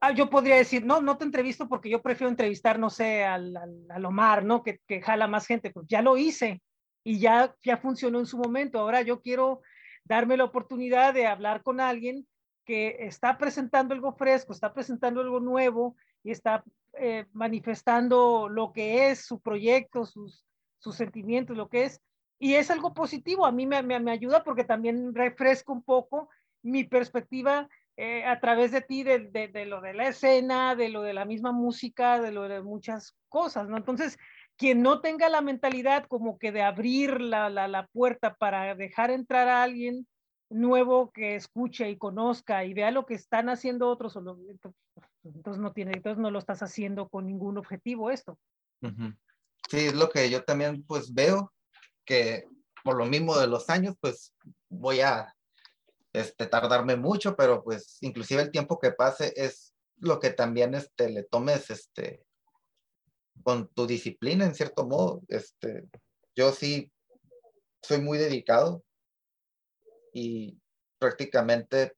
ah, 0.00 0.12
yo 0.12 0.30
podría 0.30 0.56
decir, 0.56 0.84
no, 0.86 1.02
no 1.02 1.18
te 1.18 1.24
entrevisto 1.24 1.68
porque 1.68 1.90
yo 1.90 2.00
prefiero 2.00 2.30
entrevistar, 2.30 2.78
no 2.78 2.88
sé, 2.88 3.24
al, 3.24 3.54
al, 3.56 3.86
al 3.90 4.04
Omar, 4.06 4.44
¿no? 4.44 4.62
Que, 4.62 4.80
que, 4.86 5.02
jala 5.02 5.26
más 5.26 5.46
gente, 5.46 5.70
pues 5.70 5.86
ya 5.88 6.00
lo 6.00 6.16
hice 6.16 6.62
y 7.04 7.18
ya, 7.18 7.54
ya 7.62 7.76
funcionó 7.76 8.18
en 8.18 8.26
su 8.26 8.38
momento. 8.38 8.78
Ahora 8.78 9.02
yo 9.02 9.20
quiero 9.20 9.60
darme 10.04 10.38
la 10.38 10.44
oportunidad 10.44 11.12
de 11.12 11.26
hablar 11.26 11.62
con 11.62 11.80
alguien 11.80 12.26
que 12.66 13.06
está 13.06 13.38
presentando 13.38 13.94
algo 13.94 14.12
fresco, 14.12 14.52
está 14.52 14.74
presentando 14.74 15.20
algo 15.20 15.40
nuevo 15.40 15.96
y 16.22 16.32
está 16.32 16.64
eh, 16.98 17.24
manifestando 17.32 18.48
lo 18.48 18.72
que 18.72 19.08
es 19.08 19.24
su 19.24 19.40
proyecto, 19.40 20.04
sus, 20.04 20.44
sentimientos, 20.92 21.56
lo 21.56 21.68
que 21.68 21.84
es, 21.84 22.00
y 22.38 22.54
es 22.54 22.70
algo 22.70 22.94
positivo, 22.94 23.44
a 23.44 23.50
mí 23.50 23.66
me, 23.66 23.76
ayuda 24.08 24.44
porque 24.44 24.62
también 24.62 25.12
refresco 25.16 25.72
un 25.72 25.82
poco 25.82 26.28
mi 26.62 26.84
perspectiva 26.84 27.68
eh, 27.96 28.24
a 28.24 28.38
través 28.38 28.70
de 28.70 28.82
ti, 28.82 29.02
de, 29.02 29.66
lo 29.66 29.80
de 29.80 29.94
la 29.94 30.06
escena, 30.06 30.76
de 30.76 30.88
lo 30.88 31.02
de 31.02 31.12
la 31.12 31.24
misma 31.24 31.50
música, 31.50 32.20
de 32.20 32.30
lo 32.30 32.46
de 32.46 32.62
muchas 32.62 33.16
cosas. 33.28 33.68
Entonces, 33.68 34.16
quien 34.56 34.80
no 34.80 35.00
tenga 35.00 35.28
la 35.28 35.40
mentalidad 35.40 36.06
como 36.06 36.38
que 36.38 36.52
de 36.52 36.62
abrir 36.62 37.20
la 37.20 37.88
puerta 37.92 38.34
para 38.34 38.76
dejar 38.76 39.10
entrar 39.10 39.48
a 39.48 39.64
alguien 39.64 40.06
nuevo 40.48 41.10
que 41.12 41.36
escuche 41.36 41.90
y 41.90 41.98
conozca 41.98 42.64
y 42.64 42.74
vea 42.74 42.90
lo 42.90 43.06
que 43.06 43.14
están 43.14 43.48
haciendo 43.48 43.88
otros, 43.88 44.16
entonces 45.24 45.60
no 45.60 45.72
tiene, 45.72 45.92
entonces 45.94 46.18
no 46.18 46.30
lo 46.30 46.38
estás 46.38 46.62
haciendo 46.62 47.08
con 47.08 47.26
ningún 47.26 47.58
objetivo 47.58 48.10
esto. 48.10 48.38
Sí, 49.68 49.78
es 49.78 49.94
lo 49.94 50.08
que 50.08 50.30
yo 50.30 50.44
también 50.44 50.84
pues 50.84 51.12
veo 51.12 51.52
que 52.04 52.44
por 52.84 52.96
lo 52.96 53.06
mismo 53.06 53.36
de 53.36 53.48
los 53.48 53.68
años, 53.68 53.96
pues 54.00 54.32
voy 54.68 55.00
a 55.00 55.34
este, 56.12 56.46
tardarme 56.46 56.94
mucho, 56.94 57.34
pero 57.34 57.64
pues 57.64 57.98
inclusive 58.00 58.42
el 58.42 58.52
tiempo 58.52 58.78
que 58.78 58.92
pase 58.92 59.32
es 59.34 59.74
lo 59.98 60.20
que 60.20 60.30
también 60.30 60.74
este, 60.74 61.10
le 61.10 61.24
tomes 61.24 61.68
este, 61.68 62.24
con 63.42 63.66
tu 63.68 63.88
disciplina, 63.88 64.44
en 64.44 64.54
cierto 64.54 64.86
modo. 64.86 65.20
Este, 65.26 65.88
yo 66.36 66.52
sí 66.52 66.92
soy 67.82 68.00
muy 68.00 68.18
dedicado 68.18 68.84
y 70.16 70.58
prácticamente 70.98 71.94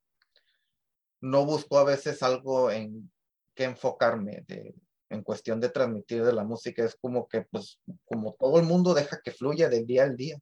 no 1.20 1.46
busco 1.46 1.78
a 1.78 1.84
veces 1.84 2.20
algo 2.24 2.68
en 2.68 3.12
que 3.54 3.62
enfocarme 3.62 4.44
de, 4.48 4.74
en 5.08 5.22
cuestión 5.22 5.60
de 5.60 5.68
transmitir 5.68 6.24
de 6.24 6.32
la 6.32 6.42
música 6.42 6.84
es 6.84 6.96
como 6.96 7.28
que, 7.28 7.42
pues, 7.42 7.78
como 8.06 8.34
todo 8.34 8.58
el 8.58 8.66
mundo 8.66 8.92
deja 8.92 9.20
que 9.22 9.30
fluya 9.30 9.68
del 9.68 9.86
día 9.86 10.02
al 10.02 10.16
día. 10.16 10.36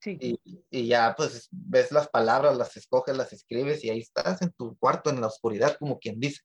Sí. 0.00 0.16
Y, 0.20 0.40
y, 0.70 0.86
ya, 0.86 1.12
pues, 1.16 1.48
ves 1.50 1.90
las 1.90 2.08
palabras, 2.08 2.56
las 2.56 2.76
escoges, 2.76 3.16
las 3.16 3.32
escribes 3.32 3.82
y 3.82 3.90
ahí 3.90 3.98
estás 3.98 4.40
en 4.42 4.52
tu 4.52 4.76
cuarto, 4.76 5.10
en 5.10 5.20
la 5.20 5.26
oscuridad, 5.26 5.76
como 5.78 5.98
quien 5.98 6.20
dice. 6.20 6.42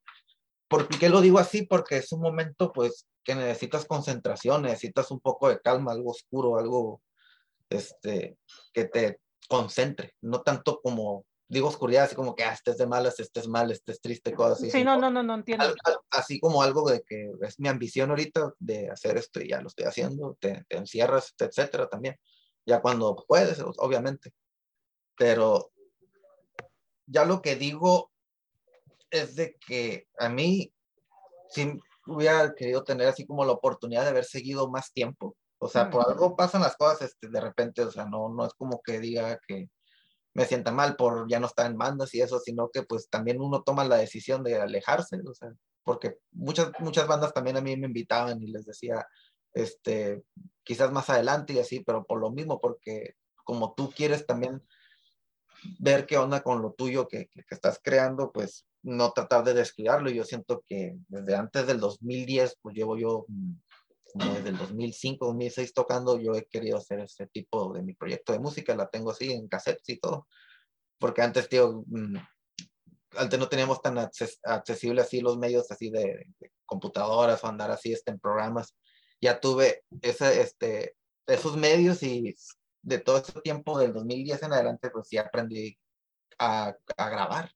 ¿Por 0.68 0.88
qué 0.88 1.08
lo 1.08 1.22
digo 1.22 1.38
así? 1.38 1.68
Porque 1.68 1.98
es 1.98 2.12
un 2.12 2.22
momento, 2.22 2.74
pues, 2.74 3.06
que 3.24 3.36
necesitas 3.36 3.86
concentración, 3.86 4.64
necesitas 4.64 5.12
un 5.12 5.20
poco 5.20 5.50
de 5.50 5.62
calma, 5.62 5.92
algo 5.92 6.10
oscuro, 6.10 6.58
algo, 6.58 7.04
este, 7.70 8.38
que 8.74 8.86
te 8.86 9.20
concentre, 9.52 10.16
no 10.22 10.44
tanto 10.44 10.80
como 10.82 11.26
digo 11.50 11.68
oscuridad, 11.68 12.06
así 12.06 12.16
como 12.16 12.34
que 12.34 12.46
ah, 12.46 12.54
estés 12.54 12.78
de 12.78 12.88
malas, 12.88 13.20
estés 13.20 13.50
mal, 13.50 13.70
estés 13.70 14.00
triste, 14.00 14.34
cosas 14.34 14.60
así. 14.60 14.72
Sí, 14.72 14.86
no, 14.86 14.98
no, 14.98 15.12
no, 15.12 15.22
no 15.22 15.36
entiendo. 15.36 15.66
Así 16.10 16.40
como 16.40 16.64
algo 16.64 16.90
de 16.90 17.04
que 17.04 17.30
es 17.42 17.60
mi 17.60 17.68
ambición 17.68 18.10
ahorita 18.10 18.54
de 18.58 18.90
hacer 18.90 19.18
esto 19.18 19.42
y 19.42 19.50
ya 19.50 19.60
lo 19.60 19.68
estoy 19.68 19.86
haciendo, 19.86 20.38
te, 20.40 20.64
te 20.70 20.78
encierras, 20.78 21.36
etcétera 21.38 21.90
también. 21.90 22.16
Ya 22.66 22.82
cuando 22.82 23.18
puedes, 23.28 23.60
obviamente. 23.60 24.32
Pero 25.18 25.74
ya 27.06 27.26
lo 27.26 27.42
que 27.42 27.58
digo 27.58 28.10
es 29.10 29.36
de 29.36 29.58
que 29.68 30.08
a 30.18 30.30
mí 30.30 30.74
sí 31.50 31.78
hubiera 32.08 32.56
querido 32.56 32.86
tener 32.86 33.10
así 33.10 33.26
como 33.26 33.44
la 33.44 33.52
oportunidad 33.52 34.04
de 34.04 34.12
haber 34.12 34.24
seguido 34.24 34.70
más 34.70 34.94
tiempo. 34.94 35.36
O 35.64 35.68
sea, 35.68 35.90
por 35.90 36.10
algo 36.10 36.36
pasan 36.36 36.62
las 36.62 36.76
cosas 36.76 37.04
este, 37.04 37.30
de 37.30 37.40
repente, 37.40 37.84
o 37.84 37.92
sea, 37.92 38.06
no, 38.06 38.30
no 38.30 38.46
es 38.46 38.54
como 38.54 38.82
que 38.82 39.00
diga 39.00 39.40
que, 39.48 39.70
me 40.34 40.46
sienta 40.46 40.72
mal 40.72 40.96
por 40.96 41.30
ya 41.30 41.40
no 41.40 41.48
estar 41.48 41.70
en 41.70 41.78
bandas 41.78 42.14
y 42.14 42.22
eso, 42.22 42.40
sino 42.40 42.70
que 42.70 42.84
pues 42.84 43.10
también 43.10 43.42
uno 43.42 43.64
toma 43.64 43.84
la 43.84 43.98
decisión 43.98 44.44
de 44.44 44.60
alejarse, 44.60 45.20
o 45.28 45.34
sea, 45.34 45.54
porque 45.84 46.18
muchas, 46.32 46.72
muchas 46.80 47.08
bandas 47.08 47.34
también 47.34 47.58
a 47.58 47.62
mí 47.62 47.76
me 47.76 47.88
invitaban 47.88 48.42
y 48.42 48.48
les 48.48 48.66
decía, 48.66 49.06
este, 49.54 50.24
quizás 50.64 50.92
más 50.92 51.10
adelante 51.10 51.54
y 51.54 51.60
así, 51.60 51.82
pero 51.82 52.06
por 52.06 52.20
lo 52.20 52.32
mismo, 52.32 52.62
porque 52.62 53.16
como 53.44 53.74
tú 53.74 53.92
quieres 53.92 54.26
también 54.26 54.64
ver 55.80 56.06
qué 56.06 56.18
onda 56.18 56.42
con 56.42 56.62
lo 56.62 56.74
tuyo 56.74 57.08
que, 57.08 57.28
que, 57.28 57.44
que 57.44 57.56
estás 57.56 57.80
creando, 57.84 58.32
pues 58.32 58.66
no 58.84 59.12
tratar 59.12 59.44
de 59.44 59.54
descuidarlo. 59.54 60.10
Yo 60.10 60.24
siento 60.24 60.64
que 60.68 60.96
desde 61.08 61.36
antes 61.36 61.68
del 61.68 61.80
2010, 61.80 62.58
pues 62.62 62.76
llevo 62.76 62.98
yo 62.98 63.26
desde 64.14 64.50
el 64.50 64.58
2005, 64.58 65.26
2006 65.26 65.74
tocando, 65.74 66.20
yo 66.20 66.34
he 66.34 66.46
querido 66.46 66.78
hacer 66.78 67.00
este 67.00 67.28
tipo 67.28 67.74
de 67.74 67.82
mi 67.84 67.94
proyecto 67.94 68.34
de 68.34 68.40
música, 68.40 68.76
la 68.76 68.90
tengo 68.90 69.12
así 69.12 69.32
en 69.32 69.48
cassettes 69.48 69.90
y 69.90 70.00
todo, 70.00 70.28
porque 71.00 71.22
antes, 71.22 71.50
tío, 71.50 71.84
mm, 71.88 72.18
antes 73.18 73.40
no 73.40 73.50
teníamos 73.50 73.82
tan 73.82 73.98
acces 73.98 74.40
accesible 74.44 75.02
así 75.02 75.22
los 75.22 75.38
medios 75.38 75.70
así 75.72 75.90
de, 75.90 76.26
de, 76.40 76.52
computadoras 76.66 77.44
o 77.44 77.48
andar 77.48 77.72
así 77.72 77.92
este, 77.92 78.12
en 78.12 78.20
programas. 78.20 78.76
Ya 79.20 79.40
tuve 79.40 79.84
ese, 80.02 80.42
este, 80.42 80.96
esos 81.28 81.58
medios 81.58 82.02
y 82.04 82.36
de 82.82 83.00
todo 83.00 83.18
ese 83.18 83.34
tiempo 83.42 83.78
del 83.78 83.94
2010 83.94 84.44
en 84.44 84.54
adelante, 84.54 84.90
pues 84.90 85.08
sí 85.08 85.18
aprendí 85.18 85.78
a, 86.40 86.76
a 86.98 87.10
grabar. 87.10 87.52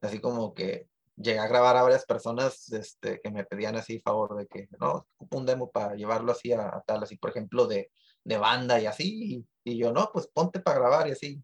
Así 0.00 0.20
como 0.20 0.54
que 0.54 0.88
llegué 1.20 1.38
a 1.38 1.48
grabar 1.48 1.76
a 1.76 1.82
varias 1.82 2.04
personas 2.04 2.72
este, 2.72 3.20
que 3.20 3.30
me 3.30 3.44
pedían 3.44 3.76
así 3.76 4.00
favor 4.00 4.36
de 4.36 4.46
que, 4.46 4.68
no, 4.80 5.06
un 5.30 5.46
demo 5.46 5.70
para 5.70 5.94
llevarlo 5.94 6.32
así 6.32 6.52
a, 6.52 6.68
a 6.68 6.82
tal, 6.86 7.02
así 7.02 7.16
por 7.16 7.30
ejemplo 7.30 7.66
de, 7.66 7.90
de 8.24 8.38
banda 8.38 8.80
y 8.80 8.86
así, 8.86 9.44
y, 9.64 9.72
y, 9.72 9.78
yo, 9.78 9.92
no, 9.92 10.10
pues 10.12 10.28
ponte 10.28 10.60
para 10.60 10.78
grabar 10.78 11.08
y 11.08 11.12
así. 11.12 11.42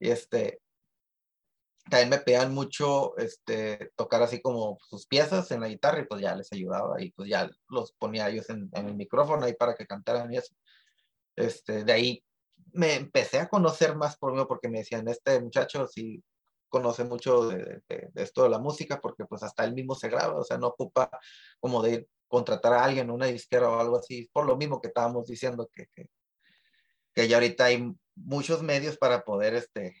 Y 0.00 0.10
este, 0.10 0.60
también 1.88 2.10
me 2.10 2.18
pedían 2.18 2.52
mucho 2.52 3.16
este, 3.18 3.92
tocar 3.96 4.22
así 4.22 4.40
como 4.40 4.78
sus 4.88 5.06
piezas 5.06 5.50
en 5.52 5.60
la 5.60 5.68
guitarra 5.68 6.00
y 6.00 6.06
pues 6.06 6.20
ya 6.20 6.34
les 6.34 6.52
ayudaba 6.52 7.00
y 7.00 7.12
pues 7.12 7.28
ya 7.28 7.48
los 7.68 7.92
ponía 7.92 8.28
ellos 8.28 8.50
en, 8.50 8.68
en 8.72 8.88
el 8.88 8.96
micrófono 8.96 9.44
ahí 9.44 9.54
para 9.54 9.74
que 9.74 9.86
cantaran 9.86 10.32
y 10.32 10.38
eso. 10.38 10.54
Este, 11.36 11.84
de 11.84 11.92
ahí 11.92 12.24
me 12.72 12.94
empecé 12.94 13.38
a 13.38 13.48
conocer 13.48 13.94
más 13.96 14.16
por 14.16 14.34
mí 14.34 14.42
porque 14.48 14.68
me 14.68 14.78
decían, 14.78 15.06
este 15.08 15.40
muchacho 15.40 15.86
sí 15.86 16.22
conoce 16.68 17.04
mucho 17.04 17.48
de, 17.48 17.82
esto 18.14 18.42
de 18.42 18.48
la 18.48 18.58
música 18.58 19.00
porque 19.00 19.24
pues 19.24 19.42
hasta 19.42 19.64
él 19.64 19.74
mismo 19.74 19.94
se 19.94 20.08
graba, 20.08 20.38
o 20.38 20.44
sea, 20.44 20.58
no 20.58 20.68
ocupa 20.68 21.10
como 21.60 21.82
de 21.82 22.08
contratar 22.28 22.72
a 22.72 22.84
alguien, 22.84 23.10
una 23.10 23.26
disquera 23.26 23.70
o 23.70 23.80
algo 23.80 23.98
así, 23.98 24.28
por 24.32 24.46
lo 24.46 24.56
mismo 24.56 24.80
que 24.80 24.88
estábamos 24.88 25.26
diciendo 25.26 25.68
que, 25.72 25.86
que, 25.94 26.08
que 27.14 27.28
ya 27.28 27.36
ahorita 27.36 27.66
hay 27.66 27.94
muchos 28.14 28.62
medios 28.62 28.98
para 28.98 29.24
poder 29.24 29.54
este, 29.54 29.94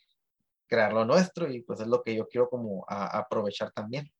crear 0.66 0.92
lo 0.92 1.04
nuestro 1.04 1.50
y 1.50 1.62
pues 1.62 1.80
es 1.80 1.86
lo 1.86 2.02
que 2.02 2.14
yo 2.14 2.26
quiero 2.28 2.48
como 2.48 2.84
aprovechar 2.88 3.72
también. 3.72 4.10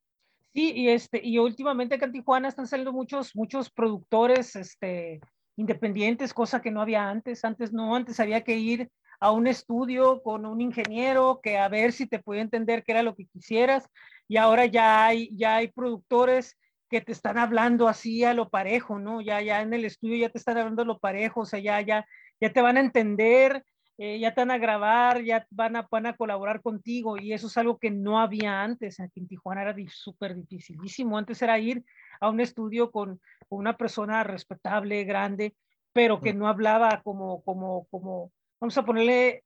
Sí, 0.55 0.72
y 0.74 0.88
este, 0.88 1.20
y 1.22 1.38
últimamente 1.38 1.97
acá 1.97 2.07
en 2.07 2.12
Tijuana 2.12 2.49
están 2.49 2.66
saliendo 2.66 2.92
muchos, 2.92 3.36
muchos 3.36 3.70
productores, 3.70 4.57
este, 4.57 5.20
independientes, 5.57 6.32
cosa 6.32 6.62
que 6.62 6.70
no 6.70 6.80
había 6.80 7.09
antes. 7.11 7.44
Antes 7.44 7.72
no, 7.72 7.94
antes 7.94 8.18
había 8.20 8.42
que 8.42 8.57
ir 8.57 8.90
a 9.21 9.33
un 9.33 9.47
estudio 9.47 10.23
con 10.23 10.47
un 10.47 10.61
ingeniero 10.61 11.41
que 11.43 11.59
a 11.59 11.69
ver 11.69 11.93
si 11.93 12.07
te 12.07 12.19
podía 12.19 12.43
entender 12.43 12.85
qué 12.85 12.93
era 12.93 13.03
lo 13.03 13.14
que 13.14 13.27
quisieras. 13.27 13.89
Y 14.29 14.37
ahora 14.37 14.67
ya 14.67 15.07
hay, 15.07 15.31
ya 15.37 15.57
hay 15.57 15.69
productores 15.69 16.59
que 16.89 17.01
te 17.01 17.12
están 17.12 17.39
hablando 17.39 17.89
así 17.89 18.25
a 18.25 18.35
lo 18.35 18.49
parejo, 18.49 18.99
¿no? 18.99 19.21
Ya, 19.21 19.41
ya 19.43 19.61
en 19.62 19.73
el 19.75 19.85
estudio 19.85 20.17
ya 20.17 20.31
te 20.31 20.39
están 20.39 20.59
hablando 20.59 20.83
a 20.83 20.87
lo 20.87 20.99
parejo, 20.99 21.41
o 21.41 21.47
sea, 21.47 21.59
ya, 21.59 21.81
ya, 21.81 22.07
ya 22.41 22.53
te 22.53 22.61
van 22.61 22.77
a 22.77 22.81
entender 22.81 23.64
eh, 23.99 24.19
ya 24.19 24.35
te 24.35 24.43
van 24.43 24.51
a 24.51 24.59
grabar, 24.59 25.23
ya 25.23 25.47
van 25.51 25.75
a, 25.77 25.89
van 25.91 26.05
a 26.05 26.17
colaborar 26.17 26.61
contigo 26.61 27.17
y 27.17 27.33
eso 27.33 27.47
es 27.47 27.57
algo 27.57 27.79
que 27.79 27.91
no 27.91 28.21
había 28.21 28.62
antes. 28.62 29.01
Aquí 29.01 29.21
en 29.21 29.29
Tijuana 29.29 29.62
era 29.62 29.75
súper 29.89 30.37
dificilísimo. 30.37 31.17
Antes 31.17 31.41
era 31.41 31.59
ir 31.59 31.83
a 32.21 32.29
un 32.29 32.41
estudio 32.41 32.91
con, 32.91 33.21
una 33.49 33.77
persona 33.77 34.25
respetable, 34.25 35.05
grande, 35.05 35.55
pero 35.93 36.21
que 36.21 36.35
no 36.35 36.49
hablaba 36.49 37.01
como, 37.03 37.43
como, 37.43 37.87
como, 37.91 38.33
vamos 38.61 38.77
a 38.79 38.85
ponerle, 38.85 39.45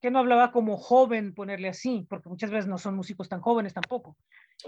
que 0.00 0.10
no 0.10 0.18
hablaba 0.18 0.52
como 0.52 0.76
joven, 0.76 1.34
ponerle 1.34 1.68
así, 1.68 2.06
porque 2.08 2.28
muchas 2.28 2.50
veces 2.50 2.66
no 2.66 2.78
son 2.78 2.96
músicos 2.96 3.28
tan 3.28 3.40
jóvenes 3.40 3.74
tampoco. 3.74 4.16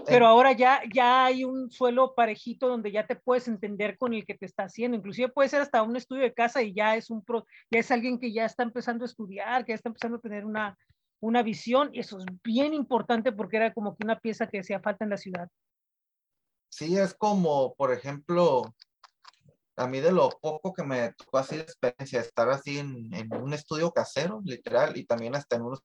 Pero 0.05 0.27
ahora 0.27 0.51
ya, 0.53 0.81
ya 0.93 1.25
hay 1.25 1.43
un 1.43 1.69
suelo 1.69 2.13
parejito 2.15 2.67
donde 2.67 2.91
ya 2.91 3.05
te 3.05 3.15
puedes 3.15 3.47
entender 3.47 3.97
con 3.97 4.13
el 4.13 4.25
que 4.25 4.35
te 4.35 4.45
está 4.45 4.63
haciendo. 4.63 4.97
Inclusive 4.97 5.29
puede 5.29 5.49
ser 5.49 5.61
hasta 5.61 5.83
un 5.83 5.95
estudio 5.95 6.23
de 6.23 6.33
casa 6.33 6.61
y 6.61 6.73
ya 6.73 6.95
es, 6.95 7.09
un 7.09 7.23
pro, 7.23 7.45
ya 7.71 7.79
es 7.79 7.91
alguien 7.91 8.19
que 8.19 8.31
ya 8.31 8.45
está 8.45 8.63
empezando 8.63 9.05
a 9.05 9.07
estudiar, 9.07 9.65
que 9.65 9.71
ya 9.71 9.75
está 9.75 9.89
empezando 9.89 10.17
a 10.17 10.21
tener 10.21 10.45
una, 10.45 10.77
una 11.19 11.43
visión. 11.43 11.89
Y 11.93 11.99
eso 11.99 12.19
es 12.19 12.25
bien 12.43 12.73
importante 12.73 13.31
porque 13.31 13.57
era 13.57 13.73
como 13.73 13.95
que 13.95 14.05
una 14.05 14.19
pieza 14.19 14.47
que 14.47 14.59
hacía 14.59 14.79
falta 14.79 15.03
en 15.03 15.11
la 15.11 15.17
ciudad. 15.17 15.47
Sí, 16.69 16.97
es 16.97 17.13
como, 17.13 17.75
por 17.75 17.93
ejemplo, 17.93 18.73
a 19.75 19.87
mí 19.87 19.99
de 19.99 20.11
lo 20.11 20.29
poco 20.41 20.73
que 20.73 20.83
me 20.83 21.13
tocó 21.13 21.37
así 21.39 21.55
de 21.55 21.63
experiencia, 21.63 22.19
estar 22.19 22.49
así 22.49 22.79
en, 22.79 23.13
en 23.13 23.33
un 23.33 23.53
estudio 23.53 23.91
casero, 23.91 24.41
literal, 24.43 24.97
y 24.97 25.05
también 25.05 25.35
hasta 25.35 25.55
en 25.55 25.63
unos 25.63 25.81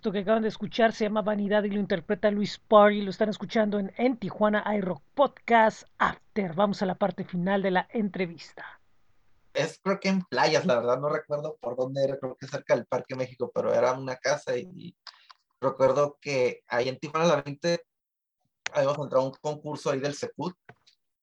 Esto 0.00 0.12
que 0.12 0.20
acaban 0.20 0.40
de 0.40 0.48
escuchar 0.48 0.94
se 0.94 1.04
llama 1.04 1.20
Vanidad 1.20 1.62
y 1.64 1.68
lo 1.68 1.78
interpreta 1.78 2.30
Luis 2.30 2.58
Party. 2.58 3.02
Lo 3.02 3.10
están 3.10 3.28
escuchando 3.28 3.78
en, 3.78 3.92
en 3.98 4.16
Tijuana 4.16 4.64
iRock 4.78 5.02
Podcast 5.12 5.82
After. 5.98 6.54
Vamos 6.54 6.80
a 6.80 6.86
la 6.86 6.94
parte 6.94 7.22
final 7.22 7.60
de 7.60 7.70
la 7.70 7.86
entrevista. 7.92 8.80
Es 9.52 9.78
creo 9.82 10.00
que 10.00 10.08
en 10.08 10.22
playas, 10.22 10.64
la 10.64 10.76
verdad 10.76 10.98
no 10.98 11.10
recuerdo 11.10 11.58
por 11.60 11.76
dónde 11.76 12.02
era, 12.02 12.18
creo 12.18 12.34
que 12.34 12.46
cerca 12.46 12.74
del 12.74 12.86
Parque 12.86 13.14
México, 13.14 13.52
pero 13.54 13.74
era 13.74 13.92
una 13.92 14.16
casa 14.16 14.56
y, 14.56 14.96
recuerdo 15.60 16.16
que 16.18 16.62
ahí 16.68 16.88
en 16.88 16.98
Tijuana 16.98 17.26
la 17.26 17.42
20 17.42 17.84
habíamos 18.72 18.96
encontrado 18.96 19.26
un 19.26 19.34
concurso 19.34 19.90
ahí 19.90 20.00
del 20.00 20.14
Secut 20.14 20.56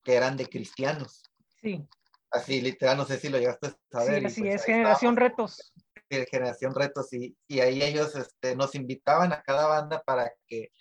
que 0.04 0.14
eran 0.14 0.38
de 0.38 0.46
cristianos. 0.46 1.24
Sí. 1.60 1.84
Así, 2.30 2.62
literal, 2.62 2.98
no 2.98 3.06
sé 3.06 3.18
si 3.18 3.30
lo 3.30 3.40
llegaste 3.40 3.70
a 3.70 3.76
saber. 3.90 4.30
Sí, 4.30 4.42
pues 4.42 4.54
es 4.54 4.66
Generación 4.66 5.16
Retos. 5.16 5.74
Generación 6.10 6.74
Retos, 6.74 7.12
y, 7.14 7.36
y 7.48 7.60
ahí 7.60 7.82
ellos 7.82 8.16
este, 8.16 8.56
nos 8.56 8.76
invitaban 8.76 9.34
a 9.34 9.42
cada 9.42 9.68
banda 9.68 10.02
para 10.06 10.32
que 10.48 10.72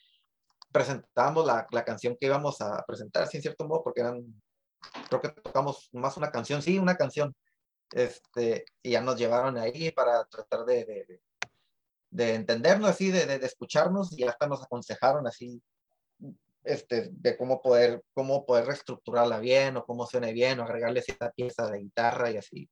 presentábamos 0.73 1.47
la, 1.47 1.67
la, 1.71 1.85
canción 1.85 2.17
que 2.19 2.27
íbamos 2.27 2.61
a 2.61 2.85
presentar, 2.87 3.27
sin 3.27 3.39
en 3.39 3.43
cierto 3.43 3.67
modo, 3.67 3.83
porque 3.83 4.01
eran, 4.01 4.25
creo 5.09 5.21
que 5.21 5.29
tocamos 5.29 5.89
más 5.93 6.17
una 6.17 6.31
canción, 6.31 6.63
sí, 6.63 6.79
una 6.79 6.97
canción, 6.97 7.35
este, 7.93 8.65
y 8.83 8.91
ya 8.93 9.01
nos 9.01 9.17
llevaron 9.17 9.57
ahí 9.59 9.91
para 9.93 10.25
tratar 10.27 10.65
de, 10.65 10.85
de, 10.85 11.21
de 12.11 12.35
entendernos 12.35 12.91
así, 12.91 13.11
de, 13.11 13.27
de, 13.27 13.47
escucharnos, 13.47 14.17
y 14.19 14.25
hasta 14.25 14.47
nos 14.47 14.63
aconsejaron 14.63 15.27
así 15.27 15.63
este, 16.67 17.09
de 17.13 17.37
cómo 17.37 17.63
poder, 17.63 18.03
cómo 18.13 18.45
poder 18.45 18.67
reestructurarla 18.67 19.39
bien 19.39 19.77
o 19.77 19.85
cómo 19.85 20.07
suene 20.07 20.33
bien 20.33 20.61
o 20.61 20.65
agregarle 20.65 21.01
cierta 21.01 21.31
pieza 21.31 21.71
de 21.71 21.79
guitarra 21.79 22.31
y 22.31 22.37
así. 22.37 22.69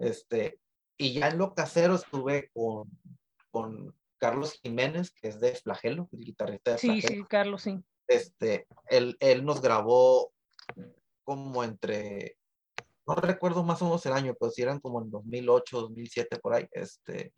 Este, 0.00 0.58
y 0.98 1.14
ya 1.14 1.28
en 1.28 1.38
lo 1.38 1.54
casero 1.54 1.94
estuve 1.94 2.50
con, 2.52 2.90
con 3.50 3.94
Carlos 4.18 4.58
Jiménez, 4.62 5.10
que 5.10 5.28
es 5.28 5.40
de 5.40 5.54
Flagelo, 5.54 6.08
el 6.12 6.20
guitarrista 6.20 6.72
de 6.72 6.78
Flagelo. 6.78 7.08
Sí, 7.08 7.14
sí, 7.14 7.24
Carlos, 7.28 7.62
sí. 7.62 7.82
Este, 8.08 8.66
él, 8.88 9.16
él 9.20 9.44
nos 9.44 9.60
grabó 9.60 10.32
como 11.24 11.64
entre, 11.64 12.36
no 13.06 13.14
recuerdo 13.16 13.64
más 13.64 13.82
o 13.82 13.86
menos 13.86 14.06
el 14.06 14.12
año, 14.12 14.34
pero 14.38 14.50
si 14.50 14.62
eran 14.62 14.80
como 14.80 15.02
en 15.02 15.10
2008, 15.10 15.80
2007, 15.80 16.38
por 16.38 16.54
ahí, 16.54 16.68
este, 16.72 17.32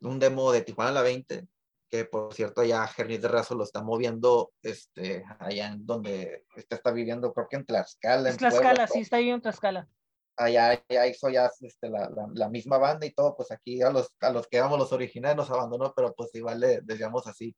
un 0.00 0.18
demo 0.18 0.52
de 0.52 0.62
Tijuana 0.62 0.90
a 0.90 0.94
la 0.94 1.02
20, 1.02 1.46
que 1.88 2.04
por 2.04 2.34
cierto 2.34 2.64
ya 2.64 2.86
Gernis 2.88 3.22
de 3.22 3.28
Razo 3.28 3.54
lo 3.54 3.64
está 3.64 3.82
moviendo 3.82 4.52
este, 4.62 5.24
allá 5.38 5.68
en 5.68 5.86
donde 5.86 6.44
está, 6.56 6.76
está 6.76 6.90
viviendo, 6.90 7.32
creo 7.32 7.48
que 7.48 7.56
en 7.56 7.66
Tlaxcala. 7.66 8.30
En 8.30 8.36
Tlaxcala, 8.36 8.86
sí, 8.88 9.00
está 9.00 9.18
viviendo 9.18 9.36
en 9.36 9.42
Tlaxcala. 9.42 9.88
Allá, 10.36 10.82
ya 10.88 11.06
hizo 11.06 11.30
ya 11.30 11.50
este, 11.60 11.88
la, 11.88 12.10
la, 12.34 12.48
misma 12.50 12.76
banda 12.78 13.06
y 13.06 13.12
todo, 13.12 13.34
pues 13.36 13.50
aquí 13.50 13.80
a 13.82 13.90
los, 13.90 14.08
a 14.20 14.30
los 14.30 14.46
que 14.48 14.58
éramos 14.58 14.78
los 14.78 14.92
originales 14.92 15.36
nos 15.36 15.50
abandonó, 15.50 15.94
pero 15.94 16.14
pues 16.14 16.34
igual 16.34 16.60
le 16.60 16.80
decíamos 16.82 17.26
así, 17.26 17.56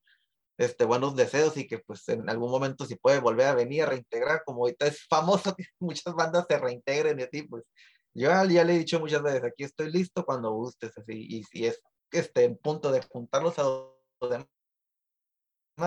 este, 0.59 0.85
buenos 0.85 1.17
deseos 1.17 1.57
y 1.57 1.67
que 1.67 1.79
pues 1.79 2.09
en 2.09 2.29
algún 2.31 2.51
momento 2.51 2.85
si 2.85 2.97
puede 2.97 3.21
volver 3.21 3.49
a 3.49 3.55
venir 3.55 3.83
a 3.83 3.87
reintegrar, 3.87 4.43
como 4.45 4.63
ahorita 4.63 4.87
es 4.87 5.07
famoso 5.09 5.55
que 5.57 5.65
muchas 5.81 6.15
bandas 6.15 6.47
se 6.49 6.59
reintegren 6.59 7.19
y 7.19 7.23
así, 7.25 7.43
pues 7.43 7.65
yo 8.15 8.31
ya, 8.31 8.45
le 8.65 8.75
he 8.75 8.79
dicho 8.79 8.99
muchas 9.01 9.23
veces, 9.23 9.45
aquí 9.45 9.65
estoy 9.65 9.93
listo 9.93 10.25
cuando 10.25 10.53
gustes, 10.53 10.97
así, 10.99 11.27
y 11.29 11.45
si 11.45 11.67
es 11.67 11.81
este, 12.11 12.45
en 12.45 12.57
punto 12.57 12.91
de 12.91 13.03
juntarlos 13.03 13.59
a 13.59 13.65
demás 14.29 14.49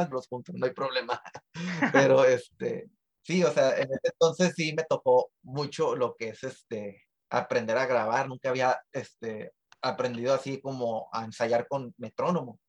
los 0.09 0.27
puntos, 0.27 0.55
no 0.55 0.65
hay 0.65 0.73
problema. 0.73 1.21
Pero 1.93 2.23
este, 2.23 2.89
sí, 3.23 3.43
o 3.43 3.51
sea, 3.51 3.77
en 3.77 3.91
ese 3.91 4.09
entonces 4.11 4.53
sí 4.55 4.73
me 4.73 4.83
tocó 4.83 5.31
mucho 5.43 5.95
lo 5.95 6.15
que 6.15 6.29
es 6.29 6.43
este, 6.43 7.03
aprender 7.29 7.77
a 7.77 7.85
grabar. 7.85 8.27
Nunca 8.27 8.49
había 8.49 8.79
este, 8.91 9.53
aprendido 9.81 10.33
así 10.33 10.61
como 10.61 11.09
a 11.11 11.23
ensayar 11.25 11.67
con 11.67 11.93
metrónomo. 11.97 12.59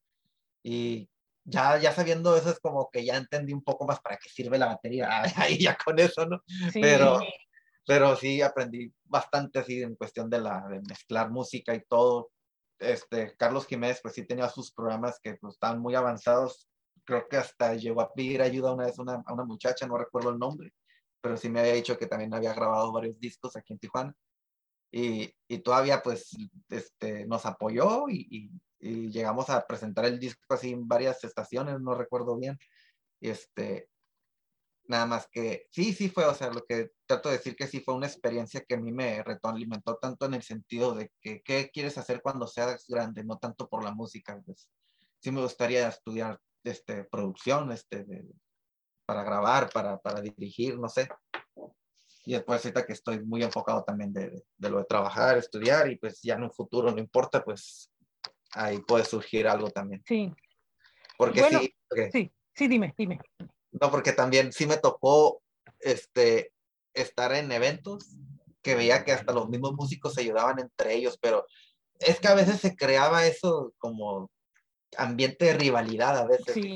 Y 0.62 1.08
ya, 1.44 1.78
ya 1.78 1.92
sabiendo 1.92 2.36
eso 2.36 2.50
es 2.50 2.60
como 2.60 2.88
que 2.90 3.04
ya 3.04 3.16
entendí 3.16 3.52
un 3.52 3.64
poco 3.64 3.86
más 3.86 4.00
para 4.00 4.16
qué 4.16 4.28
sirve 4.28 4.58
la 4.58 4.66
batería. 4.66 5.22
Ahí 5.36 5.58
ya 5.58 5.76
con 5.76 5.98
eso, 5.98 6.26
¿no? 6.26 6.42
Pero, 6.72 7.20
pero 7.86 8.16
sí 8.16 8.42
aprendí 8.42 8.92
bastante 9.04 9.58
así 9.58 9.82
en 9.82 9.96
cuestión 9.96 10.30
de, 10.30 10.40
la, 10.40 10.66
de 10.68 10.80
mezclar 10.82 11.30
música 11.30 11.74
y 11.74 11.82
todo 11.84 12.30
este, 12.78 13.36
Carlos 13.36 13.66
Jiménez, 13.66 14.00
pues 14.02 14.14
sí 14.14 14.26
tenía 14.26 14.48
sus 14.48 14.72
programas 14.72 15.18
que 15.22 15.34
pues, 15.34 15.54
estaban 15.54 15.80
muy 15.80 15.94
avanzados. 15.94 16.68
Creo 17.12 17.28
que 17.28 17.36
hasta 17.36 17.74
llegó 17.74 18.00
a 18.00 18.10
pedir 18.10 18.40
ayuda 18.40 18.72
una 18.72 18.86
vez 18.86 18.98
a 18.98 19.02
una, 19.02 19.22
una, 19.28 19.44
muchacha, 19.44 19.86
no 19.86 19.98
recuerdo 19.98 20.30
el 20.30 20.38
nombre, 20.38 20.72
pero 21.20 21.36
sí 21.36 21.50
me 21.50 21.60
había 21.60 21.74
dicho 21.74 21.98
que 21.98 22.06
también 22.06 22.32
había 22.32 22.54
grabado 22.54 22.90
varios 22.90 23.20
discos 23.20 23.54
aquí 23.54 23.74
en 23.74 23.78
Tijuana. 23.78 24.14
Y, 24.90 25.30
y 25.46 25.58
todavía 25.58 26.02
pues 26.02 26.34
este, 26.70 27.26
nos 27.26 27.44
apoyó 27.44 28.08
y, 28.08 28.50
y, 28.80 29.10
llegamos 29.10 29.50
a 29.50 29.66
presentar 29.66 30.06
el 30.06 30.18
disco 30.18 30.54
así 30.54 30.70
en 30.70 30.88
varias 30.88 31.22
estaciones, 31.22 31.80
no 31.82 31.94
recuerdo 31.94 32.38
bien. 32.38 32.58
Y 33.20 33.28
este, 33.28 33.90
Nada 34.84 35.04
más 35.04 35.28
que 35.30 35.66
sí, 35.70 35.92
sí 35.92 36.08
fue, 36.08 36.24
o 36.24 36.34
sea, 36.34 36.50
lo 36.50 36.64
que 36.64 36.92
trato 37.06 37.28
de 37.28 37.36
decir 37.36 37.54
que 37.56 37.66
sí 37.66 37.80
fue 37.80 37.94
una 37.94 38.06
experiencia 38.06 38.64
que 38.64 38.74
a 38.74 38.80
mí 38.80 38.90
me 38.90 39.22
retroalimentó 39.22 39.96
tanto 39.96 40.24
en 40.24 40.34
el 40.34 40.42
sentido 40.42 40.94
de 40.94 41.12
que 41.20 41.42
qué 41.42 41.70
quieres 41.72 41.98
hacer 41.98 42.22
cuando 42.22 42.46
seas 42.46 42.86
grande, 42.88 43.22
no 43.22 43.38
tanto 43.38 43.68
por 43.68 43.84
la 43.84 43.92
música. 43.92 44.40
Pues, 44.46 44.66
sí 45.20 45.30
me 45.30 45.42
gustaría 45.42 45.88
estudiar 45.88 46.40
este, 46.64 47.04
producción, 47.04 47.72
este, 47.72 48.06
para 49.06 49.22
grabar, 49.24 49.70
para, 49.70 49.98
para 49.98 50.20
dirigir, 50.20 50.78
no 50.78 50.88
sé. 50.88 51.08
Y 52.24 52.34
después 52.34 52.64
ahorita 52.64 52.86
que 52.86 52.92
estoy 52.92 53.24
muy 53.24 53.42
enfocado 53.42 53.82
también 53.82 54.12
de, 54.12 54.44
de, 54.56 54.70
lo 54.70 54.78
de 54.78 54.84
trabajar, 54.84 55.38
estudiar 55.38 55.90
y 55.90 55.96
pues 55.96 56.20
ya 56.22 56.34
en 56.34 56.44
un 56.44 56.52
futuro 56.52 56.90
no 56.90 56.98
importa, 56.98 57.42
pues 57.44 57.90
ahí 58.52 58.78
puede 58.80 59.04
surgir 59.04 59.48
algo 59.48 59.70
también. 59.70 60.02
Sí. 60.06 60.32
Porque 61.18 61.42
sí. 61.42 61.74
Sí, 62.10 62.32
sí, 62.54 62.68
dime, 62.68 62.94
dime. 62.96 63.18
No, 63.72 63.90
porque 63.90 64.12
también 64.12 64.52
sí 64.52 64.66
me 64.66 64.76
tocó 64.76 65.42
este, 65.80 66.52
estar 66.94 67.32
en 67.32 67.52
eventos 67.52 68.16
que 68.62 68.74
veía 68.74 69.04
que 69.04 69.12
hasta 69.12 69.32
los 69.32 69.48
mismos 69.48 69.74
músicos 69.74 70.14
se 70.14 70.22
ayudaban 70.22 70.58
entre 70.60 70.94
ellos, 70.94 71.18
pero 71.20 71.46
es 71.98 72.20
que 72.20 72.28
a 72.28 72.34
veces 72.34 72.60
se 72.60 72.76
creaba 72.76 73.26
eso 73.26 73.74
como 73.78 74.30
ambiente 74.96 75.46
de 75.46 75.54
rivalidad 75.54 76.16
a 76.18 76.26
veces. 76.26 76.54
Sí. 76.54 76.74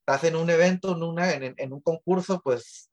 estás 0.00 0.24
en 0.24 0.36
un 0.36 0.50
evento, 0.50 0.96
en, 0.96 1.02
una, 1.02 1.32
en, 1.32 1.72
un 1.72 1.80
concurso, 1.80 2.40
pues 2.42 2.90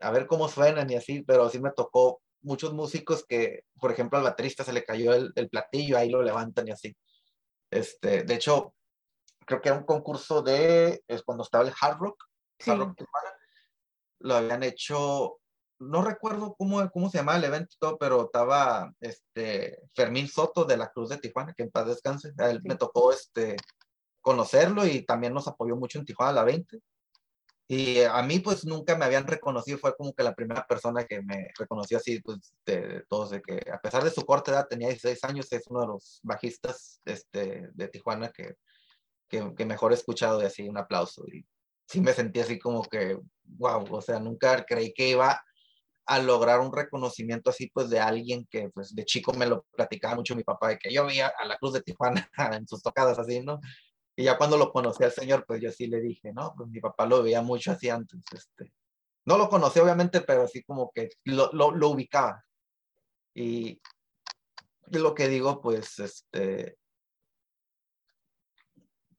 a 0.00 0.10
ver 0.10 0.26
cómo 0.26 0.48
suenan 0.48 0.90
y 0.90 0.96
así, 0.96 1.22
pero 1.22 1.48
sí 1.50 1.60
me 1.60 1.72
tocó 1.72 2.22
muchos 2.42 2.72
músicos 2.72 3.24
que, 3.26 3.64
por 3.78 3.92
ejemplo, 3.92 4.18
al 4.18 4.24
baterista 4.24 4.64
se 4.64 4.72
le 4.72 4.84
cayó 4.84 5.12
el, 5.12 5.32
el 5.34 5.48
platillo, 5.50 5.98
ahí 5.98 6.08
lo 6.08 6.22
levantan 6.22 6.68
y 6.68 6.70
así. 6.70 6.96
Este, 7.70 8.24
de 8.24 8.34
hecho, 8.34 8.74
creo 9.50 9.60
que 9.60 9.68
era 9.68 9.78
un 9.78 9.84
concurso 9.84 10.42
de, 10.42 11.02
es 11.08 11.22
cuando 11.22 11.44
estaba 11.44 11.64
el 11.64 11.74
hard 11.78 11.98
rock, 11.98 12.24
lo 14.20 14.36
habían 14.36 14.62
hecho, 14.62 15.38
no 15.78 16.02
recuerdo 16.02 16.54
cómo, 16.56 16.88
cómo 16.90 17.10
se 17.10 17.18
llamaba 17.18 17.38
el 17.38 17.44
evento, 17.44 17.96
pero 17.98 18.26
estaba 18.26 18.92
este, 19.00 19.78
Fermín 19.94 20.28
Soto 20.28 20.64
de 20.64 20.76
la 20.76 20.90
Cruz 20.90 21.08
de 21.08 21.18
Tijuana, 21.18 21.54
que 21.54 21.62
en 21.62 21.70
paz 21.70 21.86
descanse. 21.86 22.32
A 22.38 22.50
él 22.50 22.60
me 22.64 22.76
tocó 22.76 23.12
este, 23.12 23.56
conocerlo 24.20 24.86
y 24.86 25.02
también 25.02 25.34
nos 25.34 25.48
apoyó 25.48 25.76
mucho 25.76 25.98
en 25.98 26.04
Tijuana 26.04 26.32
la 26.32 26.44
20. 26.44 26.80
Y 27.68 28.00
a 28.02 28.20
mí 28.22 28.40
pues 28.40 28.64
nunca 28.66 28.96
me 28.96 29.04
habían 29.04 29.28
reconocido, 29.28 29.78
fue 29.78 29.94
como 29.94 30.12
que 30.12 30.24
la 30.24 30.34
primera 30.34 30.66
persona 30.66 31.04
que 31.04 31.22
me 31.22 31.50
reconoció 31.56 31.98
así, 31.98 32.20
pues 32.20 32.52
de 32.66 33.04
todos, 33.08 33.30
de 33.30 33.40
que 33.40 33.62
a 33.70 33.80
pesar 33.80 34.02
de 34.02 34.10
su 34.10 34.26
corta 34.26 34.50
edad, 34.50 34.66
tenía 34.68 34.88
16 34.88 35.22
años, 35.22 35.52
es 35.52 35.68
uno 35.68 35.82
de 35.82 35.86
los 35.86 36.18
bajistas 36.24 37.00
este, 37.04 37.68
de 37.72 37.88
Tijuana 37.88 38.30
que, 38.32 38.56
que, 39.28 39.54
que 39.54 39.64
mejor 39.64 39.92
he 39.92 39.94
escuchado 39.94 40.40
de 40.40 40.46
así 40.46 40.68
un 40.68 40.78
aplauso. 40.78 41.24
Y 41.28 41.46
sí 41.86 42.00
me 42.00 42.12
sentí 42.12 42.40
así 42.40 42.58
como 42.58 42.82
que, 42.82 43.16
wow, 43.44 43.86
o 43.88 44.02
sea, 44.02 44.18
nunca 44.18 44.64
creí 44.64 44.92
que 44.92 45.10
iba 45.10 45.40
a 46.06 46.18
lograr 46.18 46.58
un 46.58 46.72
reconocimiento 46.72 47.50
así, 47.50 47.70
pues 47.72 47.88
de 47.88 48.00
alguien 48.00 48.48
que, 48.50 48.68
pues 48.70 48.92
de 48.96 49.04
chico 49.04 49.32
me 49.32 49.46
lo 49.46 49.64
platicaba 49.70 50.16
mucho 50.16 50.34
mi 50.34 50.42
papá, 50.42 50.70
de 50.70 50.78
que 50.78 50.92
yo 50.92 51.06
veía 51.06 51.32
a 51.38 51.46
la 51.46 51.56
Cruz 51.56 51.74
de 51.74 51.82
Tijuana 51.82 52.28
en 52.52 52.66
sus 52.66 52.82
tocadas 52.82 53.16
así, 53.20 53.40
¿no? 53.40 53.60
Y 54.20 54.24
ya 54.24 54.36
cuando 54.36 54.58
lo 54.58 54.70
conocí 54.70 55.02
al 55.02 55.12
señor, 55.12 55.46
pues 55.46 55.62
yo 55.62 55.72
sí 55.72 55.86
le 55.86 55.98
dije, 55.98 56.30
¿no? 56.30 56.52
Pues 56.54 56.68
mi 56.68 56.78
papá 56.78 57.06
lo 57.06 57.22
veía 57.22 57.40
mucho 57.40 57.72
así 57.72 57.88
antes, 57.88 58.20
este. 58.34 58.70
No 59.24 59.38
lo 59.38 59.48
conocí 59.48 59.80
obviamente, 59.80 60.20
pero 60.20 60.42
así 60.42 60.62
como 60.62 60.92
que 60.94 61.08
lo, 61.24 61.50
lo, 61.52 61.88
ubicaba. 61.88 62.44
Y 63.34 63.80
lo 64.88 65.14
que 65.14 65.26
digo, 65.26 65.62
pues, 65.62 65.98
este, 66.00 66.76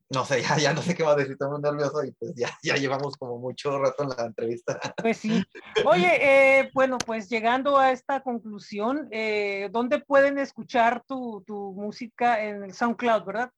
no 0.08 0.24
sé, 0.24 0.40
ya, 0.42 0.56
ya 0.58 0.72
no 0.72 0.82
sé 0.82 0.94
qué 0.94 1.02
más 1.02 1.16
decir, 1.16 1.32
estoy 1.32 1.50
muy 1.50 1.60
nervioso 1.60 2.04
y 2.04 2.12
pues 2.12 2.32
ya, 2.36 2.56
ya 2.62 2.76
llevamos 2.76 3.16
como 3.16 3.40
mucho 3.40 3.76
rato 3.80 4.04
en 4.04 4.10
la 4.10 4.26
entrevista. 4.26 4.78
Pues 5.02 5.16
sí. 5.16 5.42
Oye, 5.84 6.60
eh, 6.60 6.70
bueno, 6.74 6.98
pues 6.98 7.28
llegando 7.28 7.76
a 7.76 7.90
esta 7.90 8.22
conclusión, 8.22 9.08
eh, 9.10 9.68
¿dónde 9.72 9.98
pueden 9.98 10.38
escuchar 10.38 11.02
tu, 11.08 11.42
tu, 11.44 11.72
música 11.72 12.40
en 12.44 12.62
el 12.62 12.72
SoundCloud, 12.72 13.24
verdad? 13.24 13.50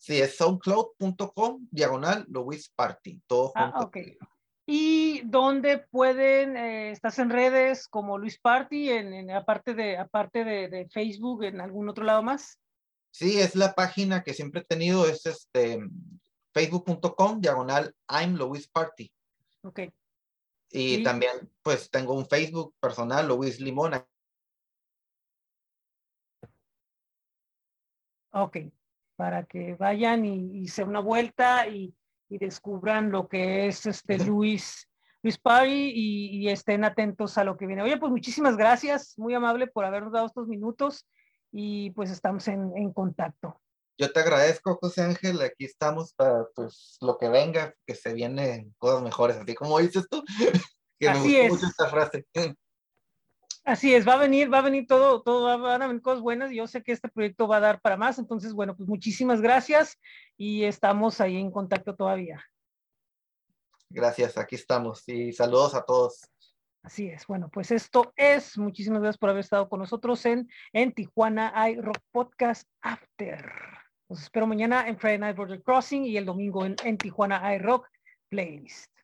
Sí, 0.00 0.18
es 0.18 0.34
soundcloud.com, 0.38 1.68
diagonal, 1.70 2.24
Louis 2.28 2.70
Party, 2.74 3.20
todo 3.26 3.52
ah, 3.54 3.64
junto. 3.64 3.78
Ah, 3.78 3.84
ok. 3.84 3.96
¿Y 4.64 5.20
dónde 5.26 5.76
pueden, 5.90 6.56
eh, 6.56 6.90
estás 6.90 7.18
en 7.18 7.28
redes 7.28 7.86
como 7.86 8.16
Luis 8.16 8.40
Party, 8.40 8.88
en, 8.88 9.12
en 9.12 9.30
aparte, 9.30 9.74
de, 9.74 9.98
aparte 9.98 10.42
de, 10.42 10.68
de 10.68 10.88
Facebook, 10.88 11.44
en 11.44 11.60
algún 11.60 11.90
otro 11.90 12.04
lado 12.04 12.22
más? 12.22 12.58
Sí, 13.10 13.40
es 13.40 13.54
la 13.54 13.74
página 13.74 14.22
que 14.22 14.32
siempre 14.32 14.62
he 14.62 14.64
tenido, 14.64 15.06
es 15.06 15.26
este 15.26 15.80
facebook.com 16.54 17.38
diagonal 17.38 17.94
I'm 18.08 18.36
Louis 18.36 18.66
Party. 18.68 19.12
Ok. 19.64 19.80
Y, 20.70 21.02
también, 21.02 21.52
pues, 21.62 21.90
tengo 21.90 22.14
un 22.14 22.26
Facebook 22.26 22.74
personal, 22.80 23.28
Luis 23.28 23.60
Limona. 23.60 24.08
Ok, 28.32 28.56
para 29.20 29.44
que 29.44 29.74
vayan 29.74 30.24
y, 30.24 30.66
se 30.68 30.82
una 30.82 31.00
vuelta 31.00 31.68
y, 31.68 31.94
descubran 32.30 33.10
lo 33.10 33.28
que 33.28 33.66
es 33.66 33.84
este 33.84 34.16
Luis, 34.24 34.88
Luis 35.22 35.36
Party 35.36 35.92
y, 35.94 36.48
estén 36.48 36.84
atentos 36.84 37.36
a 37.36 37.44
lo 37.44 37.58
que 37.58 37.66
viene. 37.66 37.82
Oye, 37.82 37.98
pues 37.98 38.10
muchísimas 38.10 38.56
gracias, 38.56 39.12
muy 39.18 39.34
amable 39.34 39.66
por 39.66 39.84
habernos 39.84 40.14
dado 40.14 40.24
estos 40.24 40.48
minutos 40.48 41.06
y 41.52 41.90
pues 41.90 42.10
estamos 42.10 42.48
en, 42.48 42.72
en 42.74 42.94
contacto. 42.94 43.60
Yo 43.98 44.10
te 44.10 44.20
agradezco, 44.20 44.78
José 44.80 45.02
Ángel. 45.02 45.42
Aquí 45.42 45.66
estamos 45.66 46.14
para 46.14 46.46
pues 46.54 46.96
lo 47.02 47.18
que 47.18 47.28
venga, 47.28 47.74
que 47.86 47.94
se 47.94 48.14
vienen 48.14 48.74
cosas 48.78 49.02
mejores, 49.02 49.36
así 49.36 49.54
como 49.54 49.78
dices 49.80 50.08
tú. 50.08 50.24
que 50.98 51.10
así 51.10 51.28
me 51.28 51.44
es. 51.44 51.52
mucho 51.52 51.66
esta 51.66 51.90
frase. 51.90 52.24
Así 53.64 53.94
es, 53.94 54.08
va 54.08 54.14
a 54.14 54.18
venir, 54.18 54.52
va 54.52 54.58
a 54.58 54.62
venir 54.62 54.86
todo, 54.86 55.22
todo, 55.22 55.60
van 55.60 55.82
a 55.82 55.86
venir 55.86 56.02
cosas 56.02 56.20
buenas. 56.20 56.50
Yo 56.50 56.66
sé 56.66 56.82
que 56.82 56.92
este 56.92 57.08
proyecto 57.08 57.46
va 57.46 57.58
a 57.58 57.60
dar 57.60 57.80
para 57.80 57.96
más. 57.96 58.18
Entonces, 58.18 58.54
bueno, 58.54 58.74
pues 58.76 58.88
muchísimas 58.88 59.40
gracias 59.40 59.98
y 60.36 60.64
estamos 60.64 61.20
ahí 61.20 61.36
en 61.36 61.50
contacto 61.50 61.94
todavía. 61.94 62.42
Gracias, 63.90 64.38
aquí 64.38 64.54
estamos 64.54 65.02
y 65.08 65.32
saludos 65.32 65.74
a 65.74 65.82
todos. 65.82 66.22
Así 66.82 67.08
es, 67.08 67.26
bueno, 67.26 67.50
pues 67.52 67.70
esto 67.70 68.12
es. 68.16 68.56
Muchísimas 68.56 69.02
gracias 69.02 69.18
por 69.18 69.28
haber 69.30 69.40
estado 69.40 69.68
con 69.68 69.80
nosotros 69.80 70.24
en, 70.24 70.48
en 70.72 70.92
Tijuana 70.92 71.52
iRock 71.70 71.98
Podcast 72.10 72.66
After. 72.80 73.52
Los 74.08 74.22
espero 74.22 74.46
mañana 74.46 74.88
en 74.88 74.98
Friday 74.98 75.18
Night 75.18 75.36
Border 75.36 75.62
Crossing 75.62 76.04
y 76.04 76.16
el 76.16 76.24
domingo 76.24 76.64
en, 76.64 76.76
en 76.84 76.96
Tijuana 76.96 77.54
iRock 77.54 77.86
Playlist. 78.30 78.99